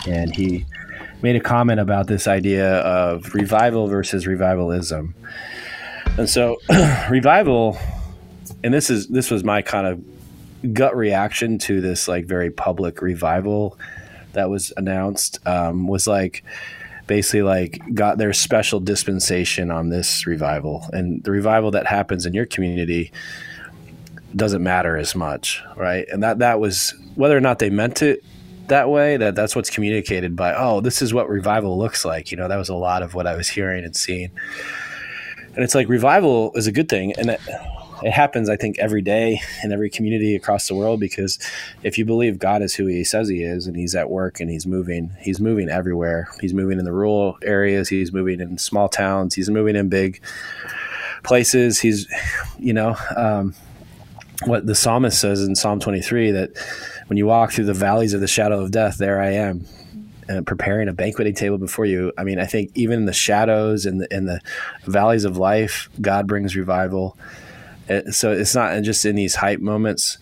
and 0.08 0.36
he 0.36 0.66
made 1.22 1.36
a 1.36 1.40
comment 1.40 1.80
about 1.80 2.08
this 2.08 2.28
idea 2.28 2.78
of 2.80 3.34
revival 3.34 3.88
versus 3.88 4.26
revivalism. 4.26 5.14
And 6.18 6.30
so, 6.30 6.58
revival, 7.10 7.78
and 8.64 8.74
this 8.74 8.90
is 8.90 9.08
this 9.08 9.32
was 9.32 9.44
my 9.44 9.62
kind 9.62 9.88
of 9.88 10.74
gut 10.74 10.96
reaction 10.96 11.58
to 11.58 11.82
this 11.82 12.08
like 12.08 12.26
very 12.26 12.52
public 12.52 13.02
revival 13.02 13.78
that 14.34 14.50
was 14.50 14.74
announced 14.78 15.40
um, 15.48 15.88
was 15.88 16.08
like 16.08 16.44
basically 17.08 17.42
like 17.42 17.82
got 17.94 18.18
their 18.18 18.34
special 18.34 18.80
dispensation 18.80 19.72
on 19.72 19.90
this 19.90 20.28
revival 20.28 20.86
and 20.94 21.24
the 21.24 21.32
revival 21.32 21.72
that 21.72 21.88
happens 21.88 22.26
in 22.26 22.34
your 22.34 22.46
community 22.46 23.12
doesn't 24.36 24.62
matter 24.62 24.96
as 24.96 25.16
much 25.16 25.64
right 25.76 26.08
and 26.10 26.22
that 26.22 26.40
that 26.40 26.60
was 26.60 26.94
whether 27.16 27.36
or 27.36 27.42
not 27.42 27.58
they 27.60 27.70
meant 27.70 28.02
it 28.04 28.24
that 28.70 28.90
way 28.90 29.18
that 29.18 29.36
that's 29.36 29.56
what's 29.56 29.70
communicated 29.70 30.36
by 30.36 30.54
oh 30.56 30.82
this 30.82 31.02
is 31.02 31.14
what 31.14 31.30
revival 31.30 31.78
looks 31.78 32.06
like 32.06 32.32
you 32.32 32.38
know 32.38 32.48
that 32.48 32.58
was 32.58 32.70
a 32.70 32.76
lot 32.76 33.04
of 33.04 33.14
what 33.14 33.28
i 33.28 33.36
was 33.36 33.50
hearing 33.50 33.84
and 33.84 33.96
seeing 33.96 34.32
and 35.56 35.64
it's 35.64 35.76
like 35.76 35.90
revival 35.90 36.52
is 36.56 36.68
a 36.68 36.72
good 36.72 36.90
thing 36.90 37.14
and 37.18 37.32
it, 37.32 37.42
it 38.04 38.12
happens, 38.12 38.50
I 38.50 38.56
think, 38.56 38.80
every 38.80 39.02
day 39.02 39.42
in 39.64 39.72
every 39.72 39.90
community 39.90 40.36
across 40.36 40.68
the 40.68 40.76
world 40.76 41.00
because 41.00 41.40
if 41.84 41.98
you 41.98 42.06
believe 42.06 42.40
God 42.40 42.62
is 42.62 42.76
who 42.76 42.86
He 42.86 43.04
says 43.04 43.28
He 43.28 43.44
is, 43.44 43.68
and 43.68 43.76
He's 43.76 43.96
at 43.96 44.10
work 44.10 44.40
and 44.40 44.50
He's 44.50 44.66
moving, 44.66 45.12
He's 45.20 45.40
moving 45.40 45.70
everywhere. 45.70 46.30
He's 46.40 46.54
moving 46.54 46.80
in 46.80 46.86
the 46.86 46.94
rural 46.94 47.38
areas. 47.44 47.90
He's 47.90 48.14
moving 48.14 48.40
in 48.40 48.58
small 48.58 48.90
towns. 48.90 49.36
He's 49.36 49.50
moving 49.50 49.76
in 49.76 49.90
big 49.90 50.22
places. 51.24 51.80
He's, 51.80 52.08
you 52.58 52.74
know, 52.74 52.96
um, 53.16 53.54
what 54.46 54.66
the 54.66 54.76
psalmist 54.76 55.20
says 55.20 55.44
in 55.44 55.56
Psalm 55.56 55.80
23 55.80 56.32
that 56.32 56.52
when 57.08 57.18
you 57.18 57.26
walk 57.26 57.52
through 57.52 57.66
the 57.66 57.74
valleys 57.74 58.14
of 58.14 58.22
the 58.22 58.28
shadow 58.28 58.62
of 58.62 58.72
death, 58.72 58.98
there 58.98 59.22
I 59.22 59.32
am. 59.32 59.66
And 60.28 60.46
preparing 60.46 60.88
a 60.88 60.94
banqueting 60.94 61.34
table 61.34 61.58
before 61.58 61.86
you. 61.86 62.14
I 62.16 62.24
mean, 62.24 62.40
I 62.40 62.46
think 62.46 62.72
even 62.76 63.00
in 63.00 63.06
the 63.06 63.14
shadows 63.14 63.86
and 63.88 64.02
the, 64.02 64.16
in 64.16 64.26
the 64.26 64.40
valleys 64.86 65.26
of 65.26 65.38
life, 65.38 65.90
God 66.00 66.28
brings 66.28 66.56
revival. 66.56 67.18
Uh, 67.90 68.12
so 68.12 68.32
it's 68.32 68.54
not 68.54 68.84
just 68.84 69.06
in 69.06 69.16
these 69.16 69.34
hype 69.34 69.60
moments. 69.60 70.20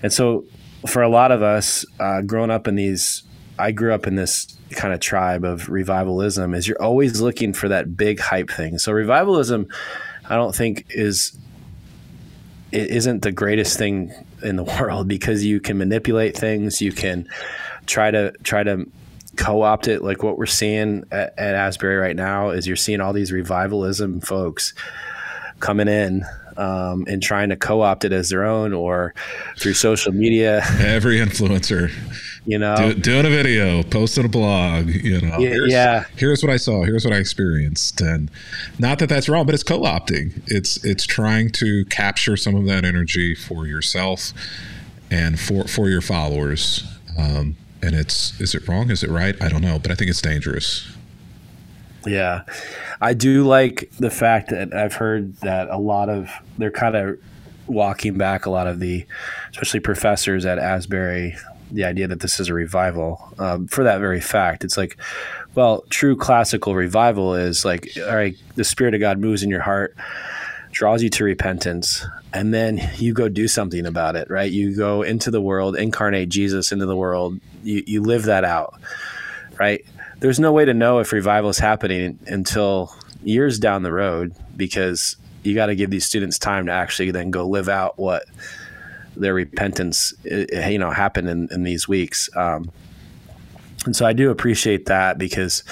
And 0.00 0.12
so 0.12 0.44
for 0.86 1.02
a 1.02 1.08
lot 1.08 1.32
of 1.32 1.42
us, 1.42 1.84
uh, 1.98 2.20
growing 2.22 2.52
up 2.52 2.68
in 2.68 2.76
these, 2.76 3.24
I 3.58 3.72
grew 3.72 3.92
up 3.92 4.06
in 4.06 4.14
this 4.14 4.56
kind 4.70 4.94
of 4.94 5.00
tribe 5.00 5.44
of 5.44 5.68
revivalism. 5.68 6.54
Is 6.54 6.68
you're 6.68 6.80
always 6.80 7.20
looking 7.20 7.52
for 7.52 7.68
that 7.68 7.96
big 7.96 8.20
hype 8.20 8.50
thing. 8.50 8.78
So 8.78 8.92
revivalism, 8.92 9.66
I 10.28 10.36
don't 10.36 10.54
think 10.54 10.86
is 10.90 11.36
it 12.72 12.88
isn't 12.88 13.22
the 13.22 13.32
greatest 13.32 13.78
thing 13.78 14.12
in 14.42 14.56
the 14.56 14.64
world 14.80 15.08
because 15.08 15.44
you 15.44 15.60
can 15.60 15.78
manipulate 15.78 16.36
things. 16.36 16.80
You 16.80 16.92
can 16.92 17.28
try 17.86 18.10
to 18.10 18.32
try 18.42 18.62
to 18.62 18.86
co-opt 19.36 19.88
it. 19.88 20.02
Like 20.02 20.22
what 20.22 20.36
we're 20.36 20.46
seeing 20.46 21.04
at, 21.10 21.38
at 21.38 21.54
Asbury 21.54 21.96
right 21.96 22.16
now 22.16 22.50
is 22.50 22.66
you're 22.66 22.76
seeing 22.76 23.00
all 23.00 23.12
these 23.12 23.32
revivalism 23.32 24.20
folks 24.20 24.74
coming 25.60 25.88
in 25.88 26.24
um, 26.56 27.04
and 27.08 27.22
trying 27.22 27.48
to 27.48 27.56
co-opt 27.56 28.04
it 28.04 28.12
as 28.12 28.28
their 28.28 28.44
own 28.44 28.72
or 28.72 29.14
through 29.56 29.74
social 29.74 30.12
media. 30.12 30.62
Every 30.78 31.18
influencer, 31.18 31.90
you 32.48 32.58
know, 32.58 32.74
Do, 32.76 32.94
doing 32.94 33.26
a 33.26 33.28
video, 33.28 33.82
posting 33.82 34.24
a 34.24 34.28
blog, 34.28 34.88
you 34.88 35.20
know, 35.20 35.38
yeah, 35.38 35.48
here's, 35.50 35.70
yeah. 35.70 36.04
Here's 36.16 36.42
what 36.42 36.50
I 36.50 36.56
saw. 36.56 36.82
Here's 36.82 37.04
what 37.04 37.12
I 37.12 37.18
experienced, 37.18 38.00
and 38.00 38.30
not 38.78 39.00
that 39.00 39.10
that's 39.10 39.28
wrong, 39.28 39.44
but 39.44 39.54
it's 39.54 39.62
co-opting. 39.62 40.42
It's 40.46 40.82
it's 40.82 41.04
trying 41.04 41.50
to 41.50 41.84
capture 41.90 42.38
some 42.38 42.56
of 42.56 42.64
that 42.64 42.86
energy 42.86 43.34
for 43.34 43.66
yourself 43.66 44.32
and 45.10 45.38
for 45.38 45.68
for 45.68 45.90
your 45.90 46.00
followers. 46.00 46.84
Um, 47.18 47.56
and 47.82 47.94
it's 47.94 48.40
is 48.40 48.54
it 48.54 48.66
wrong? 48.66 48.90
Is 48.90 49.02
it 49.02 49.10
right? 49.10 49.36
I 49.42 49.50
don't 49.50 49.60
know, 49.60 49.78
but 49.78 49.90
I 49.90 49.94
think 49.94 50.08
it's 50.08 50.22
dangerous. 50.22 50.90
Yeah. 52.06 52.44
I 52.98 53.12
do 53.12 53.46
like 53.46 53.90
the 53.98 54.08
fact 54.08 54.48
that 54.48 54.72
I've 54.72 54.94
heard 54.94 55.36
that 55.42 55.68
a 55.68 55.76
lot 55.76 56.08
of 56.08 56.30
they're 56.56 56.70
kind 56.70 56.96
of 56.96 57.18
walking 57.66 58.16
back 58.16 58.46
a 58.46 58.50
lot 58.50 58.66
of 58.66 58.80
the, 58.80 59.04
especially 59.50 59.80
professors 59.80 60.46
at 60.46 60.58
Asbury, 60.58 61.36
the 61.70 61.84
idea 61.84 62.08
that 62.08 62.20
this 62.20 62.40
is 62.40 62.48
a 62.48 62.54
revival 62.54 63.32
um, 63.38 63.66
for 63.68 63.84
that 63.84 63.98
very 63.98 64.20
fact. 64.20 64.64
It's 64.64 64.76
like, 64.76 64.96
well, 65.54 65.84
true 65.90 66.16
classical 66.16 66.74
revival 66.74 67.34
is 67.34 67.64
like, 67.64 67.90
all 67.98 68.14
right, 68.14 68.36
the 68.54 68.64
Spirit 68.64 68.94
of 68.94 69.00
God 69.00 69.18
moves 69.18 69.42
in 69.42 69.50
your 69.50 69.60
heart, 69.60 69.96
draws 70.70 71.02
you 71.02 71.10
to 71.10 71.24
repentance, 71.24 72.04
and 72.32 72.52
then 72.52 72.80
you 72.96 73.12
go 73.12 73.28
do 73.28 73.48
something 73.48 73.86
about 73.86 74.16
it, 74.16 74.30
right? 74.30 74.50
You 74.50 74.76
go 74.76 75.02
into 75.02 75.30
the 75.30 75.40
world, 75.40 75.76
incarnate 75.76 76.28
Jesus 76.28 76.72
into 76.72 76.86
the 76.86 76.96
world, 76.96 77.40
you, 77.62 77.82
you 77.86 78.02
live 78.02 78.24
that 78.24 78.44
out, 78.44 78.74
right? 79.58 79.84
there's 80.20 80.40
no 80.40 80.52
way 80.52 80.64
to 80.64 80.74
know 80.74 80.98
if 80.98 81.12
revival 81.12 81.50
is 81.50 81.58
happening 81.58 82.18
until 82.26 82.94
years 83.22 83.58
down 83.58 83.82
the 83.82 83.92
road 83.92 84.34
because 84.56 85.16
you 85.42 85.54
got 85.54 85.66
to 85.66 85.76
give 85.76 85.90
these 85.90 86.04
students 86.04 86.38
time 86.38 86.66
to 86.66 86.72
actually 86.72 87.10
then 87.10 87.30
go 87.30 87.46
live 87.46 87.68
out 87.68 87.98
what 87.98 88.24
their 89.20 89.34
repentance 89.34 90.14
you 90.24 90.78
know 90.78 90.90
happened 90.90 91.28
in, 91.28 91.48
in 91.50 91.64
these 91.64 91.88
weeks 91.88 92.28
um, 92.36 92.70
and 93.84 93.94
so 93.94 94.06
i 94.06 94.12
do 94.12 94.30
appreciate 94.30 94.86
that 94.86 95.18
because 95.18 95.62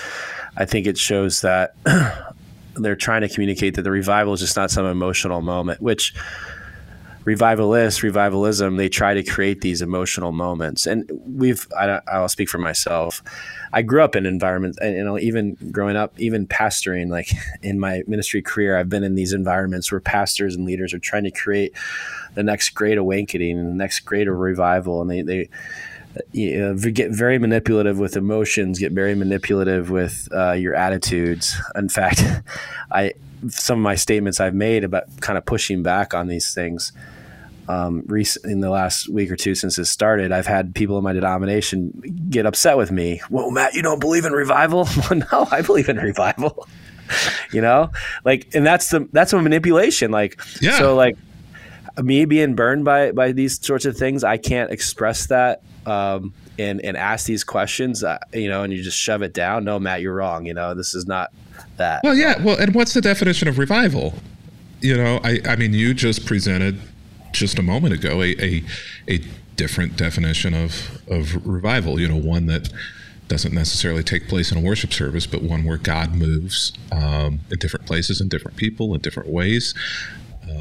i 0.56 0.64
think 0.64 0.86
it 0.86 0.98
shows 0.98 1.40
that 1.40 1.74
they're 2.74 2.96
trying 2.96 3.22
to 3.22 3.28
communicate 3.28 3.74
that 3.74 3.82
the 3.82 3.90
revival 3.90 4.32
is 4.32 4.40
just 4.40 4.56
not 4.56 4.70
some 4.70 4.86
emotional 4.86 5.40
moment 5.40 5.80
which 5.80 6.14
revivalists, 7.26 8.02
revivalism, 8.02 8.76
they 8.76 8.88
try 8.88 9.12
to 9.12 9.22
create 9.22 9.60
these 9.60 9.82
emotional 9.82 10.32
moments. 10.32 10.86
And 10.86 11.10
we've, 11.26 11.66
I, 11.76 12.00
will 12.20 12.28
speak 12.28 12.48
for 12.48 12.58
myself. 12.58 13.20
I 13.76 13.82
grew 13.82 14.02
up 14.02 14.16
in 14.16 14.24
environments, 14.24 14.78
and 14.78 14.96
you 14.96 15.04
know, 15.04 15.18
even 15.18 15.54
growing 15.70 15.96
up, 15.96 16.18
even 16.18 16.46
pastoring, 16.46 17.10
like 17.10 17.30
in 17.62 17.78
my 17.78 18.02
ministry 18.06 18.40
career, 18.40 18.78
I've 18.78 18.88
been 18.88 19.04
in 19.04 19.16
these 19.16 19.34
environments 19.34 19.92
where 19.92 20.00
pastors 20.00 20.54
and 20.54 20.64
leaders 20.64 20.94
are 20.94 20.98
trying 20.98 21.24
to 21.24 21.30
create 21.30 21.74
the 22.34 22.42
next 22.42 22.70
great 22.70 22.96
awakening, 22.96 23.58
and 23.58 23.68
the 23.68 23.74
next 23.74 24.00
great 24.00 24.28
revival, 24.28 25.02
and 25.02 25.10
they, 25.10 25.20
they, 25.20 25.50
you 26.32 26.58
know, 26.58 26.74
get 26.74 27.10
very 27.10 27.38
manipulative 27.38 27.98
with 27.98 28.16
emotions, 28.16 28.78
get 28.78 28.92
very 28.92 29.14
manipulative 29.14 29.90
with 29.90 30.26
uh, 30.32 30.52
your 30.52 30.74
attitudes. 30.74 31.54
In 31.74 31.90
fact, 31.90 32.24
I 32.90 33.12
some 33.50 33.78
of 33.78 33.82
my 33.82 33.96
statements 33.96 34.40
I've 34.40 34.54
made 34.54 34.84
about 34.84 35.04
kind 35.20 35.36
of 35.36 35.44
pushing 35.44 35.82
back 35.82 36.14
on 36.14 36.28
these 36.28 36.54
things 36.54 36.92
um, 37.68 38.04
in 38.44 38.60
the 38.60 38.70
last 38.70 39.08
week 39.08 39.30
or 39.30 39.36
two 39.36 39.54
since 39.54 39.78
it 39.78 39.86
started, 39.86 40.32
I've 40.32 40.46
had 40.46 40.74
people 40.74 40.98
in 40.98 41.04
my 41.04 41.12
denomination 41.12 42.26
get 42.30 42.46
upset 42.46 42.76
with 42.76 42.90
me. 42.90 43.20
Well, 43.30 43.50
Matt, 43.50 43.74
you 43.74 43.82
don't 43.82 44.00
believe 44.00 44.24
in 44.24 44.32
revival? 44.32 44.88
Well, 45.10 45.22
no, 45.30 45.48
I 45.50 45.62
believe 45.62 45.88
in 45.88 45.98
revival. 45.98 46.66
you 47.52 47.60
know, 47.60 47.90
like, 48.24 48.48
and 48.54 48.66
that's 48.66 48.90
the 48.90 49.08
that's 49.12 49.32
a 49.32 49.40
manipulation. 49.40 50.10
Like, 50.10 50.40
yeah. 50.60 50.78
so 50.78 50.96
like 50.96 51.16
me 52.02 52.24
being 52.24 52.54
burned 52.54 52.84
by 52.84 53.12
by 53.12 53.32
these 53.32 53.64
sorts 53.64 53.84
of 53.84 53.96
things, 53.96 54.24
I 54.24 54.36
can't 54.36 54.70
express 54.70 55.26
that. 55.28 55.62
Um, 55.84 56.34
and, 56.58 56.80
and 56.80 56.96
ask 56.96 57.26
these 57.26 57.44
questions, 57.44 58.02
uh, 58.02 58.18
you 58.32 58.48
know, 58.48 58.62
and 58.62 58.72
you 58.72 58.82
just 58.82 58.98
shove 58.98 59.20
it 59.20 59.34
down. 59.34 59.64
No, 59.64 59.78
Matt, 59.78 60.00
you're 60.00 60.14
wrong. 60.14 60.46
You 60.46 60.54
know, 60.54 60.74
this 60.74 60.94
is 60.94 61.06
not 61.06 61.30
that. 61.76 62.02
Well, 62.02 62.14
yeah. 62.14 62.42
Well, 62.42 62.58
and 62.58 62.74
what's 62.74 62.94
the 62.94 63.02
definition 63.02 63.46
of 63.46 63.58
revival? 63.58 64.14
You 64.80 64.96
know, 64.96 65.20
I, 65.22 65.40
I 65.44 65.56
mean, 65.56 65.74
you 65.74 65.94
just 65.94 66.26
presented 66.26 66.80
just 67.32 67.58
a 67.58 67.62
moment 67.62 67.94
ago 67.94 68.22
a, 68.22 68.34
a, 68.42 68.62
a 69.08 69.20
different 69.56 69.96
definition 69.96 70.54
of, 70.54 71.00
of 71.08 71.46
revival, 71.46 71.98
you 72.00 72.08
know, 72.08 72.16
one 72.16 72.46
that 72.46 72.68
doesn't 73.28 73.52
necessarily 73.52 74.02
take 74.02 74.28
place 74.28 74.52
in 74.52 74.58
a 74.58 74.60
worship 74.60 74.92
service, 74.92 75.26
but 75.26 75.42
one 75.42 75.64
where 75.64 75.78
God 75.78 76.14
moves 76.14 76.72
um, 76.92 77.40
in 77.50 77.58
different 77.58 77.86
places 77.86 78.20
and 78.20 78.30
different 78.30 78.56
people 78.56 78.94
in 78.94 79.00
different 79.00 79.28
ways. 79.28 79.74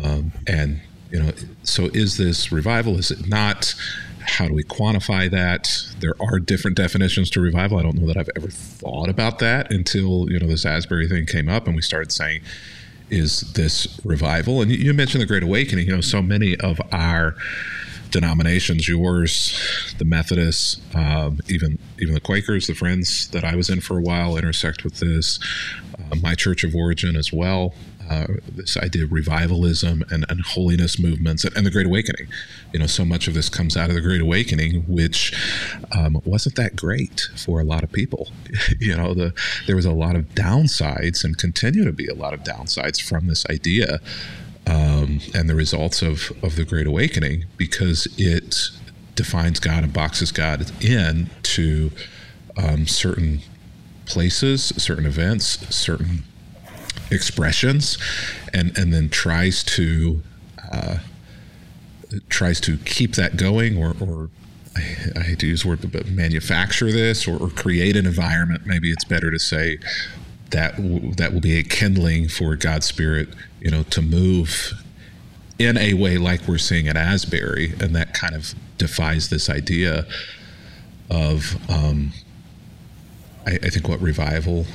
Um, 0.04 0.32
and, 0.48 0.82
you 1.12 1.22
know, 1.22 1.32
so 1.64 1.86
is 1.94 2.18
this 2.18 2.52
revival? 2.52 2.98
Is 2.98 3.12
it 3.12 3.28
not? 3.28 3.76
How 4.22 4.48
do 4.48 4.56
we 4.56 4.64
quantify 4.64 5.30
that? 5.30 5.70
There 6.00 6.16
are 6.20 6.40
different 6.40 6.76
definitions 6.76 7.30
to 7.32 7.40
revival. 7.42 7.78
I 7.78 7.84
don't 7.84 7.96
know 7.96 8.08
that 8.08 8.18
I've 8.18 8.32
ever 8.36 8.48
thought 8.48 9.10
about 9.10 9.38
that 9.40 9.72
until, 9.72 10.28
you 10.32 10.40
know, 10.40 10.48
this 10.48 10.66
Asbury 10.66 11.08
thing 11.08 11.28
came 11.28 11.48
up 11.48 11.68
and 11.68 11.76
we 11.76 11.84
started 11.84 12.12
saying, 12.12 12.42
is 13.16 13.42
this 13.54 14.00
revival. 14.04 14.62
And 14.62 14.72
you 14.72 14.94
mentioned 14.94 15.22
the 15.22 15.26
Great 15.26 15.44
Awakening. 15.44 15.88
You 15.88 15.96
know, 15.96 16.02
so 16.02 16.22
many 16.22 16.56
of 16.58 16.80
our 16.92 17.36
denominations, 18.12 18.88
yours, 18.88 19.60
the 19.98 20.06
Methodists, 20.06 20.80
um, 20.94 21.40
even 21.48 21.80
even 22.00 22.14
the 22.14 22.22
Quakers, 22.22 22.68
the 22.68 22.76
Friends 22.76 23.30
that 23.30 23.44
I 23.44 23.56
was 23.56 23.70
in 23.70 23.82
for 23.82 23.98
a 23.98 24.02
while, 24.02 24.38
intersect 24.38 24.84
with 24.84 25.00
this. 25.00 25.40
Uh, 25.98 26.16
my 26.22 26.36
Church 26.36 26.64
of 26.64 26.76
Origin 26.76 27.16
as 27.16 27.32
well 27.34 27.74
uh, 28.10 28.28
this 28.48 28.78
idea 28.78 29.04
of 29.04 29.12
revivalism 29.12 30.04
and, 30.10 30.26
and 30.30 30.42
holiness 30.42 31.00
movements 31.00 31.44
and, 31.44 31.56
and, 31.58 31.66
the 31.66 31.72
Great 31.72 31.86
Awakening. 31.86 32.28
You 32.74 32.80
know, 32.80 32.88
so 32.88 33.06
much 33.06 33.28
of 33.28 33.34
this 33.34 33.50
comes 33.50 33.76
out 33.76 33.90
of 33.90 33.96
the 33.96 34.02
Great 34.02 34.22
Awakening, 34.22 34.84
which 34.88 35.34
um, 35.92 36.22
wasn't 36.26 36.56
that 36.56 36.76
great 36.76 37.30
for 37.36 37.60
a 37.60 37.64
lot 37.64 37.84
of 37.84 37.92
people. 37.92 38.30
you 38.80 38.96
know, 38.96 39.14
the 39.14 39.34
there 39.68 39.76
was 39.76 39.86
a 39.86 39.92
lot 39.92 40.16
of 40.16 40.36
downsides 40.36 41.24
and 41.24 41.38
continue 41.38 41.84
to 41.84 41.94
be 41.94 42.08
a 42.08 42.16
lot 42.16 42.34
of 42.34 42.44
downsides 42.44 43.02
from 43.02 43.28
this 43.28 43.46
idea 43.48 44.00
um, 44.68 45.20
and 45.34 45.50
the 45.50 45.56
results 45.56 46.02
of, 46.02 46.32
of 46.44 46.56
the 46.56 46.66
Great 46.66 46.88
Awakening 46.88 47.46
because 47.58 48.08
it 48.18 48.70
defines 49.16 49.60
God 49.60 49.84
and 49.84 49.94
boxes 49.94 50.32
God 50.32 50.72
in 50.84 51.30
to 51.44 51.92
um, 52.58 52.88
certain 52.88 53.42
places, 54.06 54.74
certain 54.78 55.06
events, 55.06 55.46
certain 55.76 56.24
expressions, 57.12 57.98
and 58.54 58.78
and 58.78 58.94
then 58.94 59.10
tries 59.10 59.64
to 59.64 60.22
uh, 60.72 60.98
tries 62.30 62.60
to 62.62 62.78
keep 62.78 63.16
that 63.16 63.38
going, 63.38 63.78
or, 63.78 63.96
or 64.00 64.30
I 64.76 65.22
hate 65.22 65.40
to 65.40 65.48
use 65.48 65.64
the 65.64 65.70
word, 65.70 65.92
but 65.92 66.08
manufacture 66.08 66.92
this 66.92 67.28
or, 67.28 67.38
or 67.38 67.50
create 67.50 67.96
an 67.96 68.06
environment. 68.06 68.66
Maybe 68.66 68.92
it's 68.92 69.06
better 69.06 69.32
to 69.32 69.40
say 69.40 69.80
that 70.52 70.76
w- 70.78 71.14
that 71.14 71.34
will 71.34 71.42
be 71.42 71.58
a 71.58 71.64
kindling 71.64 72.28
for 72.28 72.56
God's 72.56 72.86
Spirit, 72.86 73.30
you 73.62 73.72
know, 73.72 73.84
to 73.84 74.02
move 74.02 74.74
in 75.58 75.78
a 75.78 75.94
way 75.94 76.18
like 76.18 76.48
we're 76.48 76.58
seeing 76.58 76.88
at 76.88 76.98
Asbury, 76.98 77.74
and 77.80 77.96
that 77.96 78.14
kind 78.14 78.36
of 78.36 78.54
defies 78.78 79.30
this 79.30 79.50
idea 79.50 80.06
of, 81.10 81.58
um, 81.70 82.12
I, 83.48 83.54
I, 83.64 83.70
think, 83.70 83.88
what 83.88 84.02
revival 84.02 84.66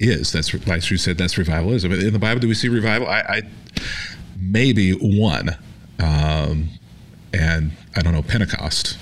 is. 0.00 0.32
That's 0.32 0.52
like 0.66 0.88
you 0.90 0.96
said, 0.96 1.18
that's 1.18 1.36
revivalism. 1.36 1.92
In 1.92 2.12
the 2.12 2.18
Bible, 2.18 2.40
do 2.40 2.48
we 2.48 2.54
see 2.54 2.68
revival? 2.68 3.08
I, 3.08 3.20
I 3.20 3.42
maybe 4.38 4.92
one, 4.92 5.50
um, 5.98 6.68
and 7.32 7.72
I 7.94 8.02
don't 8.02 8.12
know 8.12 8.22
Pentecost 8.22 8.98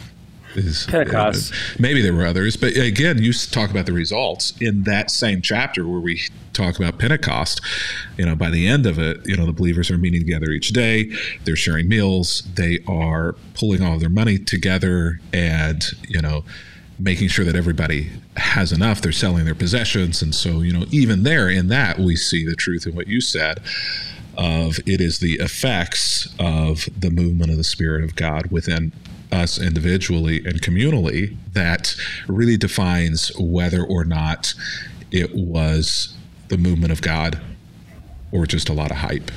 is 0.55 0.87
Pentecost. 0.87 1.53
Uh, 1.53 1.57
maybe 1.79 2.03
there 2.03 2.13
were 2.13 2.27
others, 2.27 2.57
but 2.57 2.77
again, 2.77 3.23
you 3.23 3.33
talk 3.33 3.71
about 3.71 3.87
the 3.87 3.93
results 3.93 4.55
in 4.61 4.85
that 4.85 5.11
same 5.11 5.41
chapter 5.43 5.87
where 5.87 6.01
we 6.01 6.21
talk 6.53 6.79
about 6.79 6.99
Pentecost. 6.99 7.61
You 8.17 8.27
know, 8.27 8.35
by 8.35 8.51
the 8.51 8.67
end 8.67 8.87
of 8.87 8.99
it, 8.99 9.27
you 9.27 9.37
know, 9.37 9.47
the 9.47 9.53
believers 9.53 9.91
are 9.91 9.99
meeting 9.99 10.21
together 10.21 10.51
each 10.51 10.71
day. 10.71 11.11
They're 11.45 11.57
sharing 11.57 11.89
meals. 11.89 12.43
They 12.55 12.81
are 12.87 13.35
pulling 13.55 13.83
all 13.83 13.99
their 13.99 14.09
money 14.09 14.39
together, 14.39 15.21
and 15.33 15.85
you 16.09 16.21
know, 16.21 16.45
making 16.99 17.29
sure 17.29 17.45
that 17.45 17.55
everybody 17.55 18.11
has 18.37 18.73
enough. 18.73 19.01
They're 19.01 19.13
selling 19.13 19.45
their 19.45 19.55
possessions, 19.55 20.23
and 20.23 20.35
so 20.35 20.61
you 20.61 20.73
know, 20.73 20.85
even 20.91 21.23
there 21.23 21.49
in 21.49 21.69
that, 21.69 21.99
we 21.99 22.17
see 22.17 22.45
the 22.45 22.57
truth 22.57 22.87
in 22.87 22.95
what 22.95 23.07
you 23.07 23.21
said 23.21 23.61
of 24.39 24.79
it 24.87 25.01
is 25.01 25.19
the 25.19 25.35
effects 25.35 26.33
of 26.39 26.89
the 26.97 27.11
movement 27.11 27.51
of 27.51 27.57
the 27.57 27.65
Spirit 27.65 28.05
of 28.05 28.15
God 28.15 28.51
within 28.53 28.93
us 29.33 29.59
individually 29.59 30.39
and 30.47 30.63
communally 30.63 31.37
that 31.53 31.95
really 32.29 32.57
defines 32.57 33.33
whether 33.39 33.83
or 33.83 34.05
not 34.05 34.55
it 35.11 35.35
was 35.35 36.15
the 36.49 36.57
movement 36.57 36.93
of 36.93 37.03
God 37.03 37.41
or 38.31 38.47
just 38.47 38.69
a 38.69 38.73
lot 38.73 38.91
of 38.91 38.99
hype. 38.99 39.31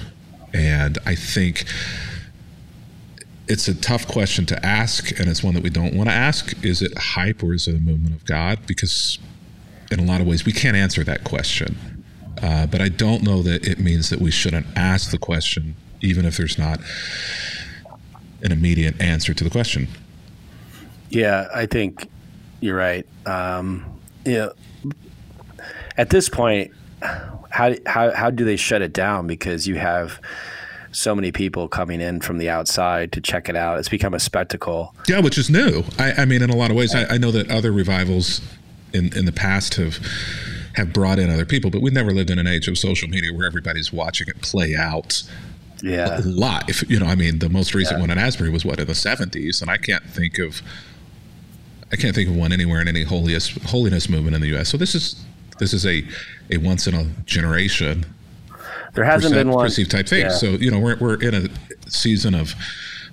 And 0.54 0.98
I 1.06 1.16
think 1.16 1.66
it's 3.52 3.68
a 3.68 3.76
tough 3.76 4.08
question 4.08 4.46
to 4.46 4.66
ask, 4.66 5.12
and 5.20 5.30
it's 5.30 5.44
one 5.44 5.54
that 5.56 5.62
we 5.62 5.70
don't 5.70 5.94
want 5.94 6.10
to 6.10 6.16
ask. 6.16 6.64
Is 6.64 6.82
it 6.82 6.98
hype 6.98 7.44
or 7.44 7.54
is 7.54 7.68
it 7.68 7.76
a 7.76 7.80
movement 7.80 8.16
of 8.16 8.24
God? 8.24 8.60
Because 8.66 9.20
in 9.92 10.00
a 10.00 10.04
lot 10.04 10.22
of 10.22 10.28
ways, 10.28 10.46
we 10.46 10.54
can't 10.54 10.78
answer 10.78 11.04
that 11.04 11.26
question. 11.26 12.06
Uh, 12.42 12.66
but 12.66 12.80
I 12.80 12.88
don't 12.88 13.24
know 13.24 13.44
that 13.44 13.68
it 13.68 13.78
means 13.78 14.10
that 14.10 14.22
we 14.22 14.32
shouldn't 14.32 14.68
ask 14.78 15.12
the 15.12 15.18
question, 15.18 15.76
even 16.00 16.24
if 16.24 16.38
there's 16.38 16.58
not 16.58 16.80
an 18.42 18.54
immediate 18.54 19.00
answer 19.02 19.34
to 19.34 19.44
the 19.44 19.50
question. 19.50 19.90
Yeah, 21.10 21.50
I 21.54 21.66
think 21.66 22.10
you're 22.62 22.78
right. 22.78 23.06
Um, 23.26 24.00
yeah, 24.26 24.48
at 25.98 26.10
this 26.10 26.30
point, 26.30 26.72
how 27.50 27.76
how 27.86 28.12
how 28.12 28.30
do 28.30 28.46
they 28.46 28.56
shut 28.56 28.82
it 28.82 28.94
down? 28.94 29.28
Because 29.28 29.68
you 29.68 29.76
have 29.76 30.22
so 30.92 31.16
many 31.16 31.32
people 31.32 31.68
coming 31.68 32.02
in 32.02 32.20
from 32.20 32.38
the 32.38 32.50
outside 32.50 33.12
to 33.14 33.22
check 33.22 33.50
it 33.50 33.56
out. 33.56 33.80
It's 33.80 33.90
become 33.90 34.14
a 34.14 34.20
spectacle. 34.20 34.94
Yeah, 35.08 35.20
which 35.20 35.38
is 35.38 35.50
new. 35.50 35.84
I, 35.98 36.14
I 36.14 36.26
mean, 36.26 36.42
in 36.42 36.50
a 36.50 36.56
lot 36.56 36.70
of 36.70 36.78
ways, 36.78 36.94
I, 36.94 37.06
I, 37.06 37.18
know 37.18 37.32
that 37.32 37.50
other 37.50 37.72
revivals 37.72 38.42
in 38.94 39.16
in 39.18 39.26
the 39.26 39.32
past 39.32 39.76
have 39.76 40.00
have 40.74 40.94
brought 40.94 41.20
in 41.20 41.30
other 41.30 41.46
people, 41.46 41.70
but 41.70 41.82
we've 41.82 41.94
never 41.94 42.12
lived 42.12 42.30
in 42.30 42.40
an 42.40 42.48
age 42.48 42.68
of 42.68 42.78
social 42.78 43.08
media 43.08 43.34
where 43.34 43.46
everybody's 43.46 43.92
watching 43.92 44.28
it 44.28 44.42
play 44.42 44.76
out 44.76 45.24
yeah. 45.82 46.22
live. 46.24 46.84
You 46.88 47.00
know, 47.00 47.08
I 47.08 47.16
mean, 47.16 47.40
the 47.40 47.50
most 47.50 47.74
recent 47.74 47.98
yeah. 47.98 48.02
one 48.02 48.12
in 48.12 48.18
Asbury 48.18 48.50
was 48.50 48.66
what 48.66 48.80
in 48.80 48.88
the 48.88 48.94
'70s, 48.94 49.62
and 49.62 49.70
I 49.70 49.78
can't 49.78 50.04
think 50.04 50.40
of 50.40 50.62
I 51.92 51.96
can't 51.96 52.16
think 52.16 52.30
of 52.30 52.36
one 52.36 52.52
anywhere 52.52 52.82
in 52.82 52.88
any 52.88 53.04
holiness 53.04 53.50
holiness 53.66 54.10
movement 54.10 54.36
in 54.36 54.42
the 54.42 54.48
U.S. 54.50 54.70
So 54.70 54.78
this 54.78 54.96
is 54.96 55.24
this 55.60 55.74
is 55.74 55.86
a 55.86 56.04
a 56.50 56.58
once 56.58 56.88
in 56.88 56.96
a 56.96 57.06
generation. 57.26 58.06
There 58.94 59.06
hasn't 59.06 59.34
been 59.34 59.50
one 59.50 59.66
perceived 59.66 59.92
type 59.92 60.08
thing. 60.08 60.22
Yeah. 60.22 60.30
So 60.30 60.52
you 60.52 60.72
know 60.72 60.80
we're 60.80 60.98
we're 60.98 61.22
in 61.22 61.34
a 61.34 61.90
season 61.90 62.36
of 62.36 62.56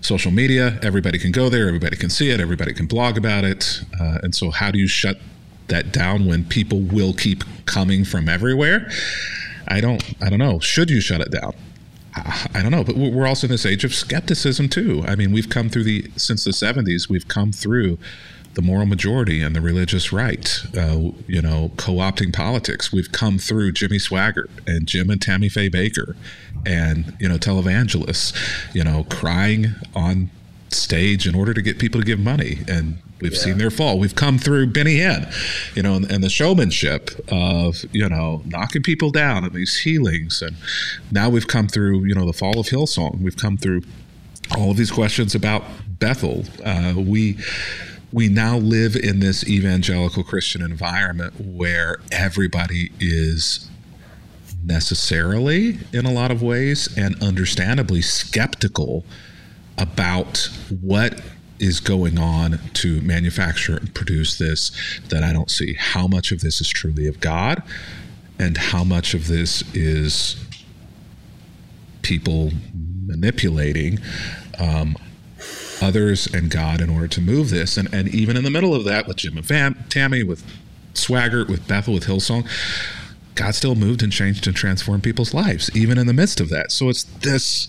social 0.00 0.30
media. 0.30 0.78
Everybody 0.82 1.18
can 1.18 1.32
go 1.32 1.48
there. 1.48 1.66
Everybody 1.68 1.96
can 1.96 2.10
see 2.10 2.30
it. 2.30 2.40
Everybody 2.40 2.72
can 2.72 2.86
blog 2.86 3.16
about 3.16 3.44
it. 3.44 3.82
Uh, 4.00 4.18
and 4.22 4.34
so 4.34 4.50
how 4.50 4.70
do 4.70 4.78
you 4.78 4.88
shut 4.88 5.18
that 5.68 5.92
down 5.92 6.26
when 6.26 6.44
people 6.44 6.80
will 6.80 7.12
keep 7.12 7.44
coming 7.66 8.04
from 8.04 8.28
everywhere? 8.28 8.90
I 9.68 9.80
don't 9.80 10.02
I 10.22 10.30
don't 10.30 10.38
know. 10.38 10.58
Should 10.60 10.90
you 10.90 11.00
shut 11.00 11.20
it 11.20 11.30
down? 11.30 11.54
I 12.54 12.62
don't 12.62 12.72
know, 12.72 12.82
but 12.82 12.96
we're 12.96 13.26
also 13.26 13.46
in 13.46 13.52
this 13.52 13.64
age 13.64 13.84
of 13.84 13.94
skepticism 13.94 14.68
too. 14.68 15.04
I 15.06 15.14
mean, 15.14 15.30
we've 15.30 15.48
come 15.48 15.68
through 15.68 15.84
the 15.84 16.10
since 16.16 16.44
the 16.44 16.50
'70s. 16.50 17.08
We've 17.08 17.28
come 17.28 17.52
through 17.52 17.98
the 18.58 18.62
moral 18.62 18.86
majority 18.86 19.40
and 19.40 19.54
the 19.54 19.60
religious 19.60 20.12
right, 20.12 20.64
uh, 20.76 21.12
you 21.28 21.40
know, 21.40 21.70
co-opting 21.76 22.32
politics. 22.32 22.92
We've 22.92 23.12
come 23.12 23.38
through 23.38 23.70
Jimmy 23.70 23.98
Swaggart 23.98 24.50
and 24.66 24.88
Jim 24.88 25.10
and 25.10 25.22
Tammy 25.22 25.48
Faye 25.48 25.70
Bakker 25.70 26.16
and, 26.66 27.16
you 27.20 27.28
know, 27.28 27.36
televangelists, 27.36 28.36
you 28.74 28.82
know, 28.82 29.06
crying 29.08 29.76
on 29.94 30.30
stage 30.70 31.24
in 31.24 31.36
order 31.36 31.54
to 31.54 31.62
get 31.62 31.78
people 31.78 32.00
to 32.00 32.04
give 32.04 32.18
money. 32.18 32.58
And 32.66 32.98
we've 33.20 33.34
yeah. 33.34 33.38
seen 33.38 33.58
their 33.58 33.70
fall. 33.70 33.96
We've 33.96 34.16
come 34.16 34.38
through 34.38 34.72
Benny 34.72 34.96
Hinn, 34.96 35.32
you 35.76 35.84
know, 35.84 35.94
and, 35.94 36.10
and, 36.10 36.24
the 36.24 36.28
showmanship 36.28 37.10
of, 37.28 37.84
you 37.92 38.08
know, 38.08 38.42
knocking 38.44 38.82
people 38.82 39.12
down 39.12 39.44
and 39.44 39.52
these 39.52 39.78
healings. 39.78 40.42
And 40.42 40.56
now 41.12 41.30
we've 41.30 41.46
come 41.46 41.68
through, 41.68 42.06
you 42.06 42.14
know, 42.16 42.26
the 42.26 42.32
fall 42.32 42.58
of 42.58 42.66
Hillsong. 42.66 43.20
We've 43.20 43.36
come 43.36 43.56
through 43.56 43.82
all 44.56 44.72
of 44.72 44.76
these 44.76 44.90
questions 44.90 45.36
about 45.36 45.62
Bethel. 46.00 46.44
Uh, 46.64 46.94
we 46.96 47.38
we 48.12 48.28
now 48.28 48.56
live 48.56 48.96
in 48.96 49.20
this 49.20 49.46
evangelical 49.46 50.22
Christian 50.24 50.62
environment 50.62 51.34
where 51.40 51.98
everybody 52.10 52.90
is 53.00 53.68
necessarily, 54.64 55.78
in 55.92 56.06
a 56.06 56.12
lot 56.12 56.30
of 56.30 56.42
ways, 56.42 56.88
and 56.96 57.20
understandably 57.22 58.02
skeptical 58.02 59.04
about 59.76 60.50
what 60.80 61.20
is 61.58 61.80
going 61.80 62.18
on 62.18 62.58
to 62.72 63.00
manufacture 63.02 63.76
and 63.76 63.94
produce 63.94 64.38
this 64.38 64.70
that 65.08 65.22
I 65.22 65.32
don't 65.32 65.50
see. 65.50 65.74
How 65.74 66.06
much 66.06 66.32
of 66.32 66.40
this 66.40 66.60
is 66.60 66.68
truly 66.68 67.06
of 67.06 67.20
God, 67.20 67.62
and 68.38 68.56
how 68.56 68.84
much 68.84 69.14
of 69.14 69.26
this 69.26 69.62
is 69.74 70.36
people 72.02 72.52
manipulating 72.74 73.98
um, 74.58 74.96
others 75.82 76.26
and 76.26 76.50
God 76.50 76.80
in 76.80 76.90
order 76.90 77.08
to 77.08 77.20
move 77.20 77.50
this. 77.50 77.76
And, 77.76 77.92
and 77.92 78.08
even 78.08 78.36
in 78.36 78.44
the 78.44 78.50
middle 78.50 78.74
of 78.74 78.84
that, 78.84 79.06
with 79.06 79.18
Jim 79.18 79.36
and 79.36 79.46
Fam, 79.46 79.84
Tammy, 79.88 80.22
with 80.22 80.44
Swaggart, 80.94 81.48
with 81.48 81.66
Bethel, 81.66 81.94
with 81.94 82.04
Hillsong, 82.04 82.48
God 83.34 83.54
still 83.54 83.74
moved 83.74 84.02
and 84.02 84.12
changed 84.12 84.46
and 84.46 84.56
transformed 84.56 85.04
people's 85.04 85.32
lives, 85.32 85.70
even 85.76 85.96
in 85.96 86.06
the 86.06 86.12
midst 86.12 86.40
of 86.40 86.48
that. 86.48 86.72
So 86.72 86.88
it's 86.88 87.04
this 87.04 87.68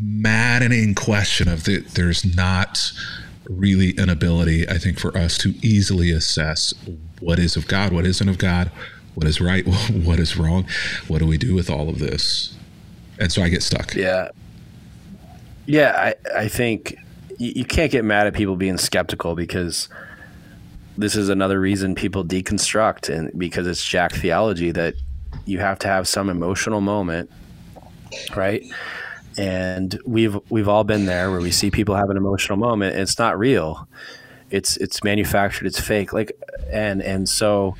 maddening 0.00 0.94
question 0.94 1.48
of 1.48 1.64
that 1.64 1.88
there's 1.94 2.24
not 2.24 2.92
really 3.48 3.94
an 3.98 4.08
ability, 4.08 4.68
I 4.68 4.78
think, 4.78 4.98
for 4.98 5.16
us 5.16 5.36
to 5.38 5.50
easily 5.62 6.10
assess 6.10 6.72
what 7.20 7.38
is 7.38 7.56
of 7.56 7.68
God, 7.68 7.92
what 7.92 8.06
isn't 8.06 8.28
of 8.28 8.38
God, 8.38 8.70
what 9.14 9.26
is 9.26 9.40
right, 9.40 9.66
what 9.92 10.18
is 10.18 10.36
wrong, 10.36 10.66
what 11.08 11.18
do 11.18 11.26
we 11.26 11.36
do 11.38 11.54
with 11.54 11.68
all 11.68 11.88
of 11.88 11.98
this? 11.98 12.56
And 13.18 13.30
so 13.30 13.42
I 13.42 13.48
get 13.48 13.62
stuck. 13.62 13.94
Yeah. 13.94 14.30
Yeah, 15.66 16.14
I, 16.34 16.40
I 16.40 16.48
think 16.48 16.96
you, 17.42 17.52
you 17.56 17.64
can't 17.64 17.90
get 17.90 18.04
mad 18.04 18.26
at 18.26 18.34
people 18.34 18.56
being 18.56 18.78
skeptical 18.78 19.34
because 19.34 19.88
this 20.96 21.16
is 21.16 21.28
another 21.28 21.58
reason 21.58 21.94
people 21.94 22.24
deconstruct 22.24 23.08
and 23.14 23.36
because 23.38 23.66
it's 23.66 23.84
jack 23.84 24.12
theology 24.12 24.70
that 24.70 24.94
you 25.46 25.58
have 25.58 25.78
to 25.78 25.88
have 25.88 26.06
some 26.06 26.28
emotional 26.28 26.80
moment 26.80 27.30
right? 28.36 28.62
And 29.38 29.98
we've 30.04 30.38
we've 30.50 30.68
all 30.68 30.84
been 30.84 31.06
there 31.06 31.30
where 31.30 31.40
we 31.40 31.50
see 31.50 31.70
people 31.70 31.94
have 31.94 32.10
an 32.10 32.16
emotional 32.16 32.58
moment 32.58 32.96
it's 32.96 33.18
not 33.18 33.38
real. 33.38 33.88
It's 34.50 34.76
it's 34.76 35.02
manufactured 35.02 35.66
it's 35.66 35.80
fake 35.80 36.12
like 36.12 36.32
and 36.70 37.02
and 37.02 37.28
so 37.28 37.74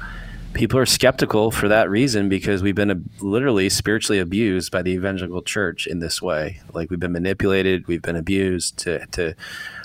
people 0.55 0.79
are 0.79 0.87
skeptical 0.87 1.51
for 1.51 1.69
that 1.69 1.89
reason 1.89 2.29
because 2.29 2.63
we've 2.63 2.75
been 2.75 2.91
uh, 2.91 2.97
literally 3.21 3.69
spiritually 3.69 4.19
abused 4.19 4.71
by 4.71 4.83
the 4.83 4.91
evangelical 4.91 5.43
church 5.43 5.87
in 5.87 6.01
this 6.01 6.21
way. 6.21 6.61
Like 6.73 6.91
we've 6.91 7.01
been 7.01 7.13
manipulated, 7.13 7.87
we've 7.87 8.03
been 8.03 8.17
abused 8.17 8.79
to 8.79 9.07
to 9.07 9.35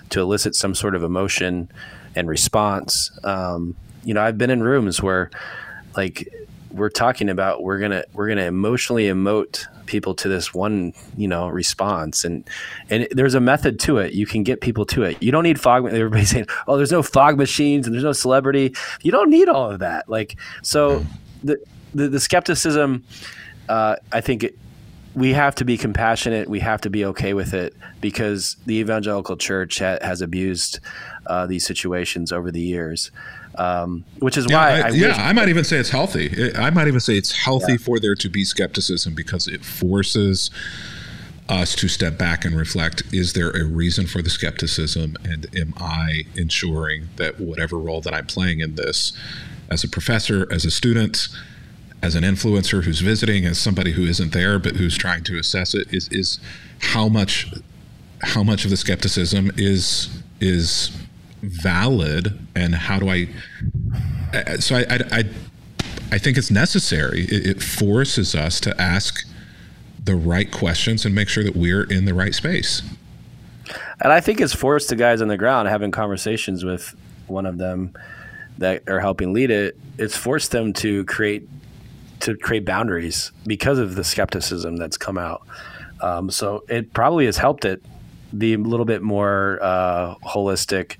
to 0.10 0.22
elicit 0.22 0.56
some 0.56 0.74
sort 0.74 0.96
of 0.96 1.04
emotion 1.04 1.70
and 2.16 2.28
response. 2.28 3.12
Um, 3.24 3.76
you 4.04 4.14
know, 4.14 4.22
I've 4.22 4.38
been 4.38 4.50
in 4.50 4.64
rooms 4.64 5.02
where 5.02 5.30
like 5.96 6.28
we're 6.72 6.90
talking 6.90 7.30
about 7.30 7.64
we're 7.64 7.80
gonna 7.80 8.04
we're 8.14 8.28
gonna 8.28 8.44
emotionally 8.44 9.06
emote 9.06 9.66
people 9.88 10.14
to 10.16 10.30
this 10.30 10.54
one 10.54 10.94
you 11.16 11.28
know 11.28 11.48
response. 11.48 12.24
And 12.24 12.48
and 12.90 13.08
there's 13.12 13.34
a 13.36 13.40
method 13.40 13.80
to 13.82 13.98
it. 13.98 14.14
You 14.14 14.26
can 14.26 14.44
get 14.44 14.62
people 14.62 14.86
to 14.88 15.04
it. 15.04 15.22
You 15.22 15.32
don't 15.32 15.44
need 15.44 15.60
fog 15.60 15.86
everybody's 15.86 16.30
saying 16.32 16.48
oh 16.68 16.78
there's 16.78 16.92
no 16.92 17.04
fog 17.04 17.38
machines 17.38 17.88
and 17.88 17.94
there's 17.94 18.04
no 18.04 18.14
celebrity. 18.14 18.76
You 19.02 19.12
don't 19.12 19.30
need 19.30 19.50
all 19.50 19.72
of 19.72 19.80
that. 19.80 20.10
Like 20.10 20.38
so 20.62 21.06
the 21.44 21.58
the, 21.94 22.10
the 22.10 22.20
skepticism 22.20 23.04
uh, 23.70 23.96
i 24.12 24.22
think 24.22 24.44
it, 24.44 24.58
we 25.18 25.34
have 25.34 25.56
to 25.56 25.66
be 25.66 25.80
compassionate. 25.80 26.48
We 26.48 26.60
have 26.60 26.80
to 26.82 26.92
be 26.92 27.04
okay 27.06 27.34
with 27.34 27.56
it 27.56 27.74
because 28.02 28.56
the 28.68 28.76
evangelical 28.76 29.36
church 29.36 29.80
ha- 29.80 29.98
has 30.04 30.22
abused 30.22 30.80
uh, 31.26 31.48
these 31.48 31.66
situations 31.66 32.32
over 32.32 32.52
the 32.52 32.62
years 32.62 33.10
um, 33.58 34.04
which 34.20 34.38
is 34.38 34.46
yeah, 34.50 34.58
why 34.58 34.82
I, 34.82 34.88
I 34.88 34.90
yeah, 34.90 35.16
I 35.18 35.34
might 35.34 35.50
even 35.50 35.64
say 35.64 35.78
it's 35.78 35.90
healthy. 35.90 36.54
I 36.56 36.70
might 36.70 36.88
even 36.88 37.00
say 37.00 37.18
it's 37.18 37.32
healthy 37.32 37.74
yeah. 37.74 37.78
for 37.78 38.00
there 38.00 38.16
to 38.16 38.30
be 38.30 38.44
skepticism 38.44 39.16
because 39.16 39.48
it 39.48 39.66
forces 39.66 40.50
us 41.50 41.76
to 41.76 41.88
step 41.88 42.18
back 42.18 42.46
and 42.46 42.56
reflect: 42.56 43.04
Is 43.12 43.34
there 43.34 43.50
a 43.52 43.64
reason 43.64 44.06
for 44.08 44.22
the 44.22 44.30
skepticism, 44.30 45.18
and 45.24 45.48
am 45.56 45.74
I 45.78 46.24
ensuring 46.36 47.10
that 47.16 47.40
whatever 47.40 47.78
role 47.78 48.02
that 48.02 48.14
I'm 48.14 48.28
playing 48.28 48.60
in 48.60 48.76
this, 48.76 49.14
as 49.70 49.84
a 49.84 49.88
professor, 49.88 50.48
as 50.52 50.66
a 50.66 50.72
student, 50.72 51.28
as 52.02 52.16
an 52.16 52.24
influencer 52.24 52.84
who's 52.84 53.00
visiting, 53.00 53.46
as 53.46 53.58
somebody 53.58 53.94
who 53.94 54.04
isn't 54.04 54.34
there 54.34 54.60
but 54.60 54.76
who's 54.76 54.98
trying 54.98 55.24
to 55.26 55.40
assess 55.40 55.74
it, 55.74 55.92
is 55.94 56.08
is 56.10 56.40
how 56.80 57.08
much 57.08 57.52
how 58.22 58.44
much 58.44 58.66
of 58.66 58.72
the 58.72 58.78
skepticism 58.78 59.52
is 59.58 60.10
is 60.40 60.92
valid 61.42 62.40
and 62.56 62.76
how 62.76 63.00
do 63.00 63.10
I 63.10 63.28
so 64.60 64.76
I 64.76 64.86
I, 64.90 65.00
I, 65.12 65.24
I 66.12 66.18
think 66.18 66.38
it's 66.38 66.52
necessary. 66.52 67.24
It, 67.24 67.48
it, 67.48 67.62
forces 67.62 68.34
us 68.34 68.60
to 68.62 68.80
ask 68.82 69.26
the 70.04 70.16
right 70.16 70.50
questions 70.52 71.06
and 71.06 71.14
make 71.14 71.28
sure 71.28 71.44
that 71.44 71.56
we're 71.56 71.84
in 71.84 72.06
the 72.06 72.14
right 72.14 72.34
space. 72.34 72.82
And 74.02 74.14
I 74.14 74.22
think 74.22 74.40
it's 74.40 74.54
forced 74.54 74.90
the 74.90 74.96
guys 74.96 75.22
on 75.22 75.28
the 75.28 75.38
ground 75.38 75.68
having 75.68 75.92
conversations 75.92 76.64
with 76.64 76.96
one 77.28 77.46
of 77.46 77.58
them 77.58 77.94
that 78.58 78.88
are 78.88 79.00
helping 79.00 79.34
lead 79.34 79.52
it 79.52 79.78
it's 79.98 80.16
forced 80.16 80.52
them 80.52 80.74
to 80.74 81.04
create 81.06 81.48
to 82.20 82.36
create 82.36 82.66
boundaries 82.66 83.32
because 83.46 83.78
of 83.78 83.96
the 83.96 84.04
skepticism 84.04 84.76
that's 84.76 84.98
come 84.98 85.18
out. 85.18 85.46
Um, 86.02 86.32
so 86.32 86.64
it 86.68 86.94
probably 86.94 87.26
has 87.26 87.38
helped 87.38 87.66
it 87.66 87.84
be 88.36 88.54
a 88.54 88.58
little 88.58 88.86
bit 88.86 89.02
more 89.02 89.60
uh, 89.62 90.16
holistic 90.24 90.98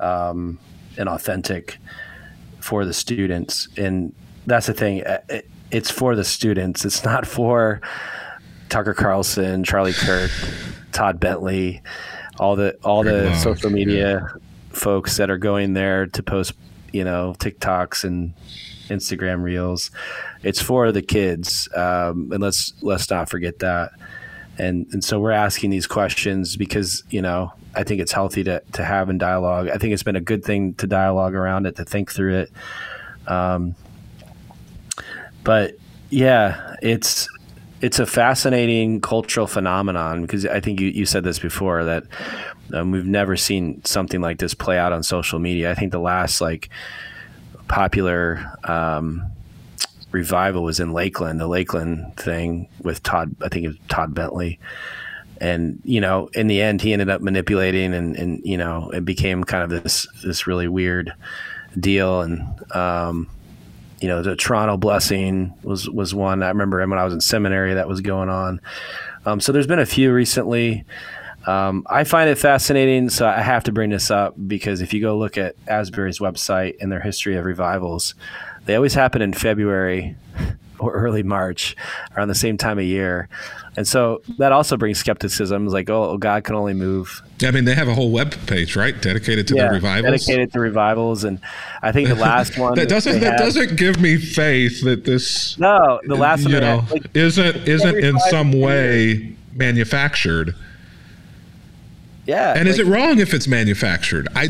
um, 0.00 0.58
and 0.96 1.08
authentic 1.08 1.78
for 2.60 2.84
the 2.84 2.92
students. 2.92 3.68
And 3.76 4.14
that's 4.46 4.66
the 4.66 4.74
thing; 4.74 5.04
uh, 5.04 5.20
it, 5.28 5.48
it's 5.70 5.90
for 5.90 6.14
the 6.14 6.24
students. 6.24 6.84
It's 6.84 7.04
not 7.04 7.26
for 7.26 7.80
Tucker 8.68 8.94
Carlson, 8.94 9.64
Charlie 9.64 9.92
Kirk, 9.92 10.30
Todd 10.92 11.20
Bentley, 11.20 11.82
all 12.38 12.56
the 12.56 12.76
all 12.84 13.02
the 13.02 13.34
social 13.38 13.70
media 13.70 14.20
yeah. 14.20 14.40
folks 14.70 15.16
that 15.16 15.30
are 15.30 15.38
going 15.38 15.74
there 15.74 16.06
to 16.06 16.22
post, 16.22 16.54
you 16.92 17.04
know, 17.04 17.34
TikToks 17.38 18.04
and 18.04 18.34
Instagram 18.88 19.42
reels. 19.42 19.90
It's 20.42 20.60
for 20.60 20.92
the 20.92 21.02
kids, 21.02 21.68
um, 21.74 22.30
and 22.32 22.40
let's 22.40 22.74
let's 22.82 23.08
not 23.10 23.28
forget 23.28 23.60
that 23.60 23.92
and 24.58 24.86
and 24.92 25.02
so 25.02 25.18
we're 25.18 25.32
asking 25.32 25.70
these 25.70 25.86
questions 25.86 26.56
because 26.56 27.02
you 27.10 27.22
know 27.22 27.52
I 27.74 27.84
think 27.84 28.00
it's 28.00 28.12
healthy 28.12 28.44
to 28.44 28.60
to 28.72 28.84
have 28.84 29.10
in 29.10 29.18
dialogue. 29.18 29.68
I 29.68 29.78
think 29.78 29.92
it's 29.92 30.02
been 30.02 30.16
a 30.16 30.20
good 30.20 30.44
thing 30.44 30.74
to 30.74 30.86
dialogue 30.86 31.34
around 31.34 31.66
it 31.66 31.76
to 31.76 31.84
think 31.84 32.12
through 32.12 32.38
it. 32.38 32.52
Um, 33.26 33.74
but 35.42 35.76
yeah, 36.10 36.76
it's 36.82 37.28
it's 37.80 37.98
a 37.98 38.06
fascinating 38.06 39.00
cultural 39.00 39.46
phenomenon 39.46 40.22
because 40.22 40.46
I 40.46 40.60
think 40.60 40.80
you, 40.80 40.88
you 40.88 41.04
said 41.04 41.24
this 41.24 41.38
before 41.38 41.84
that 41.84 42.04
um, 42.72 42.92
we've 42.92 43.06
never 43.06 43.36
seen 43.36 43.84
something 43.84 44.20
like 44.20 44.38
this 44.38 44.54
play 44.54 44.78
out 44.78 44.92
on 44.92 45.02
social 45.02 45.38
media. 45.38 45.70
I 45.70 45.74
think 45.74 45.92
the 45.92 45.98
last 45.98 46.40
like 46.40 46.70
popular 47.68 48.52
um, 48.64 49.24
revival 50.14 50.62
was 50.62 50.78
in 50.78 50.92
Lakeland, 50.92 51.40
the 51.40 51.48
Lakeland 51.48 52.16
thing 52.16 52.68
with 52.82 53.02
Todd, 53.02 53.34
I 53.42 53.48
think 53.48 53.64
it 53.64 53.68
was 53.68 53.78
Todd 53.88 54.14
Bentley. 54.14 54.60
And, 55.40 55.82
you 55.84 56.00
know, 56.00 56.30
in 56.32 56.46
the 56.46 56.62
end, 56.62 56.80
he 56.80 56.92
ended 56.92 57.10
up 57.10 57.20
manipulating 57.20 57.92
and, 57.92 58.16
and 58.16 58.40
you 58.44 58.56
know, 58.56 58.90
it 58.90 59.04
became 59.04 59.42
kind 59.42 59.64
of 59.64 59.82
this, 59.82 60.06
this 60.24 60.46
really 60.46 60.68
weird 60.68 61.12
deal. 61.78 62.22
And, 62.22 62.40
um, 62.72 63.28
you 64.00 64.06
know, 64.06 64.22
the 64.22 64.36
Toronto 64.36 64.76
blessing 64.76 65.52
was, 65.64 65.90
was 65.90 66.14
one. 66.14 66.44
I 66.44 66.48
remember 66.48 66.78
when 66.78 66.98
I 66.98 67.04
was 67.04 67.12
in 67.12 67.20
seminary 67.20 67.74
that 67.74 67.88
was 67.88 68.00
going 68.00 68.28
on. 68.28 68.60
Um, 69.26 69.40
so 69.40 69.50
there's 69.50 69.66
been 69.66 69.80
a 69.80 69.86
few 69.86 70.12
recently. 70.12 70.84
Um, 71.46 71.86
I 71.88 72.04
find 72.04 72.30
it 72.30 72.38
fascinating, 72.38 73.10
so 73.10 73.26
I 73.26 73.40
have 73.40 73.64
to 73.64 73.72
bring 73.72 73.90
this 73.90 74.10
up 74.10 74.34
because 74.46 74.80
if 74.80 74.94
you 74.94 75.00
go 75.00 75.18
look 75.18 75.36
at 75.36 75.56
Asbury's 75.66 76.18
website 76.18 76.76
and 76.80 76.90
their 76.90 77.00
history 77.00 77.36
of 77.36 77.44
revivals, 77.44 78.14
they 78.64 78.74
always 78.74 78.94
happen 78.94 79.20
in 79.20 79.32
February 79.32 80.16
or 80.78 80.92
early 80.92 81.22
March, 81.22 81.76
around 82.16 82.28
the 82.28 82.34
same 82.34 82.56
time 82.56 82.78
of 82.78 82.84
year. 82.84 83.28
And 83.76 83.86
so 83.86 84.22
that 84.38 84.52
also 84.52 84.76
brings 84.76 84.98
skepticism. 84.98 85.64
It's 85.64 85.72
like, 85.72 85.88
oh, 85.90 86.16
God 86.18 86.44
can 86.44 86.54
only 86.54 86.74
move. 86.74 87.22
I 87.42 87.50
mean, 87.50 87.64
they 87.64 87.74
have 87.74 87.88
a 87.88 87.94
whole 87.94 88.10
web 88.10 88.34
page, 88.46 88.76
right, 88.76 89.00
dedicated 89.00 89.46
to 89.48 89.56
yeah, 89.56 89.68
the 89.68 89.74
revivals. 89.74 90.10
Dedicated 90.10 90.52
to 90.52 90.60
revivals, 90.60 91.24
and 91.24 91.40
I 91.82 91.92
think 91.92 92.08
the 92.08 92.14
last 92.14 92.58
one 92.58 92.74
that 92.74 92.88
doesn't 92.88 93.20
that 93.20 93.32
had, 93.32 93.38
doesn't 93.38 93.76
give 93.76 94.00
me 94.00 94.16
faith 94.16 94.82
that 94.84 95.04
this. 95.04 95.58
No, 95.58 96.00
the 96.04 96.14
last 96.14 96.44
one 96.44 96.54
you 96.54 96.60
know 96.60 96.80
had, 96.80 96.90
like, 96.90 97.16
isn't 97.16 97.68
isn't 97.68 97.96
in 97.96 98.18
some 98.30 98.52
way 98.52 99.36
manufactured. 99.54 100.54
Yeah. 102.26 102.54
And 102.54 102.60
like, 102.60 102.68
is 102.68 102.78
it 102.78 102.86
wrong 102.86 103.18
if 103.18 103.34
it's 103.34 103.46
manufactured? 103.46 104.28
I 104.34 104.48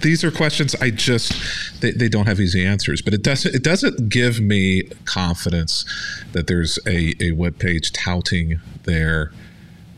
these 0.00 0.24
are 0.24 0.30
questions 0.30 0.74
I 0.76 0.90
just 0.90 1.34
they, 1.80 1.90
they 1.92 2.08
don't 2.08 2.26
have 2.26 2.40
easy 2.40 2.64
answers, 2.64 3.02
but 3.02 3.12
it 3.12 3.22
doesn't 3.22 3.54
it 3.54 3.62
doesn't 3.62 4.08
give 4.08 4.40
me 4.40 4.84
confidence 5.04 5.84
that 6.32 6.46
there's 6.46 6.78
a, 6.86 7.14
a 7.22 7.32
web 7.32 7.58
page 7.58 7.92
touting 7.92 8.60
their 8.84 9.32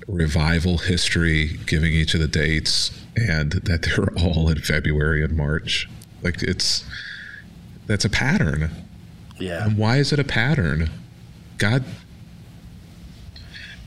revival 0.09 0.79
history, 0.79 1.59
giving 1.66 1.93
each 1.93 2.14
of 2.14 2.20
the 2.20 2.29
dates, 2.29 2.91
and 3.16 3.53
that 3.53 3.83
they're 3.83 4.12
all 4.18 4.49
in 4.49 4.59
February 4.59 5.23
and 5.23 5.37
March. 5.37 5.89
Like 6.23 6.43
it's 6.43 6.85
that's 7.87 8.05
a 8.05 8.11
pattern. 8.11 8.70
Yeah. 9.39 9.64
And 9.66 9.79
why 9.79 9.99
is 9.99 10.12
it 10.12 10.18
a 10.18 10.25
pattern? 10.25 10.91
God 11.59 11.85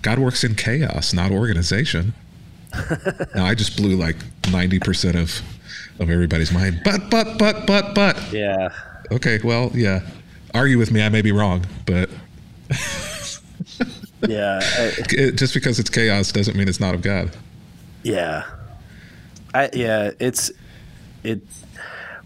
God 0.02 0.20
works 0.20 0.46
in 0.46 0.56
chaos, 0.56 1.12
not 1.12 1.32
organization 1.32 2.14
now 3.36 3.46
I 3.46 3.56
just 3.56 3.78
blew 3.78 3.96
like 3.96 4.18
ninety 4.52 4.80
percent 4.80 5.16
of 5.16 5.42
of 6.00 6.10
everybody's 6.10 6.52
mind. 6.52 6.82
But 6.84 7.10
but 7.10 7.38
but 7.38 7.66
but 7.66 7.96
but. 7.96 8.32
Yeah. 8.32 8.70
Okay. 9.12 9.40
Well, 9.44 9.72
yeah. 9.74 10.02
Argue 10.54 10.78
with 10.78 10.92
me. 10.92 11.02
I 11.02 11.10
may 11.10 11.22
be 11.22 11.32
wrong, 11.32 11.66
but. 11.86 12.10
yeah. 14.28 14.60
I, 14.62 14.94
it, 15.12 15.36
just 15.36 15.54
because 15.54 15.80
it's 15.80 15.90
chaos 15.90 16.32
doesn't 16.32 16.56
mean 16.56 16.68
it's 16.68 16.80
not 16.80 16.96
of 16.96 17.02
God. 17.02 17.32
Yeah. 18.04 18.46
I 19.54 19.70
yeah. 19.74 20.12
It's 20.20 20.52
it. 21.24 21.42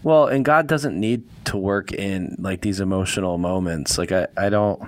Well, 0.02 0.28
and 0.28 0.44
God 0.44 0.66
doesn't 0.66 0.98
need 0.98 1.24
to 1.44 1.56
work 1.56 1.92
in 1.92 2.36
like 2.38 2.62
these 2.62 2.80
emotional 2.80 3.38
moments. 3.38 3.98
Like 3.98 4.12
I 4.12 4.26
I 4.36 4.48
don't. 4.48 4.82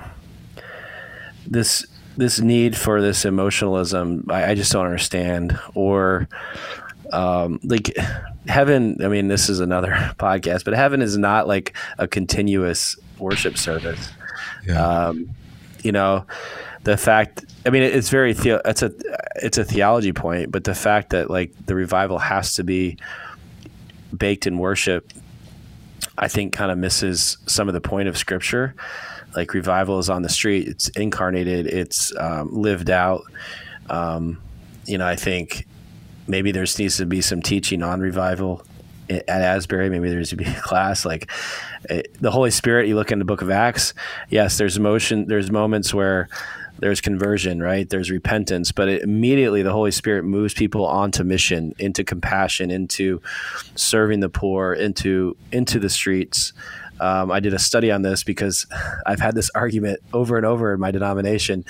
This 1.47 1.85
this 2.17 2.41
need 2.41 2.77
for 2.77 3.01
this 3.01 3.25
emotionalism 3.25 4.27
I, 4.29 4.51
I 4.51 4.55
just 4.55 4.73
don't 4.73 4.85
understand. 4.85 5.59
Or 5.75 6.29
um, 7.13 7.61
like 7.63 7.95
heaven 8.49 8.97
i 9.05 9.09
mean 9.09 9.29
this 9.29 9.49
is 9.49 9.61
another 9.61 9.91
podcast 10.19 10.65
but 10.65 10.75
heaven 10.75 11.01
is 11.01 11.17
not 11.17 11.47
like 11.47 11.77
a 11.99 12.09
continuous 12.09 12.97
worship 13.19 13.57
service. 13.57 14.11
Yeah. 14.67 15.07
um, 15.09 15.31
you 15.83 15.93
know 15.93 16.27
the 16.85 16.97
fact 16.97 17.45
i 17.67 17.71
mean 17.71 17.83
it's 17.83 18.09
very 18.09 18.33
the, 18.33 18.61
it's 18.65 18.83
a 18.83 18.93
it's 19.37 19.59
a 19.59 19.65
theology 19.65 20.13
point 20.13 20.51
but 20.51 20.65
the 20.65 20.75
fact 20.75 21.11
that 21.11 21.31
like 21.31 21.53
the 21.67 21.75
revival 21.75 22.19
has 22.19 22.55
to 22.55 22.65
be 22.65 22.97
baked 24.17 24.47
in 24.47 24.59
worship 24.59 25.13
i 26.19 26.29
think 26.29 26.53
kind 26.53 26.71
of 26.71 26.79
misses 26.79 27.39
some 27.47 27.69
of 27.69 27.75
the 27.75 27.81
point 27.81 28.09
of 28.09 28.17
scripture 28.17 28.75
like 29.35 29.55
revival 29.55 29.99
is 29.99 30.11
on 30.11 30.23
the 30.23 30.29
street. 30.29 30.69
It's 30.69 30.89
incarnated. 30.91 31.67
It's 31.67 32.13
um, 32.17 32.53
lived 32.53 32.91
out. 32.91 33.25
Um, 33.89 34.41
you 34.87 34.99
know, 34.99 35.07
I 35.07 35.17
think 35.17 35.67
maybe 36.27 36.53
there 36.53 36.65
needs 36.79 36.97
to 36.99 37.07
be 37.07 37.21
some 37.21 37.43
teaching 37.43 37.83
on 37.83 38.01
revival 38.01 38.65
at 39.09 39.29
Asbury. 39.29 39.91
Maybe 39.91 40.09
there's 40.09 40.31
to 40.31 40.37
be 40.37 40.45
a 40.45 40.61
class 40.61 41.05
like 41.05 41.31
it, 41.89 42.07
eh, 42.07 42.17
the 42.21 42.31
Holy 42.31 42.51
Spirit. 42.51 42.89
You 42.89 42.95
look 42.95 43.13
in 43.13 43.19
the 43.19 43.25
Book 43.25 43.43
of 43.43 43.51
Acts. 43.51 43.95
Yes, 44.31 44.59
there's 44.59 44.79
motion. 44.79 45.27
There's 45.27 45.51
moments 45.51 45.93
where 45.93 46.29
there's 46.79 47.01
conversion, 47.01 47.63
right? 47.63 47.89
There's 47.89 48.11
repentance, 48.11 48.73
but 48.73 48.89
it, 48.89 49.03
immediately 49.03 49.63
the 49.63 49.73
Holy 49.73 49.93
Spirit 49.93 50.25
moves 50.25 50.55
people 50.55 50.85
onto 50.87 51.23
mission, 51.23 51.75
into 51.79 52.03
compassion, 52.03 52.71
into 52.71 53.21
serving 53.77 54.21
the 54.21 54.29
poor, 54.29 54.73
into 54.73 55.37
into 55.53 55.79
the 55.79 55.91
streets 55.91 56.53
Um, 57.03 57.33
I 57.33 57.41
did 57.41 57.53
a 57.53 57.59
study 57.59 57.91
on 57.91 58.03
this 58.03 58.23
because 58.23 58.67
I've 59.07 59.21
had 59.21 59.35
this 59.35 59.51
argument 59.55 60.01
over 60.13 60.37
and 60.37 60.47
over 60.47 60.73
in 60.73 60.81
my 60.81 60.91
denomination, 60.91 61.65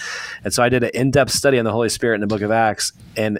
and 0.45 0.53
so 0.53 0.63
I 0.63 0.69
did 0.69 0.85
an 0.85 0.91
in-depth 0.95 1.31
study 1.31 1.59
on 1.59 1.65
the 1.65 1.73
Holy 1.73 1.89
Spirit 1.89 2.17
in 2.17 2.21
the 2.21 2.27
Book 2.27 2.43
of 2.43 2.51
Acts, 2.51 2.93
and 3.17 3.39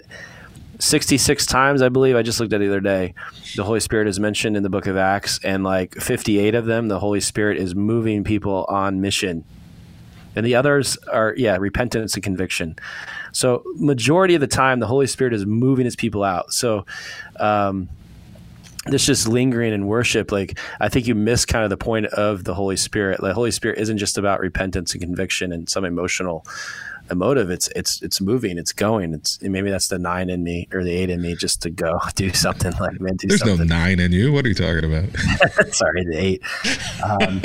66 0.79 1.45
times, 1.45 1.81
I 1.81 1.89
believe. 1.89 2.15
I 2.15 2.23
just 2.23 2.39
looked 2.39 2.51
at 2.51 2.61
it 2.61 2.65
the 2.65 2.71
other 2.71 2.81
day. 2.81 3.13
The 3.55 3.63
Holy 3.63 3.79
Spirit 3.79 4.07
is 4.07 4.19
mentioned 4.19 4.57
in 4.57 4.63
the 4.63 4.69
book 4.69 4.87
of 4.87 4.97
Acts, 4.97 5.39
and 5.43 5.63
like 5.63 5.95
58 5.95 6.55
of 6.55 6.65
them, 6.65 6.87
the 6.87 6.99
Holy 6.99 7.21
Spirit 7.21 7.57
is 7.57 7.75
moving 7.75 8.23
people 8.23 8.65
on 8.67 8.99
mission. 8.99 9.45
And 10.35 10.45
the 10.45 10.55
others 10.55 10.97
are, 11.11 11.35
yeah, 11.37 11.57
repentance 11.57 12.15
and 12.15 12.23
conviction. 12.23 12.75
So, 13.33 13.63
majority 13.75 14.33
of 14.33 14.41
the 14.41 14.47
time, 14.47 14.79
the 14.79 14.87
Holy 14.87 15.05
Spirit 15.05 15.33
is 15.33 15.45
moving 15.45 15.85
his 15.85 15.95
people 15.95 16.23
out. 16.23 16.53
So, 16.53 16.85
um, 17.39 17.87
this 18.85 19.05
just 19.05 19.27
lingering 19.27 19.73
in 19.73 19.87
worship, 19.87 20.31
like 20.31 20.59
I 20.79 20.89
think 20.89 21.07
you 21.07 21.15
miss 21.15 21.45
kind 21.45 21.63
of 21.63 21.69
the 21.69 21.77
point 21.77 22.07
of 22.07 22.43
the 22.43 22.53
Holy 22.53 22.75
Spirit. 22.75 23.21
The 23.21 23.33
Holy 23.33 23.51
Spirit 23.51 23.79
isn't 23.79 23.97
just 23.97 24.17
about 24.17 24.39
repentance 24.39 24.93
and 24.93 25.01
conviction 25.01 25.51
and 25.51 25.69
some 25.69 25.85
emotional 25.85 26.45
emotive. 27.11 27.49
It's 27.49 27.69
it's 27.69 28.01
it's 28.01 28.21
moving. 28.21 28.57
It's 28.57 28.73
going. 28.73 29.13
It's 29.13 29.41
maybe 29.41 29.69
that's 29.69 29.87
the 29.87 29.99
nine 29.99 30.29
in 30.29 30.43
me 30.43 30.67
or 30.73 30.83
the 30.83 30.91
eight 30.91 31.09
in 31.09 31.21
me 31.21 31.35
just 31.35 31.61
to 31.63 31.69
go 31.69 31.99
do 32.15 32.31
something 32.33 32.73
like 32.79 32.99
man. 32.99 33.15
Do 33.15 33.27
There's 33.27 33.41
something. 33.41 33.67
no 33.67 33.75
nine 33.75 33.99
in 33.99 34.11
you. 34.11 34.31
What 34.33 34.45
are 34.45 34.49
you 34.49 34.55
talking 34.55 34.83
about? 34.85 35.09
Sorry, 35.73 36.03
the 36.05 36.17
eight. 36.17 36.41
Um, 37.03 37.41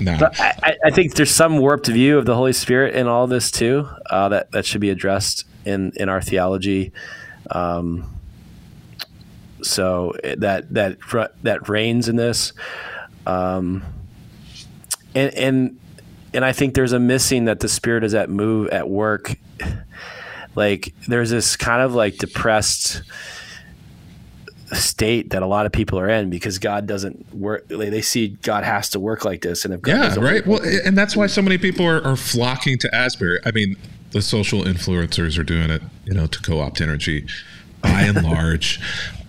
no. 0.00 0.30
I, 0.38 0.76
I, 0.84 0.90
think 0.90 1.14
there's 1.14 1.30
some 1.30 1.58
warped 1.58 1.86
view 1.86 2.18
of 2.18 2.26
the 2.26 2.34
Holy 2.34 2.52
Spirit 2.52 2.94
in 2.94 3.06
all 3.06 3.26
this 3.26 3.50
too. 3.50 3.88
Uh, 4.08 4.28
that 4.28 4.52
that 4.52 4.66
should 4.66 4.80
be 4.80 4.90
addressed 4.90 5.44
in 5.64 5.92
in 5.96 6.08
our 6.08 6.20
theology. 6.20 6.92
Um, 7.50 8.18
so 9.62 10.14
that 10.22 10.72
that 10.74 10.98
that 11.42 11.68
reins 11.68 12.08
in 12.08 12.16
this, 12.16 12.52
um, 13.26 13.84
and 15.14 15.34
and 15.34 15.80
and 16.34 16.44
I 16.44 16.52
think 16.52 16.74
there's 16.74 16.92
a 16.92 16.98
missing 16.98 17.46
that 17.46 17.60
the 17.60 17.68
spirit 17.68 18.04
is 18.04 18.14
at 18.14 18.30
move 18.30 18.68
at 18.68 18.88
work. 18.88 19.36
Like 20.54 20.92
there's 21.08 21.30
this 21.30 21.56
kind 21.56 21.80
of 21.80 21.94
like 21.94 22.18
depressed 22.18 23.00
state 24.72 25.30
that 25.30 25.42
a 25.42 25.46
lot 25.46 25.66
of 25.66 25.72
people 25.72 25.98
are 25.98 26.08
in 26.08 26.30
because 26.30 26.58
God 26.58 26.86
doesn't 26.86 27.34
work. 27.34 27.64
Like 27.70 27.90
they 27.90 28.02
see 28.02 28.28
God 28.28 28.64
has 28.64 28.90
to 28.90 29.00
work 29.00 29.24
like 29.24 29.42
this, 29.42 29.64
and 29.64 29.72
if 29.74 29.82
God 29.82 29.92
yeah, 29.92 30.22
right. 30.22 30.46
Well, 30.46 30.60
and 30.84 30.96
that's 30.96 31.16
why 31.16 31.26
so 31.26 31.42
many 31.42 31.58
people 31.58 31.86
are, 31.86 32.02
are 32.04 32.16
flocking 32.16 32.78
to 32.78 32.94
Asbury. 32.94 33.38
I 33.44 33.50
mean, 33.52 33.76
the 34.10 34.22
social 34.22 34.62
influencers 34.62 35.38
are 35.38 35.42
doing 35.42 35.70
it, 35.70 35.82
you 36.04 36.14
know, 36.14 36.26
to 36.26 36.40
co-opt 36.40 36.80
energy, 36.80 37.26
by 37.80 38.02
and 38.02 38.22
large, 38.30 38.80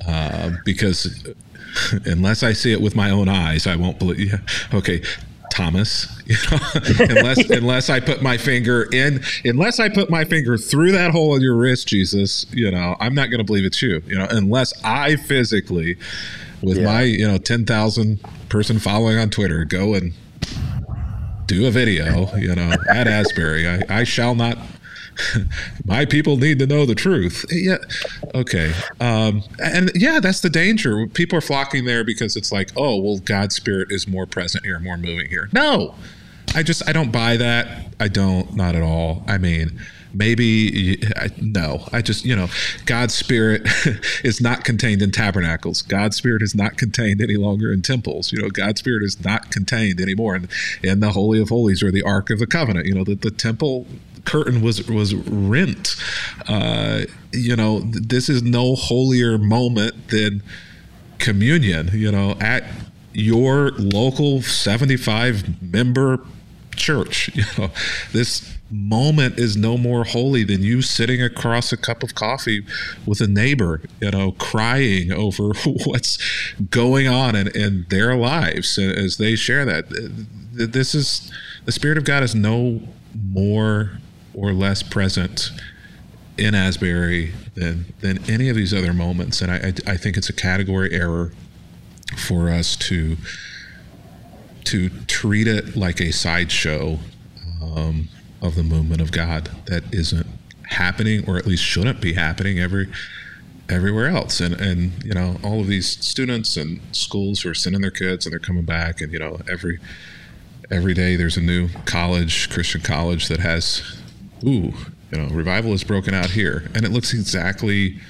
uh, 0.08 0.52
because 0.66 1.28
unless 2.06 2.44
I 2.44 2.54
see 2.54 2.72
it 2.72 2.82
with 2.82 2.96
my 2.96 3.10
own 3.10 3.30
eyes, 3.30 3.68
I 3.68 3.76
won't 3.76 4.00
believe. 4.00 4.32
Yeah, 4.32 4.40
okay, 4.74 5.02
Thomas. 5.52 6.08
You 6.26 6.38
know, 6.52 6.60
unless 7.10 7.50
unless 7.50 7.90
I 7.90 8.00
put 8.00 8.22
my 8.22 8.38
finger 8.38 8.88
in, 8.94 9.22
unless 9.44 9.82
I 9.82 9.90
put 9.90 10.10
my 10.10 10.24
finger 10.24 10.58
through 10.58 10.94
that 10.94 11.12
hole 11.12 11.36
in 11.36 11.42
your 11.42 11.58
wrist, 11.58 11.90
Jesus. 11.90 12.46
You 12.54 12.72
know, 12.72 12.96
I'm 13.02 13.14
not 13.14 13.30
going 13.30 13.40
to 13.40 13.44
believe 13.44 13.66
it's 13.66 13.82
you. 13.82 14.02
You 14.08 14.18
know, 14.18 14.28
unless 14.30 14.72
I 14.86 15.18
physically, 15.18 15.98
with 16.62 16.78
yeah. 16.78 16.86
my 16.86 17.02
you 17.02 17.28
know 17.28 17.38
ten 17.38 17.66
thousand 17.66 18.22
person 18.48 18.80
following 18.80 19.18
on 19.18 19.30
Twitter, 19.32 19.66
go 19.66 19.96
and 19.96 20.14
do 21.46 21.68
a 21.68 21.72
video. 21.72 22.34
You 22.38 22.56
know, 22.56 22.74
at 22.90 23.08
Asbury, 23.08 23.68
I, 23.68 23.84
I 23.90 24.04
shall 24.06 24.34
not 24.34 24.58
my 25.86 26.06
people 26.06 26.38
need 26.38 26.60
to 26.60 26.68
know 26.68 26.86
the 26.86 26.96
truth. 26.96 27.46
Yeah. 27.52 27.78
Okay. 28.34 28.74
Um, 29.00 29.44
and 29.64 29.92
yeah, 29.96 30.20
that's 30.20 30.42
the 30.42 30.50
danger. 30.50 31.08
People 31.08 31.38
are 31.38 31.42
flocking 31.42 31.86
there 31.86 32.04
because 32.04 32.36
it's 32.36 32.52
like, 32.52 32.72
oh, 32.76 33.00
well, 33.00 33.20
God's 33.20 33.56
spirit 33.56 33.92
is 33.92 34.08
more 34.08 34.26
present 34.26 34.66
here, 34.66 34.80
more 34.80 34.98
moving 34.98 35.30
here. 35.30 35.50
No, 35.54 35.96
I 36.56 36.64
just, 36.64 36.88
I 36.88 36.94
don't 36.94 37.12
buy 37.12 37.38
that. 37.38 37.88
I 38.00 38.08
don't, 38.08 38.56
not 38.56 38.76
at 38.76 38.82
all. 38.82 39.24
I 39.28 39.38
mean, 39.38 39.80
maybe 40.14 41.04
I, 41.16 41.30
no 41.42 41.88
i 41.92 42.02
just 42.02 42.26
you 42.26 42.36
know 42.36 42.48
god's 42.86 43.14
spirit 43.14 43.62
is 44.24 44.42
not 44.42 44.64
contained 44.64 45.02
in 45.02 45.12
tabernacles 45.12 45.82
god's 45.82 46.16
spirit 46.16 46.42
is 46.42 46.56
not 46.56 46.78
contained 46.78 47.22
any 47.22 47.36
longer 47.36 47.72
in 47.72 47.82
temples 47.82 48.32
you 48.32 48.42
know 48.42 48.50
god's 48.50 48.80
spirit 48.80 49.04
is 49.04 49.24
not 49.24 49.52
contained 49.52 50.00
anymore 50.00 50.36
in, 50.36 50.50
in 50.82 51.00
the 51.00 51.12
holy 51.12 51.42
of 51.42 51.50
holies 51.50 51.82
or 51.82 51.92
the 51.92 52.04
ark 52.04 52.30
of 52.30 52.40
the 52.40 52.48
covenant 52.48 52.86
you 52.86 52.94
know 52.94 53.04
the, 53.04 53.16
the 53.16 53.32
temple 53.32 53.88
curtain 54.26 54.62
was 54.62 54.88
was 54.90 55.14
rent. 55.16 55.96
Uh, 56.48 57.02
you 57.32 57.56
know, 57.56 57.82
this 57.82 58.30
is 58.30 58.44
no 58.44 58.76
holier 58.76 59.38
moment 59.38 60.10
than 60.10 60.42
communion. 61.20 61.90
You 61.94 62.12
know, 62.12 62.38
at 62.40 62.64
your 63.14 63.72
local 63.72 64.42
75 64.42 65.62
member 65.62 66.20
church. 66.76 67.30
You 67.36 67.44
know, 67.58 67.72
this 68.12 68.58
moment 68.74 69.38
is 69.38 69.56
no 69.56 69.78
more 69.78 70.04
holy 70.04 70.44
than 70.44 70.64
you 70.64 70.82
sitting 70.82 71.22
across 71.22 71.72
a 71.72 71.78
cup 71.78 72.02
of 72.02 72.16
coffee 72.16 72.66
with 73.06 73.22
a 73.22 73.28
neighbor, 73.28 73.82
you 74.02 74.12
know, 74.12 74.32
crying 74.34 75.12
over 75.12 75.54
what's 75.86 76.18
going 76.70 77.08
on 77.08 77.36
in, 77.36 77.48
in 77.50 77.86
their 77.90 78.16
lives 78.16 78.78
as 78.78 79.18
they 79.18 79.36
share 79.36 79.64
that. 79.64 79.86
This 80.52 80.96
is 80.96 81.32
the 81.66 81.72
Spirit 81.72 81.98
of 81.98 82.04
God 82.04 82.24
is 82.24 82.34
no 82.34 82.82
more 83.14 84.00
or 84.34 84.52
less 84.54 84.82
present 84.82 85.52
in 86.38 86.56
Asbury 86.56 87.32
than 87.54 87.86
than 88.02 88.20
any 88.30 88.50
of 88.50 88.56
these 88.56 88.74
other 88.74 88.94
moments, 88.94 89.42
and 89.42 89.52
I, 89.52 89.56
I, 89.88 89.94
I 89.94 89.98
think 89.98 90.18
it's 90.18 90.30
a 90.30 90.34
category 90.34 90.92
error 90.92 91.32
for 92.18 92.50
us 92.50 92.76
to 92.76 93.18
to 94.66 94.90
treat 95.06 95.48
it 95.48 95.76
like 95.76 96.02
a 96.02 96.12
sideshow 96.12 96.98
um, 97.62 98.08
of 98.44 98.56
the 98.56 98.64
movement 98.64 99.02
of 99.02 99.12
God 99.12 99.50
that 99.66 99.84
isn't 99.92 100.28
happening, 100.68 101.28
or 101.28 101.38
at 101.38 101.48
least 101.48 101.64
shouldn't 101.64 102.02
be 102.02 102.14
happening 102.14 102.60
every 102.60 102.88
everywhere 103.70 104.08
else. 104.08 104.40
And 104.40 104.54
and 104.54 105.04
you 105.04 105.14
know 105.14 105.38
all 105.44 105.62
of 105.62 105.68
these 105.68 105.90
students 106.06 106.58
and 106.58 106.80
schools 106.92 107.42
who 107.42 107.50
are 107.50 107.56
sending 107.56 107.82
their 107.82 107.92
kids 107.92 108.26
and 108.26 108.34
they're 108.34 108.40
coming 108.40 108.66
back, 108.66 109.02
and 109.02 109.12
you 109.12 109.20
know 109.20 109.40
every 109.50 109.80
every 110.70 110.94
day 110.94 111.16
there's 111.16 111.38
a 111.38 111.42
new 111.42 111.70
college, 111.86 112.50
Christian 112.50 112.82
college 112.82 113.28
that 113.30 113.40
has 113.40 113.82
ooh, 114.46 114.74
you 115.12 115.18
know, 115.18 115.28
revival 115.30 115.74
is 115.74 115.84
broken 115.84 116.14
out 116.14 116.32
here, 116.32 116.70
and 116.76 116.86
it 116.86 116.92
looks 116.92 117.14
exactly. 117.14 118.00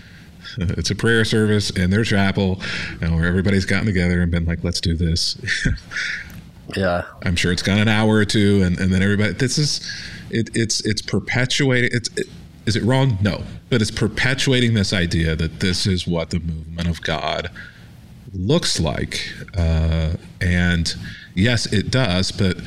It's 0.55 0.91
a 0.91 0.95
prayer 0.95 1.25
service 1.25 1.71
in 1.71 1.89
their 1.89 2.03
chapel, 2.03 2.61
you 3.01 3.07
know, 3.07 3.15
where 3.15 3.25
everybody's 3.25 3.65
gotten 3.65 3.88
together 3.88 4.21
and 4.21 4.29
been 4.29 4.45
like, 4.45 4.63
"Let's 4.63 4.81
do 4.81 4.93
this." 4.93 5.36
yeah, 6.75 7.05
I'm 7.23 7.36
sure 7.36 7.51
it's 7.51 7.63
gone 7.63 7.79
an 7.79 7.88
hour 7.88 8.15
or 8.15 8.25
two, 8.25 8.61
and, 8.61 8.77
and 8.77 8.93
then 8.93 9.01
everybody. 9.01 9.34
This 9.34 9.57
is, 9.57 9.89
it, 10.34 10.49
it's 10.55 10.86
it's 10.86 11.01
perpetuating. 11.01 11.89
It's 11.93 12.09
it, 12.17 12.27
is 12.65 12.75
it 12.75 12.84
wrong? 12.84 13.17
No, 13.21 13.43
but 13.69 13.81
it's 13.81 13.91
perpetuating 13.91 14.73
this 14.73 14.93
idea 14.93 15.36
that 15.36 15.59
this 15.59 15.86
is 15.86 16.07
what 16.07 16.29
the 16.29 16.39
movement 16.39 16.88
of 16.88 17.01
God 17.01 17.51
looks 18.34 18.79
like, 18.79 19.31
uh, 19.57 20.13
and 20.41 20.95
yes, 21.36 21.71
it 21.71 21.91
does, 21.91 22.31
but 22.31 22.57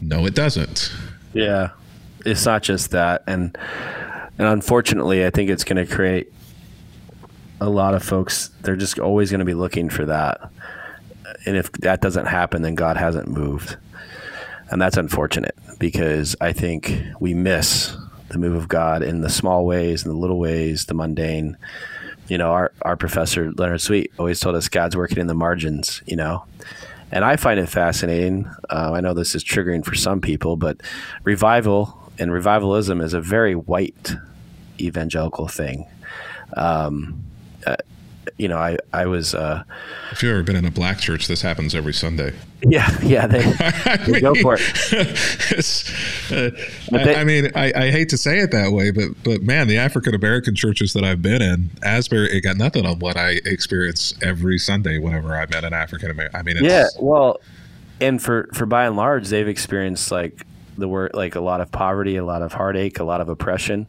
no, 0.00 0.26
it 0.26 0.34
doesn't. 0.34 0.92
Yeah, 1.32 1.70
it's 2.24 2.44
not 2.44 2.62
just 2.62 2.90
that, 2.90 3.22
and 3.26 3.56
and 4.38 4.48
unfortunately, 4.48 5.24
I 5.24 5.30
think 5.30 5.50
it's 5.50 5.64
going 5.64 5.84
to 5.84 5.92
create 5.92 6.32
a 7.60 7.68
lot 7.68 7.94
of 7.94 8.02
folks. 8.02 8.50
They're 8.62 8.76
just 8.76 8.98
always 8.98 9.30
going 9.30 9.40
to 9.40 9.44
be 9.44 9.54
looking 9.54 9.88
for 9.88 10.04
that, 10.06 10.50
and 11.46 11.56
if 11.56 11.72
that 11.72 12.00
doesn't 12.00 12.26
happen, 12.26 12.62
then 12.62 12.74
God 12.74 12.96
hasn't 12.96 13.28
moved, 13.28 13.76
and 14.70 14.80
that's 14.80 14.96
unfortunate 14.96 15.56
because 15.78 16.36
I 16.40 16.52
think 16.52 17.02
we 17.18 17.34
miss 17.34 17.96
the 18.28 18.38
move 18.38 18.54
of 18.54 18.68
God 18.68 19.02
in 19.02 19.20
the 19.20 19.28
small 19.28 19.66
ways, 19.66 20.04
in 20.04 20.10
the 20.10 20.16
little 20.16 20.38
ways, 20.38 20.86
the 20.86 20.94
mundane. 20.94 21.56
You 22.28 22.38
know, 22.38 22.52
our 22.52 22.72
our 22.82 22.96
professor 22.96 23.52
Leonard 23.52 23.80
Sweet 23.80 24.12
always 24.18 24.38
told 24.38 24.54
us 24.54 24.68
God's 24.68 24.96
working 24.96 25.18
in 25.18 25.26
the 25.26 25.34
margins. 25.34 26.02
You 26.06 26.16
know, 26.16 26.44
and 27.10 27.24
I 27.24 27.36
find 27.36 27.58
it 27.58 27.68
fascinating. 27.68 28.48
Uh, 28.70 28.92
I 28.94 29.00
know 29.00 29.14
this 29.14 29.34
is 29.34 29.42
triggering 29.42 29.84
for 29.84 29.96
some 29.96 30.20
people, 30.20 30.56
but 30.56 30.80
revival 31.24 32.12
and 32.18 32.32
revivalism 32.32 33.00
is 33.00 33.14
a 33.14 33.20
very 33.20 33.54
white 33.54 34.14
evangelical 34.80 35.48
thing. 35.48 35.86
Um, 36.56 37.24
uh, 37.66 37.76
you 38.40 38.48
know, 38.48 38.56
I 38.56 38.78
I 38.92 39.06
was. 39.06 39.34
Uh, 39.34 39.62
if 40.10 40.22
you've 40.22 40.32
ever 40.32 40.42
been 40.42 40.56
in 40.56 40.64
a 40.64 40.70
black 40.70 40.98
church, 40.98 41.28
this 41.28 41.42
happens 41.42 41.74
every 41.74 41.94
Sunday. 41.94 42.32
Yeah, 42.62 42.94
yeah, 43.02 43.26
they, 43.26 43.40
they 44.04 44.12
mean, 44.12 44.20
go 44.20 44.34
for 44.34 44.58
it. 44.58 44.60
Uh, 46.30 46.50
they, 46.92 47.16
I, 47.16 47.22
I, 47.22 47.24
mean, 47.24 47.50
I, 47.56 47.72
I, 47.74 47.90
hate 47.90 48.10
to 48.10 48.16
say 48.16 48.38
it 48.38 48.52
that 48.52 48.70
way, 48.70 48.92
but 48.92 49.08
but 49.24 49.42
man, 49.42 49.66
the 49.66 49.78
African 49.78 50.14
American 50.14 50.54
churches 50.54 50.92
that 50.92 51.02
I've 51.02 51.22
been 51.22 51.42
in, 51.42 51.70
Asbury, 51.82 52.30
it 52.30 52.42
got 52.42 52.56
nothing 52.56 52.86
on 52.86 52.98
what 53.00 53.16
I 53.16 53.40
experience 53.44 54.14
every 54.22 54.58
Sunday 54.58 54.98
whenever 54.98 55.34
I 55.34 55.46
met 55.46 55.64
an 55.64 55.72
African 55.72 56.10
American. 56.10 56.38
I 56.38 56.42
mean, 56.42 56.56
yeah, 56.60 56.86
well, 57.00 57.40
and 58.00 58.22
for 58.22 58.48
for 58.52 58.66
by 58.66 58.86
and 58.86 58.94
large, 58.94 59.28
they've 59.28 59.48
experienced 59.48 60.12
like 60.12 60.46
the 60.76 60.86
word 60.86 61.12
like 61.14 61.34
a 61.34 61.40
lot 61.40 61.60
of 61.60 61.72
poverty, 61.72 62.16
a 62.16 62.24
lot 62.24 62.42
of 62.42 62.52
heartache, 62.52 62.98
a 63.00 63.04
lot 63.04 63.20
of 63.20 63.28
oppression, 63.28 63.88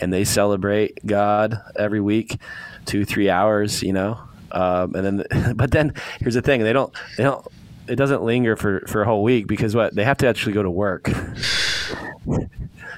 and 0.00 0.12
they 0.12 0.24
celebrate 0.24 1.04
God 1.04 1.60
every 1.76 2.00
week, 2.00 2.38
two 2.86 3.04
three 3.04 3.30
hours, 3.30 3.82
you 3.82 3.92
know, 3.92 4.18
um, 4.52 4.94
and 4.94 5.24
then 5.30 5.54
but 5.56 5.70
then 5.70 5.94
here's 6.18 6.34
the 6.34 6.42
thing 6.42 6.62
they 6.62 6.72
don't 6.72 6.92
they 7.16 7.24
don't 7.24 7.46
it 7.88 7.96
doesn't 7.96 8.22
linger 8.22 8.56
for 8.56 8.80
for 8.86 9.02
a 9.02 9.04
whole 9.04 9.22
week 9.22 9.46
because 9.46 9.74
what? 9.74 9.94
They 9.94 10.04
have 10.04 10.18
to 10.18 10.28
actually 10.28 10.52
go 10.52 10.62
to 10.62 10.70
work. 10.70 11.10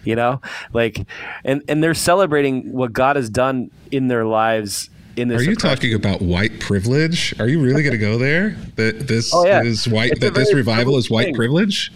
You 0.05 0.16
know? 0.16 0.41
Like 0.72 1.07
and 1.45 1.62
and 1.68 1.80
they're 1.80 1.95
celebrating 1.95 2.72
what 2.72 2.93
god 2.93 3.14
has 3.14 3.30
done 3.30 3.70
in 3.93 4.09
their 4.09 4.24
lives 4.24 4.91
in 5.14 5.28
this 5.28 5.41
are 5.41 5.45
you 5.45 5.55
talking 5.55 5.95
about 5.95 6.20
white 6.20 6.59
privilege? 6.59 7.39
Are 7.39 7.47
you 7.47 7.62
really 7.62 7.85
going 7.85 7.93
to 7.93 7.99
go 7.99 8.18
there? 8.18 8.57
That 8.74 9.07
this 9.07 9.33
oh, 9.33 9.47
yeah. 9.47 9.62
is 9.62 9.87
white 9.87 10.11
it's 10.11 10.20
that 10.20 10.35
this 10.35 10.53
revival 10.53 10.97
is 10.97 11.09
white 11.09 11.26
thing. 11.26 11.35
privilege? 11.37 11.93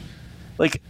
Like 0.56 0.82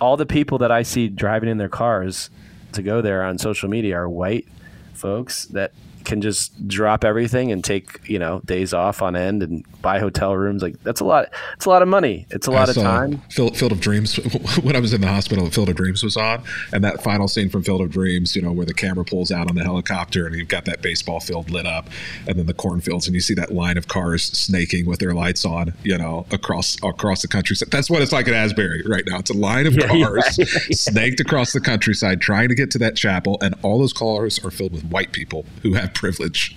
all 0.00 0.16
the 0.16 0.26
people 0.26 0.58
that 0.58 0.70
i 0.70 0.82
see 0.82 1.08
driving 1.08 1.48
in 1.48 1.58
their 1.58 1.68
cars 1.68 2.30
to 2.72 2.82
go 2.82 3.02
there 3.02 3.22
on 3.22 3.36
social 3.36 3.68
media 3.68 3.96
are 3.96 4.08
white 4.08 4.46
folks 4.94 5.46
that 5.46 5.72
can 6.04 6.20
just 6.20 6.68
drop 6.68 7.04
everything 7.04 7.52
and 7.52 7.64
take 7.64 8.08
you 8.08 8.18
know 8.18 8.40
days 8.44 8.72
off 8.72 9.02
on 9.02 9.16
end 9.16 9.42
and 9.42 9.64
buy 9.82 9.98
hotel 9.98 10.36
rooms. 10.36 10.62
Like 10.62 10.82
that's 10.82 11.00
a 11.00 11.04
lot 11.04 11.28
it's 11.54 11.66
a 11.66 11.68
lot 11.68 11.82
of 11.82 11.88
money. 11.88 12.26
It's 12.30 12.46
a 12.46 12.50
lot 12.50 12.68
of 12.68 12.74
time. 12.74 13.18
Field, 13.30 13.56
Field 13.56 13.72
of 13.72 13.80
Dreams 13.80 14.16
when 14.62 14.76
I 14.76 14.80
was 14.80 14.92
in 14.92 15.00
the 15.00 15.08
hospital 15.08 15.50
Field 15.50 15.68
of 15.68 15.76
Dreams 15.76 16.02
was 16.02 16.16
on. 16.16 16.42
And 16.72 16.84
that 16.84 17.02
final 17.02 17.28
scene 17.28 17.48
from 17.48 17.62
Field 17.62 17.80
of 17.80 17.90
Dreams 17.90 18.34
you 18.36 18.42
know 18.42 18.52
where 18.52 18.66
the 18.66 18.74
camera 18.74 19.04
pulls 19.04 19.30
out 19.30 19.48
on 19.48 19.56
the 19.56 19.64
helicopter 19.64 20.26
and 20.26 20.36
you've 20.36 20.48
got 20.48 20.64
that 20.64 20.82
baseball 20.82 21.20
field 21.20 21.50
lit 21.50 21.66
up 21.66 21.88
and 22.26 22.38
then 22.38 22.46
the 22.46 22.54
cornfields 22.54 23.06
and 23.06 23.14
you 23.14 23.20
see 23.20 23.34
that 23.34 23.52
line 23.52 23.76
of 23.76 23.88
cars 23.88 24.24
snaking 24.24 24.86
with 24.86 24.98
their 24.98 25.14
lights 25.14 25.44
on 25.44 25.72
you 25.82 25.96
know 25.96 26.26
across 26.30 26.76
across 26.82 27.22
the 27.22 27.28
countryside. 27.28 27.70
That's 27.70 27.90
what 27.90 28.02
it's 28.02 28.12
like 28.12 28.28
at 28.28 28.34
Asbury 28.34 28.82
right 28.86 29.04
now. 29.06 29.18
It's 29.18 29.30
a 29.30 29.34
line 29.34 29.66
of 29.66 29.74
yeah, 29.76 29.86
cars 29.86 30.38
yeah. 30.38 30.44
snaked 30.72 31.20
across 31.20 31.52
the 31.52 31.60
countryside 31.60 32.20
trying 32.20 32.48
to 32.48 32.54
get 32.54 32.70
to 32.72 32.78
that 32.78 32.96
chapel. 32.96 33.38
And 33.42 33.54
all 33.62 33.78
those 33.78 33.92
cars 33.92 34.42
are 34.44 34.50
filled 34.50 34.72
with 34.72 34.84
white 34.84 35.12
people 35.12 35.44
who 35.62 35.74
have 35.74 35.89
privilege. 35.94 36.56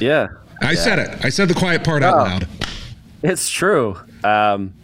Yeah. 0.00 0.28
I 0.60 0.72
yeah. 0.72 0.78
said 0.78 0.98
it. 0.98 1.24
I 1.24 1.28
said 1.28 1.48
the 1.48 1.54
quiet 1.54 1.84
part 1.84 2.02
out 2.02 2.16
loud. 2.16 2.48
It's 3.22 3.48
true. 3.48 3.96
Um, 4.24 4.74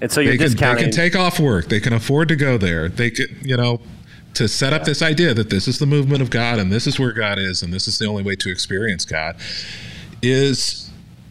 and 0.00 0.10
so 0.10 0.20
you're 0.20 0.32
they 0.32 0.38
can, 0.38 0.46
discounting. 0.48 0.76
They 0.76 0.82
can 0.90 0.92
take 0.92 1.16
off 1.16 1.40
work. 1.40 1.66
They 1.68 1.80
can 1.80 1.92
afford 1.92 2.28
to 2.28 2.36
go 2.36 2.58
there. 2.58 2.88
They 2.88 3.10
could, 3.10 3.30
you 3.42 3.56
know, 3.56 3.80
to 4.34 4.48
set 4.48 4.72
up 4.72 4.84
this 4.84 5.00
idea 5.00 5.32
that 5.32 5.48
this 5.48 5.66
is 5.66 5.78
the 5.78 5.86
movement 5.86 6.20
of 6.20 6.28
God 6.28 6.58
and 6.58 6.70
this 6.70 6.86
is 6.86 6.98
where 6.98 7.12
God 7.12 7.38
is 7.38 7.62
and 7.62 7.72
this 7.72 7.88
is 7.88 7.98
the 7.98 8.06
only 8.06 8.22
way 8.22 8.36
to 8.36 8.50
experience 8.50 9.06
God 9.06 9.36
is 10.20 10.85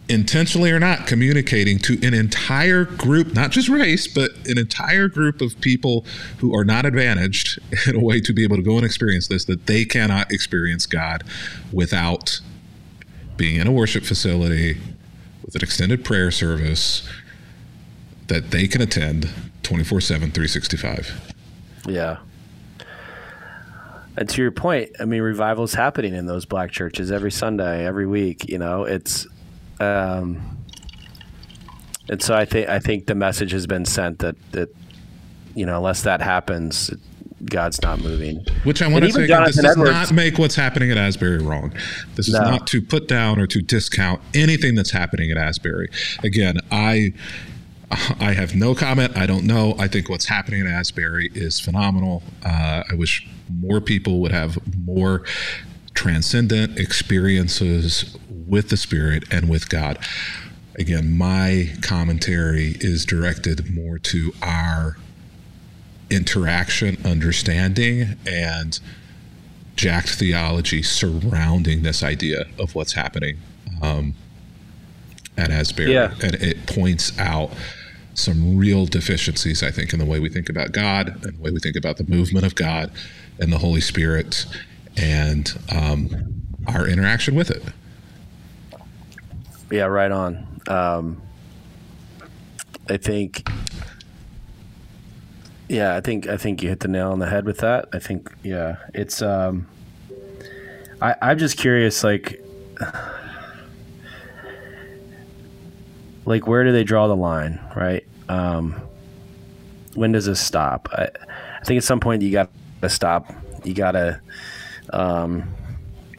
intentionally 0.08 0.72
or 0.72 0.80
not 0.80 1.08
communicating 1.08 1.80
to 1.80 1.94
an 2.06 2.14
entire 2.14 2.86
group, 2.86 3.34
not 3.34 3.52
just 3.52 3.70
race, 3.70 4.08
but 4.08 4.32
an 4.48 4.58
entire 4.58 5.08
group 5.08 5.42
of 5.42 5.60
people 5.62 6.06
who 6.38 6.56
are 6.56 6.64
not 6.64 6.86
advantaged 6.86 7.60
in 7.88 7.96
a 7.96 8.00
way 8.00 8.20
to 8.22 8.34
be 8.34 8.44
able 8.44 8.56
to 8.56 8.62
go 8.62 8.78
and 8.78 8.86
experience 8.86 9.28
this, 9.28 9.46
that 9.46 9.66
they 9.66 9.86
cannot 9.86 10.32
experience 10.32 10.86
God 10.86 11.24
without 11.72 12.40
being 13.38 13.60
in 13.60 13.68
a 13.68 13.72
worship 13.72 14.04
facility 14.04 14.78
with 15.44 15.56
an 15.56 15.62
extended 15.62 16.06
prayer 16.06 16.32
service 16.32 17.08
that 18.28 18.52
they 18.52 18.68
can 18.68 18.82
attend 18.82 19.30
24 19.64 20.02
7, 20.02 20.32
365. 20.32 21.34
Yeah. 21.88 22.18
And 24.18 24.30
to 24.30 24.42
your 24.42 24.52
point, 24.52 24.92
I 25.00 25.06
mean, 25.06 25.22
revival 25.22 25.66
is 25.66 25.74
happening 25.74 26.14
in 26.14 26.26
those 26.26 26.46
black 26.46 26.72
churches 26.72 27.12
every 27.12 27.32
Sunday, 27.32 27.86
every 27.86 28.08
week. 28.08 28.48
You 28.48 28.58
know, 28.58 28.86
it's 28.86 29.28
um, 29.80 30.58
and 32.10 32.22
so 32.22 32.36
I 32.36 32.46
think 32.46 32.70
I 32.70 32.80
think 32.80 33.08
the 33.08 33.16
message 33.16 33.52
has 33.52 33.68
been 33.68 33.86
sent 33.86 34.20
that 34.20 34.36
that 34.52 34.70
you 35.56 35.66
know 35.66 35.78
unless 35.78 36.04
that 36.04 36.22
happens, 36.22 36.92
God's 37.46 37.82
not 37.82 38.00
moving. 38.00 38.46
Which 38.64 38.82
I 38.82 38.88
want 38.88 39.06
to 39.06 39.12
say, 39.12 39.28
Jonathan 39.28 39.46
this 39.48 39.56
does 39.56 39.72
Edwards, 39.72 39.92
not 39.92 40.12
make 40.14 40.38
what's 40.38 40.56
happening 40.56 40.92
at 40.92 40.98
Asbury 40.98 41.40
wrong. 41.40 41.74
This 42.16 42.28
is 42.28 42.34
no. 42.34 42.42
not 42.42 42.68
to 42.68 42.82
put 42.82 43.08
down 43.08 43.40
or 43.40 43.48
to 43.48 43.62
discount 43.62 44.22
anything 44.34 44.76
that's 44.76 44.92
happening 44.92 45.32
at 45.32 45.38
Asbury. 45.38 45.90
Again, 46.24 46.60
I 46.72 47.14
I 48.20 48.34
have 48.34 48.56
no 48.56 48.76
comment. 48.76 49.16
I 49.18 49.26
don't 49.26 49.46
know. 49.46 49.76
I 49.78 49.88
think 49.88 50.10
what's 50.10 50.26
happening 50.26 50.62
at 50.62 50.68
Asbury 50.68 51.32
is 51.34 51.60
phenomenal. 51.60 52.24
Uh, 52.44 52.84
I 52.90 52.96
wish 52.96 53.28
more 53.60 53.80
people 53.82 54.20
would 54.22 54.32
have 54.32 54.58
more 54.86 55.24
transcendent 55.96 56.78
experiences 56.78 58.16
with 58.48 58.70
the 58.70 58.78
Spirit 58.78 59.24
and 59.32 59.50
with 59.50 59.70
God. 59.70 59.98
Again, 60.78 61.18
my 61.18 61.72
commentary 61.82 62.76
is 62.80 63.06
directed 63.06 63.74
more 63.74 63.98
to 64.00 64.34
our 64.42 64.98
interaction, 66.10 66.98
understanding, 67.04 68.18
and 68.28 68.80
jacked 69.76 70.10
theology 70.10 70.84
surrounding 70.84 71.84
this 71.84 72.04
idea 72.04 72.46
of 72.60 72.76
what's 72.76 72.94
happening 72.94 73.38
um, 73.82 74.14
at 75.38 75.50
Asbury. 75.50 75.94
Yeah. 75.94 76.14
And 76.22 76.36
it 76.36 76.68
points 76.68 77.18
out 77.18 77.52
some 78.14 78.58
real 78.58 78.86
deficiencies, 78.86 79.64
I 79.64 79.72
think, 79.72 79.92
in 79.92 80.00
the 80.00 80.06
way 80.06 80.20
we 80.20 80.30
think 80.30 80.50
about 80.50 80.72
God 80.72 81.26
and 81.26 81.38
the 81.38 81.42
way 81.42 81.52
we 81.52 81.60
think 81.60 81.76
about 81.76 81.98
the 81.98 82.06
movement 82.06 82.46
of 82.46 82.56
God 82.56 82.92
and 83.40 83.52
the 83.52 83.58
Holy 83.58 83.82
Spirit 83.82 84.46
and 84.98 85.58
um, 85.72 86.44
our 86.68 86.88
interaction 86.88 87.36
with 87.36 87.52
it. 87.52 87.64
Yeah, 89.72 89.86
right 89.86 90.12
on. 90.12 90.62
Um, 90.68 91.22
I 92.88 92.98
think, 92.98 93.48
yeah, 95.68 95.96
I 95.96 96.02
think 96.02 96.28
I 96.28 96.38
think 96.38 96.62
you 96.62 96.70
hit 96.70 96.82
the 96.82 96.88
nail 96.88 97.12
on 97.12 97.20
the 97.20 97.28
head 97.28 97.46
with 97.46 97.58
that. 97.60 97.90
I 97.94 98.00
think, 98.00 98.32
yeah, 98.44 98.78
it's. 98.94 99.22
Um, 99.22 99.68
I 101.02 101.16
I'm 101.22 101.38
just 101.38 101.58
curious, 101.58 102.04
like, 102.04 102.44
like 106.26 106.48
where 106.48 106.64
do 106.64 106.72
they 106.72 106.84
draw 106.84 107.08
the 107.08 107.16
line, 107.16 107.60
right? 107.76 108.06
Um, 108.30 108.80
when 109.96 110.12
does 110.12 110.26
this 110.26 110.40
stop? 110.40 110.90
I, 110.92 111.10
I 111.60 111.64
think 111.66 111.80
at 111.80 111.84
some 111.84 112.00
point 112.00 112.22
you 112.22 112.32
got 112.32 112.50
to 112.82 112.90
stop. 112.90 113.34
You 113.64 113.74
got 113.74 113.92
to. 113.92 114.22
Um, 114.96 115.54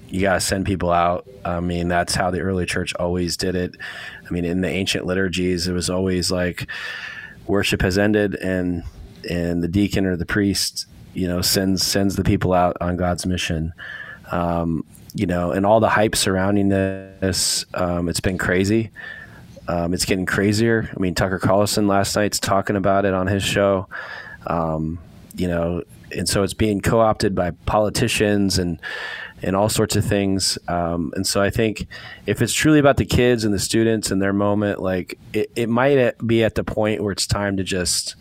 you 0.09 0.21
got 0.21 0.35
to 0.35 0.41
send 0.41 0.67
people 0.67 0.93
out. 0.93 1.27
I 1.45 1.61
mean, 1.61 1.89
that's 1.89 2.15
how 2.15 2.31
the 2.31 2.41
early 2.41 2.67
church 2.67 2.95
always 2.95 3.37
did 3.37 3.55
it. 3.55 3.75
I 4.25 4.31
mean, 4.33 4.45
in 4.45 4.61
the 4.61 4.69
ancient 4.69 5.07
liturgies, 5.07 5.67
it 5.67 5.73
was 5.73 5.91
always 5.91 6.31
like 6.31 6.69
worship 7.47 7.83
has 7.83 7.99
ended, 7.99 8.37
and 8.37 8.85
and 9.29 9.63
the 9.63 9.69
deacon 9.69 10.07
or 10.07 10.17
the 10.17 10.27
priest, 10.27 10.87
you 11.15 11.27
know, 11.27 11.41
sends 11.41 11.85
sends 11.85 12.17
the 12.17 12.25
people 12.25 12.53
out 12.53 12.77
on 12.81 12.97
God's 12.97 13.27
mission. 13.27 13.73
Um, 14.31 14.85
you 15.15 15.27
know, 15.27 15.51
and 15.51 15.65
all 15.65 15.81
the 15.81 15.89
hype 15.89 16.15
surrounding 16.15 16.69
this, 16.69 17.65
um, 17.75 18.09
it's 18.09 18.21
been 18.21 18.39
crazy. 18.39 18.91
Um, 19.69 19.95
it's 19.95 20.05
getting 20.05 20.27
crazier. 20.27 20.89
I 20.95 21.01
mean, 21.01 21.15
Tucker 21.15 21.39
Carlson 21.39 21.89
last 21.89 22.15
night's 22.15 22.39
talking 22.39 22.77
about 22.77 23.05
it 23.05 23.15
on 23.15 23.27
his 23.27 23.43
show. 23.43 23.89
Um, 24.47 24.99
you 25.35 25.49
know, 25.49 25.83
and 26.13 26.29
so 26.29 26.43
it's 26.43 26.55
being 26.55 26.81
co-opted 26.81 27.35
by 27.35 27.51
politicians 27.67 28.59
and 28.59 28.81
and 29.43 29.55
all 29.55 29.69
sorts 29.69 29.97
of 29.97 30.05
things. 30.05 30.59
Um, 30.67 31.13
and 31.15 31.27
so 31.27 31.43
I 31.43 31.51
think 31.51 31.87
if 32.27 32.41
it's 32.41 32.55
truly 32.55 32.79
about 32.79 32.97
the 32.97 33.05
kids 33.05 33.45
and 33.45 33.53
the 33.53 33.59
students 33.59 34.11
and 34.11 34.21
their 34.21 34.33
moment, 34.33 34.81
like 34.81 35.19
it, 35.33 35.51
it 35.55 35.69
might 35.69 36.15
be 36.27 36.43
at 36.43 36.55
the 36.55 36.65
point 36.65 37.03
where 37.03 37.13
it's 37.13 37.27
time 37.27 37.59
to 37.59 37.65
just, 37.65 38.17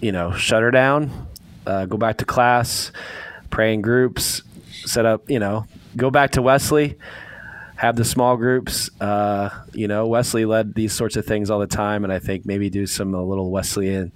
you 0.00 0.12
know, 0.12 0.32
shut 0.32 0.62
her 0.62 0.70
down, 0.70 1.28
uh, 1.66 1.86
go 1.86 1.96
back 1.96 2.18
to 2.18 2.24
class, 2.24 2.92
pray 3.50 3.74
in 3.74 3.82
groups, 3.82 4.42
set 4.84 5.06
up, 5.06 5.28
you 5.28 5.40
know, 5.40 5.66
go 5.96 6.10
back 6.10 6.30
to 6.32 6.42
Wesley, 6.42 6.96
have 7.74 7.96
the 7.96 8.04
small 8.04 8.36
groups. 8.36 8.90
Uh, 9.00 9.50
you 9.72 9.88
know, 9.88 10.06
Wesley 10.06 10.44
led 10.44 10.74
these 10.74 10.92
sorts 10.92 11.16
of 11.16 11.26
things 11.26 11.50
all 11.50 11.58
the 11.58 11.66
time, 11.66 12.04
and 12.04 12.12
I 12.12 12.20
think 12.20 12.46
maybe 12.46 12.70
do 12.70 12.86
some 12.86 13.12
a 13.12 13.22
little 13.22 13.50
Wesleyan 13.50 14.12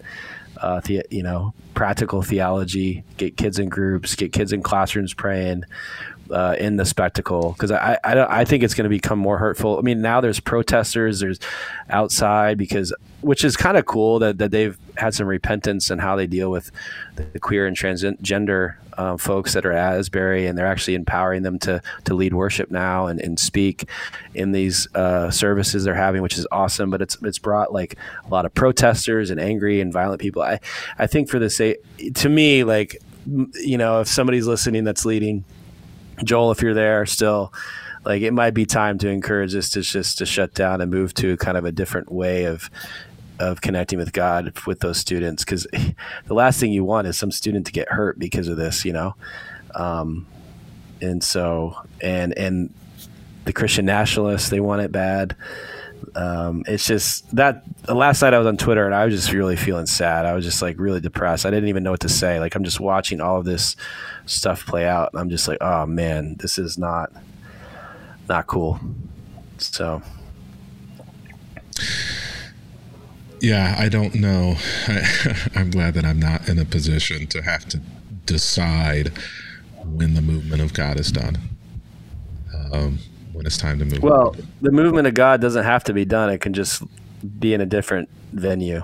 uh, 0.61 0.80
the, 0.80 1.02
you 1.11 1.22
know, 1.22 1.54
practical 1.74 2.22
theology, 2.22 3.04
get 3.16 3.36
kids 3.36 3.59
in 3.59 3.68
groups, 3.68 4.14
get 4.14 4.32
kids 4.32 4.52
in 4.52 4.62
classrooms 4.62 5.14
praying 5.14 5.64
uh, 6.30 6.56
in 6.58 6.76
the 6.76 6.84
spectacle. 6.84 7.52
Because 7.52 7.70
I, 7.70 7.98
I, 8.04 8.40
I 8.40 8.44
think 8.44 8.62
it's 8.62 8.74
going 8.74 8.84
to 8.84 8.90
become 8.90 9.18
more 9.18 9.38
hurtful. 9.38 9.78
I 9.78 9.82
mean, 9.82 10.02
now 10.02 10.20
there's 10.20 10.40
protesters, 10.40 11.20
there's 11.20 11.38
outside 11.90 12.58
because, 12.58 12.92
which 13.20 13.44
is 13.44 13.56
kind 13.56 13.76
of 13.76 13.86
cool 13.86 14.18
that, 14.20 14.38
that 14.38 14.50
they've 14.50 14.78
had 14.96 15.14
some 15.14 15.26
repentance 15.26 15.90
and 15.90 16.00
how 16.00 16.16
they 16.16 16.26
deal 16.26 16.50
with 16.50 16.70
the 17.14 17.38
queer 17.38 17.66
and 17.66 17.76
transgender 17.76 18.76
um, 18.98 19.16
folks 19.16 19.54
that 19.54 19.64
are 19.64 19.72
at 19.72 19.96
Asbury, 19.96 20.46
and 20.46 20.58
they're 20.58 20.66
actually 20.66 20.96
empowering 20.96 21.42
them 21.44 21.58
to 21.60 21.80
to 22.04 22.14
lead 22.14 22.34
worship 22.34 22.68
now 22.70 23.06
and, 23.06 23.20
and 23.20 23.38
speak 23.38 23.88
in 24.34 24.50
these 24.50 24.92
uh, 24.94 25.30
services 25.30 25.84
they're 25.84 25.94
having, 25.94 26.20
which 26.20 26.36
is 26.36 26.48
awesome. 26.50 26.90
But 26.90 27.00
it's 27.00 27.16
it's 27.22 27.38
brought 27.38 27.72
like 27.72 27.96
a 28.26 28.28
lot 28.28 28.44
of 28.44 28.52
protesters 28.54 29.30
and 29.30 29.38
angry 29.38 29.80
and 29.80 29.92
violent 29.92 30.20
people. 30.20 30.42
I 30.42 30.58
I 30.98 31.06
think 31.06 31.28
for 31.28 31.38
the 31.38 31.48
sake 31.48 31.78
to 32.14 32.28
me, 32.28 32.64
like 32.64 33.00
you 33.54 33.78
know, 33.78 34.00
if 34.00 34.08
somebody's 34.08 34.48
listening 34.48 34.82
that's 34.82 35.04
leading, 35.04 35.44
Joel, 36.24 36.50
if 36.50 36.62
you're 36.62 36.74
there 36.74 37.06
still 37.06 37.52
like 38.04 38.22
it 38.22 38.32
might 38.32 38.54
be 38.54 38.64
time 38.64 38.98
to 38.98 39.08
encourage 39.08 39.54
us 39.54 39.68
to 39.70 39.82
just 39.82 40.18
to 40.18 40.26
shut 40.26 40.54
down 40.54 40.80
and 40.80 40.90
move 40.90 41.14
to 41.14 41.36
kind 41.36 41.56
of 41.56 41.64
a 41.64 41.72
different 41.72 42.10
way 42.10 42.44
of 42.44 42.70
of 43.38 43.60
connecting 43.60 43.98
with 43.98 44.12
God 44.12 44.52
with 44.66 44.80
those 44.80 44.98
students 44.98 45.44
because 45.44 45.66
the 46.26 46.34
last 46.34 46.58
thing 46.58 46.72
you 46.72 46.84
want 46.84 47.06
is 47.06 47.18
some 47.18 47.30
student 47.30 47.66
to 47.66 47.72
get 47.72 47.88
hurt 47.88 48.18
because 48.18 48.48
of 48.48 48.56
this, 48.56 48.84
you 48.84 48.92
know. 48.92 49.14
Um, 49.74 50.26
and 51.00 51.22
so 51.22 51.76
and 52.00 52.36
and 52.36 52.72
the 53.44 53.52
Christian 53.52 53.86
nationalists 53.86 54.48
they 54.48 54.60
want 54.60 54.82
it 54.82 54.92
bad. 54.92 55.36
Um, 56.18 56.64
it's 56.66 56.84
just 56.84 57.32
that 57.36 57.62
last 57.88 58.22
night 58.22 58.34
I 58.34 58.38
was 58.38 58.46
on 58.48 58.56
Twitter 58.56 58.84
and 58.84 58.92
I 58.92 59.04
was 59.04 59.14
just 59.14 59.32
really 59.32 59.54
feeling 59.54 59.86
sad. 59.86 60.26
I 60.26 60.32
was 60.32 60.44
just 60.44 60.60
like 60.60 60.76
really 60.76 61.00
depressed. 61.00 61.46
I 61.46 61.50
didn't 61.50 61.68
even 61.68 61.84
know 61.84 61.92
what 61.92 62.00
to 62.00 62.08
say. 62.08 62.40
Like 62.40 62.56
I'm 62.56 62.64
just 62.64 62.80
watching 62.80 63.20
all 63.20 63.38
of 63.38 63.44
this 63.44 63.76
stuff 64.26 64.66
play 64.66 64.84
out. 64.84 65.10
I'm 65.14 65.30
just 65.30 65.46
like, 65.46 65.58
oh 65.60 65.86
man, 65.86 66.34
this 66.40 66.58
is 66.58 66.76
not 66.76 67.12
not 68.28 68.48
cool. 68.48 68.80
So 69.58 70.02
yeah, 73.40 73.76
I 73.78 73.88
don't 73.88 74.16
know. 74.16 74.56
I, 74.88 75.50
am 75.54 75.70
glad 75.70 75.94
that 75.94 76.04
I'm 76.04 76.18
not 76.18 76.48
in 76.48 76.58
a 76.58 76.64
position 76.64 77.28
to 77.28 77.42
have 77.42 77.68
to 77.68 77.80
decide 78.26 79.12
when 79.84 80.14
the 80.14 80.22
movement 80.22 80.62
of 80.62 80.74
God 80.74 80.98
is 80.98 81.12
done. 81.12 81.38
Um, 82.72 82.98
when 83.39 83.47
it's 83.47 83.57
time 83.57 83.78
to 83.78 83.84
move. 83.84 84.03
Well, 84.03 84.34
the 84.61 84.72
movement 84.72 85.07
of 85.07 85.14
God 85.14 85.41
doesn't 85.41 85.64
have 85.64 85.84
to 85.84 85.93
be 85.93 86.05
done. 86.05 86.28
It 86.28 86.41
can 86.41 86.53
just 86.53 86.82
be 87.39 87.55
in 87.55 87.61
a 87.61 87.66
different 87.66 88.09
venue, 88.32 88.82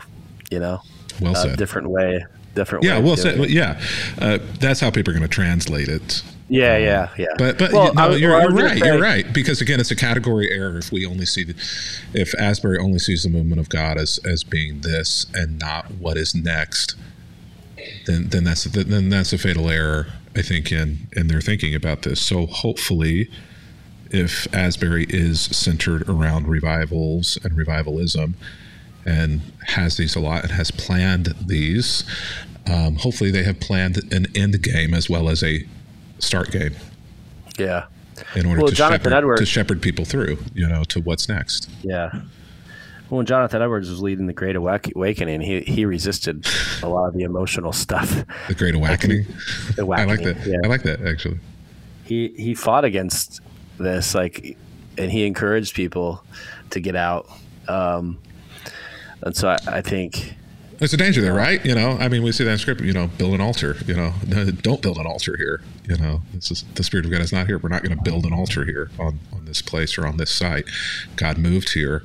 you 0.50 0.60
know, 0.60 0.80
well 1.20 1.34
said. 1.34 1.54
A 1.54 1.56
different 1.56 1.90
way, 1.90 2.24
different. 2.54 2.84
Yeah, 2.84 2.98
way 2.98 3.04
well 3.04 3.16
said. 3.16 3.50
Yeah, 3.50 3.80
uh, 4.20 4.38
that's 4.60 4.78
how 4.78 4.90
people 4.92 5.12
are 5.12 5.18
going 5.18 5.28
to 5.28 5.34
translate 5.34 5.88
it. 5.88 6.22
Yeah, 6.48 6.76
um, 6.76 6.82
yeah, 6.82 7.08
yeah. 7.18 7.26
But 7.36 7.58
but 7.58 7.72
well, 7.72 7.88
you 7.88 7.94
no, 7.94 8.10
you're, 8.10 8.40
you're 8.40 8.52
right. 8.52 8.78
Say, 8.78 8.86
you're 8.86 9.00
right 9.00 9.32
because 9.32 9.60
again, 9.60 9.80
it's 9.80 9.90
a 9.90 9.96
category 9.96 10.48
error 10.50 10.78
if 10.78 10.92
we 10.92 11.04
only 11.04 11.26
see 11.26 11.42
the, 11.42 11.54
if 12.12 12.32
Asbury 12.38 12.78
only 12.78 13.00
sees 13.00 13.24
the 13.24 13.30
movement 13.30 13.60
of 13.60 13.68
God 13.68 13.98
as 13.98 14.18
as 14.24 14.44
being 14.44 14.82
this 14.82 15.26
and 15.34 15.58
not 15.58 15.90
what 15.90 16.16
is 16.16 16.32
next. 16.32 16.94
Then 18.06 18.28
then 18.28 18.44
that's 18.44 18.64
then 18.64 19.08
that's 19.08 19.32
a 19.32 19.38
fatal 19.38 19.68
error. 19.68 20.06
I 20.36 20.42
think 20.42 20.70
in 20.70 21.08
in 21.16 21.26
their 21.26 21.40
thinking 21.40 21.74
about 21.74 22.02
this. 22.02 22.20
So 22.20 22.46
hopefully 22.46 23.28
if 24.14 24.46
Asbury 24.54 25.06
is 25.08 25.40
centered 25.40 26.08
around 26.08 26.46
revivals 26.46 27.36
and 27.42 27.56
revivalism 27.56 28.36
and 29.04 29.40
has 29.66 29.96
these 29.96 30.14
a 30.14 30.20
lot 30.20 30.44
and 30.44 30.52
has 30.52 30.70
planned 30.70 31.34
these, 31.44 32.04
um, 32.70 32.94
hopefully 32.94 33.32
they 33.32 33.42
have 33.42 33.58
planned 33.58 34.12
an 34.12 34.26
end 34.36 34.62
game 34.62 34.94
as 34.94 35.10
well 35.10 35.28
as 35.28 35.42
a 35.42 35.66
start 36.20 36.52
game. 36.52 36.74
Yeah. 37.58 37.86
In 38.36 38.46
order 38.46 38.60
well, 38.60 38.70
to, 38.70 38.76
shepherd, 38.76 39.12
Edwards, 39.12 39.40
to 39.40 39.46
shepherd 39.46 39.82
people 39.82 40.04
through, 40.04 40.38
you 40.54 40.68
know, 40.68 40.84
to 40.84 41.00
what's 41.00 41.28
next. 41.28 41.68
Yeah. 41.82 42.10
Well, 43.10 43.18
when 43.18 43.26
Jonathan 43.26 43.60
Edwards 43.60 43.90
was 43.90 44.00
leading 44.00 44.28
the 44.28 44.32
Great 44.32 44.54
Awakening, 44.54 45.40
he 45.40 45.60
he 45.62 45.84
resisted 45.84 46.46
a 46.82 46.88
lot 46.88 47.08
of 47.08 47.14
the 47.14 47.24
emotional 47.24 47.72
stuff. 47.72 48.24
The 48.46 48.54
Great 48.54 48.74
Awakening. 48.76 49.26
Like, 49.26 49.76
the 49.76 49.82
awakening 49.82 50.10
I 50.10 50.12
like 50.12 50.24
that. 50.24 50.46
Yeah. 50.46 50.58
I 50.64 50.68
like 50.68 50.82
that 50.84 51.02
actually. 51.02 51.40
He 52.04 52.28
he 52.36 52.54
fought 52.54 52.84
against 52.84 53.40
this 53.84 54.14
like 54.14 54.56
and 54.98 55.10
he 55.10 55.26
encouraged 55.26 55.74
people 55.74 56.22
to 56.70 56.80
get 56.80 56.96
out 56.96 57.28
um, 57.68 58.18
and 59.22 59.36
so 59.36 59.48
I, 59.48 59.58
I 59.66 59.80
think 59.80 60.34
there's 60.78 60.92
a 60.92 60.96
danger 60.96 61.20
there, 61.20 61.34
right? 61.34 61.64
You 61.64 61.74
know, 61.74 61.92
I 62.00 62.08
mean, 62.08 62.22
we 62.22 62.32
see 62.32 62.44
that 62.44 62.50
in 62.50 62.58
script. 62.58 62.80
You 62.80 62.92
know, 62.92 63.06
build 63.06 63.34
an 63.34 63.40
altar. 63.40 63.76
You 63.86 63.94
know, 63.94 64.12
don't 64.62 64.82
build 64.82 64.98
an 64.98 65.06
altar 65.06 65.36
here. 65.36 65.62
You 65.88 65.96
know, 65.96 66.22
this 66.32 66.50
is 66.50 66.64
the 66.74 66.82
spirit 66.82 67.06
of 67.06 67.12
God 67.12 67.20
is 67.20 67.32
not 67.32 67.46
here. 67.46 67.58
We're 67.58 67.68
not 67.68 67.82
going 67.82 67.96
to 67.96 68.02
build 68.02 68.24
an 68.24 68.32
altar 68.32 68.64
here 68.64 68.90
on 68.98 69.20
on 69.32 69.44
this 69.44 69.62
place 69.62 69.96
or 69.96 70.06
on 70.06 70.16
this 70.16 70.30
site. 70.30 70.64
God 71.16 71.38
moved 71.38 71.72
here, 71.72 72.02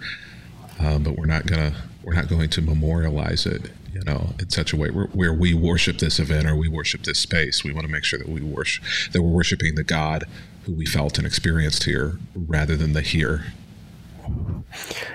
um, 0.79 1.03
but 1.03 1.17
we're 1.17 1.25
not 1.25 1.45
gonna 1.45 1.75
we're 2.03 2.13
not 2.13 2.27
going 2.27 2.49
to 2.49 2.61
memorialize 2.61 3.45
it. 3.45 3.71
You 3.91 4.03
know, 4.03 4.33
in 4.39 4.49
such 4.49 4.71
a 4.71 4.77
way 4.77 4.91
where, 4.91 5.07
where 5.07 5.33
we 5.33 5.55
worship 5.55 5.97
this 5.97 6.19
event 6.19 6.47
or 6.47 6.55
we 6.55 6.69
worship 6.69 7.03
this 7.03 7.17
space. 7.17 7.63
We 7.63 7.73
want 7.73 7.87
to 7.87 7.91
make 7.91 8.03
sure 8.03 8.19
that 8.19 8.29
we 8.29 8.39
worship 8.39 8.83
that 9.13 9.21
we're 9.23 9.31
worshiping 9.31 9.75
the 9.75 9.83
God 9.83 10.25
who 10.65 10.73
we 10.73 10.85
felt 10.85 11.17
and 11.17 11.25
experienced 11.25 11.83
here 11.83 12.17
rather 12.35 12.75
than 12.75 12.93
the 12.93 13.01
here. 13.01 13.45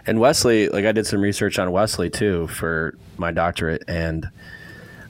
And 0.06 0.20
Wesley, 0.20 0.68
like 0.68 0.84
I 0.84 0.92
did 0.92 1.06
some 1.06 1.20
research 1.20 1.58
on 1.58 1.70
Wesley 1.70 2.10
too 2.10 2.48
for 2.48 2.96
my 3.16 3.30
doctorate, 3.30 3.84
and 3.86 4.28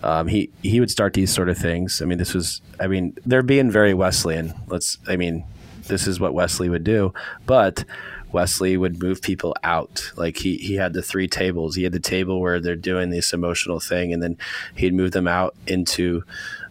um, 0.03 0.29
he 0.29 0.51
he 0.63 0.81
would 0.81 0.91
start 0.91 1.15
these 1.15 1.33
sort 1.33 1.49
of 1.49 1.57
things. 1.57 2.03
I 2.03 2.05
mean, 2.05 2.19
this 2.19 2.35
was, 2.35 2.61
I 2.79 2.87
mean, 2.87 3.17
they're 3.25 3.43
being 3.43 3.71
very 3.71 3.95
Wesleyan. 3.95 4.53
Let's, 4.67 4.99
I 5.09 5.17
mean, 5.17 5.45
this 5.87 6.07
is 6.07 6.21
what 6.21 6.35
Wesley 6.35 6.69
would 6.69 6.85
do, 6.85 7.15
but 7.47 7.85
Wesley 8.33 8.77
would 8.77 9.03
move 9.03 9.23
people 9.23 9.57
out. 9.63 10.13
Like 10.17 10.37
he 10.37 10.57
he 10.59 10.75
had 10.75 10.93
the 10.93 11.03
three 11.03 11.29
tables. 11.29 11.77
He 11.77 11.85
had 11.85 11.93
the 11.93 12.01
table 12.01 12.41
where 12.41 12.61
they're 12.61 12.77
doing 12.77 13.11
this 13.11 13.33
emotional 13.33 13.81
thing, 13.81 14.13
and 14.13 14.23
then 14.23 14.37
he'd 14.75 14.93
move 14.93 15.13
them 15.13 15.29
out 15.29 15.55
into 15.67 16.23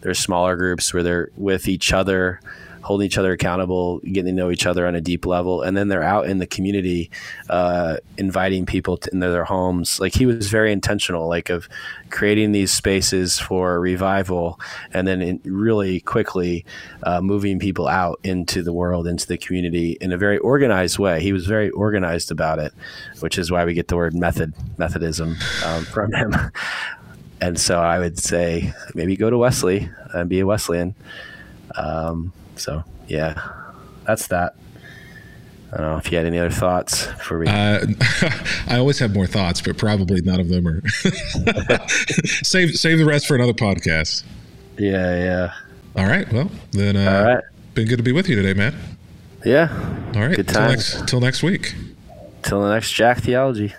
their 0.02 0.14
smaller 0.14 0.56
groups 0.56 0.94
where 0.94 1.04
they're 1.04 1.30
with 1.36 1.68
each 1.68 1.92
other 1.92 2.40
holding 2.84 3.06
each 3.06 3.18
other 3.18 3.32
accountable, 3.32 4.00
getting 4.00 4.26
to 4.26 4.32
know 4.32 4.52
each 4.52 4.66
other 4.66 4.86
on 4.86 4.96
a 4.96 5.02
deep 5.02 5.26
level, 5.26 5.62
and 5.62 5.76
then 5.76 5.88
they're 5.88 6.04
out 6.04 6.28
in 6.28 6.40
the 6.40 6.46
community, 6.46 7.10
uh, 7.50 7.98
inviting 8.18 8.66
people 8.66 8.98
to, 8.98 9.10
into 9.14 9.30
their 9.30 9.46
homes. 9.46 10.00
Like 10.00 10.14
he 10.14 10.26
was 10.26 10.50
very 10.50 10.72
intentional, 10.72 11.28
like 11.28 11.50
of 11.50 11.68
creating 12.10 12.52
these 12.52 12.72
spaces 12.72 13.40
for 13.40 13.80
revival, 13.80 14.60
and 14.94 15.08
then 15.08 15.40
really 15.46 16.02
quickly 16.02 16.66
uh, 17.04 17.22
moving 17.22 17.58
people 17.58 17.88
out 17.88 18.20
into 18.24 18.62
the 18.62 18.74
world, 18.74 19.08
into 19.08 19.28
the 19.28 19.38
community 19.38 19.98
in 20.02 20.12
a 20.12 20.18
very 20.18 20.38
organized 20.40 21.00
way. 21.00 21.22
He 21.22 21.34
was 21.34 21.46
very 21.46 21.70
organized 21.72 22.32
about 22.32 22.60
it, 22.60 22.74
which 23.22 23.38
is 23.38 23.50
why 23.50 23.66
we 23.66 23.74
get 23.74 23.88
the 23.88 23.96
word 23.96 24.14
method, 24.14 24.54
Methodism 24.78 25.38
um, 25.66 25.86
from 25.86 26.12
him. 26.14 26.36
and 27.42 27.60
so 27.60 27.80
I 27.80 28.00
would 28.00 28.20
say 28.20 28.74
maybe 28.94 29.16
go 29.16 29.30
to 29.30 29.38
Wesley 29.38 29.90
and 30.14 30.30
be 30.30 30.42
a 30.42 30.46
Wesleyan. 30.46 30.96
Um, 31.76 32.34
so 32.56 32.84
yeah, 33.08 33.42
that's 34.06 34.28
that. 34.28 34.56
I 35.72 35.78
don't 35.78 35.88
know 35.88 35.98
if 35.98 36.12
you 36.12 36.18
had 36.18 36.28
any 36.28 36.38
other 36.38 36.52
thoughts 36.52 37.06
for 37.06 37.40
me. 37.40 37.48
Uh, 37.48 37.86
I 38.68 38.78
always 38.78 39.00
have 39.00 39.14
more 39.14 39.26
thoughts, 39.26 39.60
but 39.60 39.76
probably 39.76 40.22
none 40.22 40.40
of 40.40 40.50
them 40.50 40.68
are. 40.68 40.82
save 42.44 42.78
save 42.78 43.00
the 43.00 43.06
rest 43.06 43.26
for 43.28 43.36
another 43.36 43.54
podcast. 43.54 44.24
Yeah, 44.78 45.18
yeah. 45.18 45.54
All 45.96 46.08
right. 46.08 46.32
Well, 46.32 46.52
then. 46.72 46.96
Uh, 46.96 47.12
All 47.12 47.36
right. 47.36 47.44
Been 47.74 47.88
good 47.88 47.98
to 47.98 48.04
be 48.04 48.12
with 48.12 48.30
you 48.30 48.36
today, 48.36 48.54
man. 48.54 48.76
Yeah. 49.44 49.70
All 50.16 50.22
right. 50.22 50.36
Good 50.36 50.48
times. 50.48 50.92
Till 50.92 51.00
next, 51.00 51.10
till 51.10 51.20
next 51.20 51.44
week. 51.44 51.76
Till 52.44 52.62
the 52.62 52.74
next 52.74 52.92
Jack 52.92 53.22
Theology. 53.22 53.74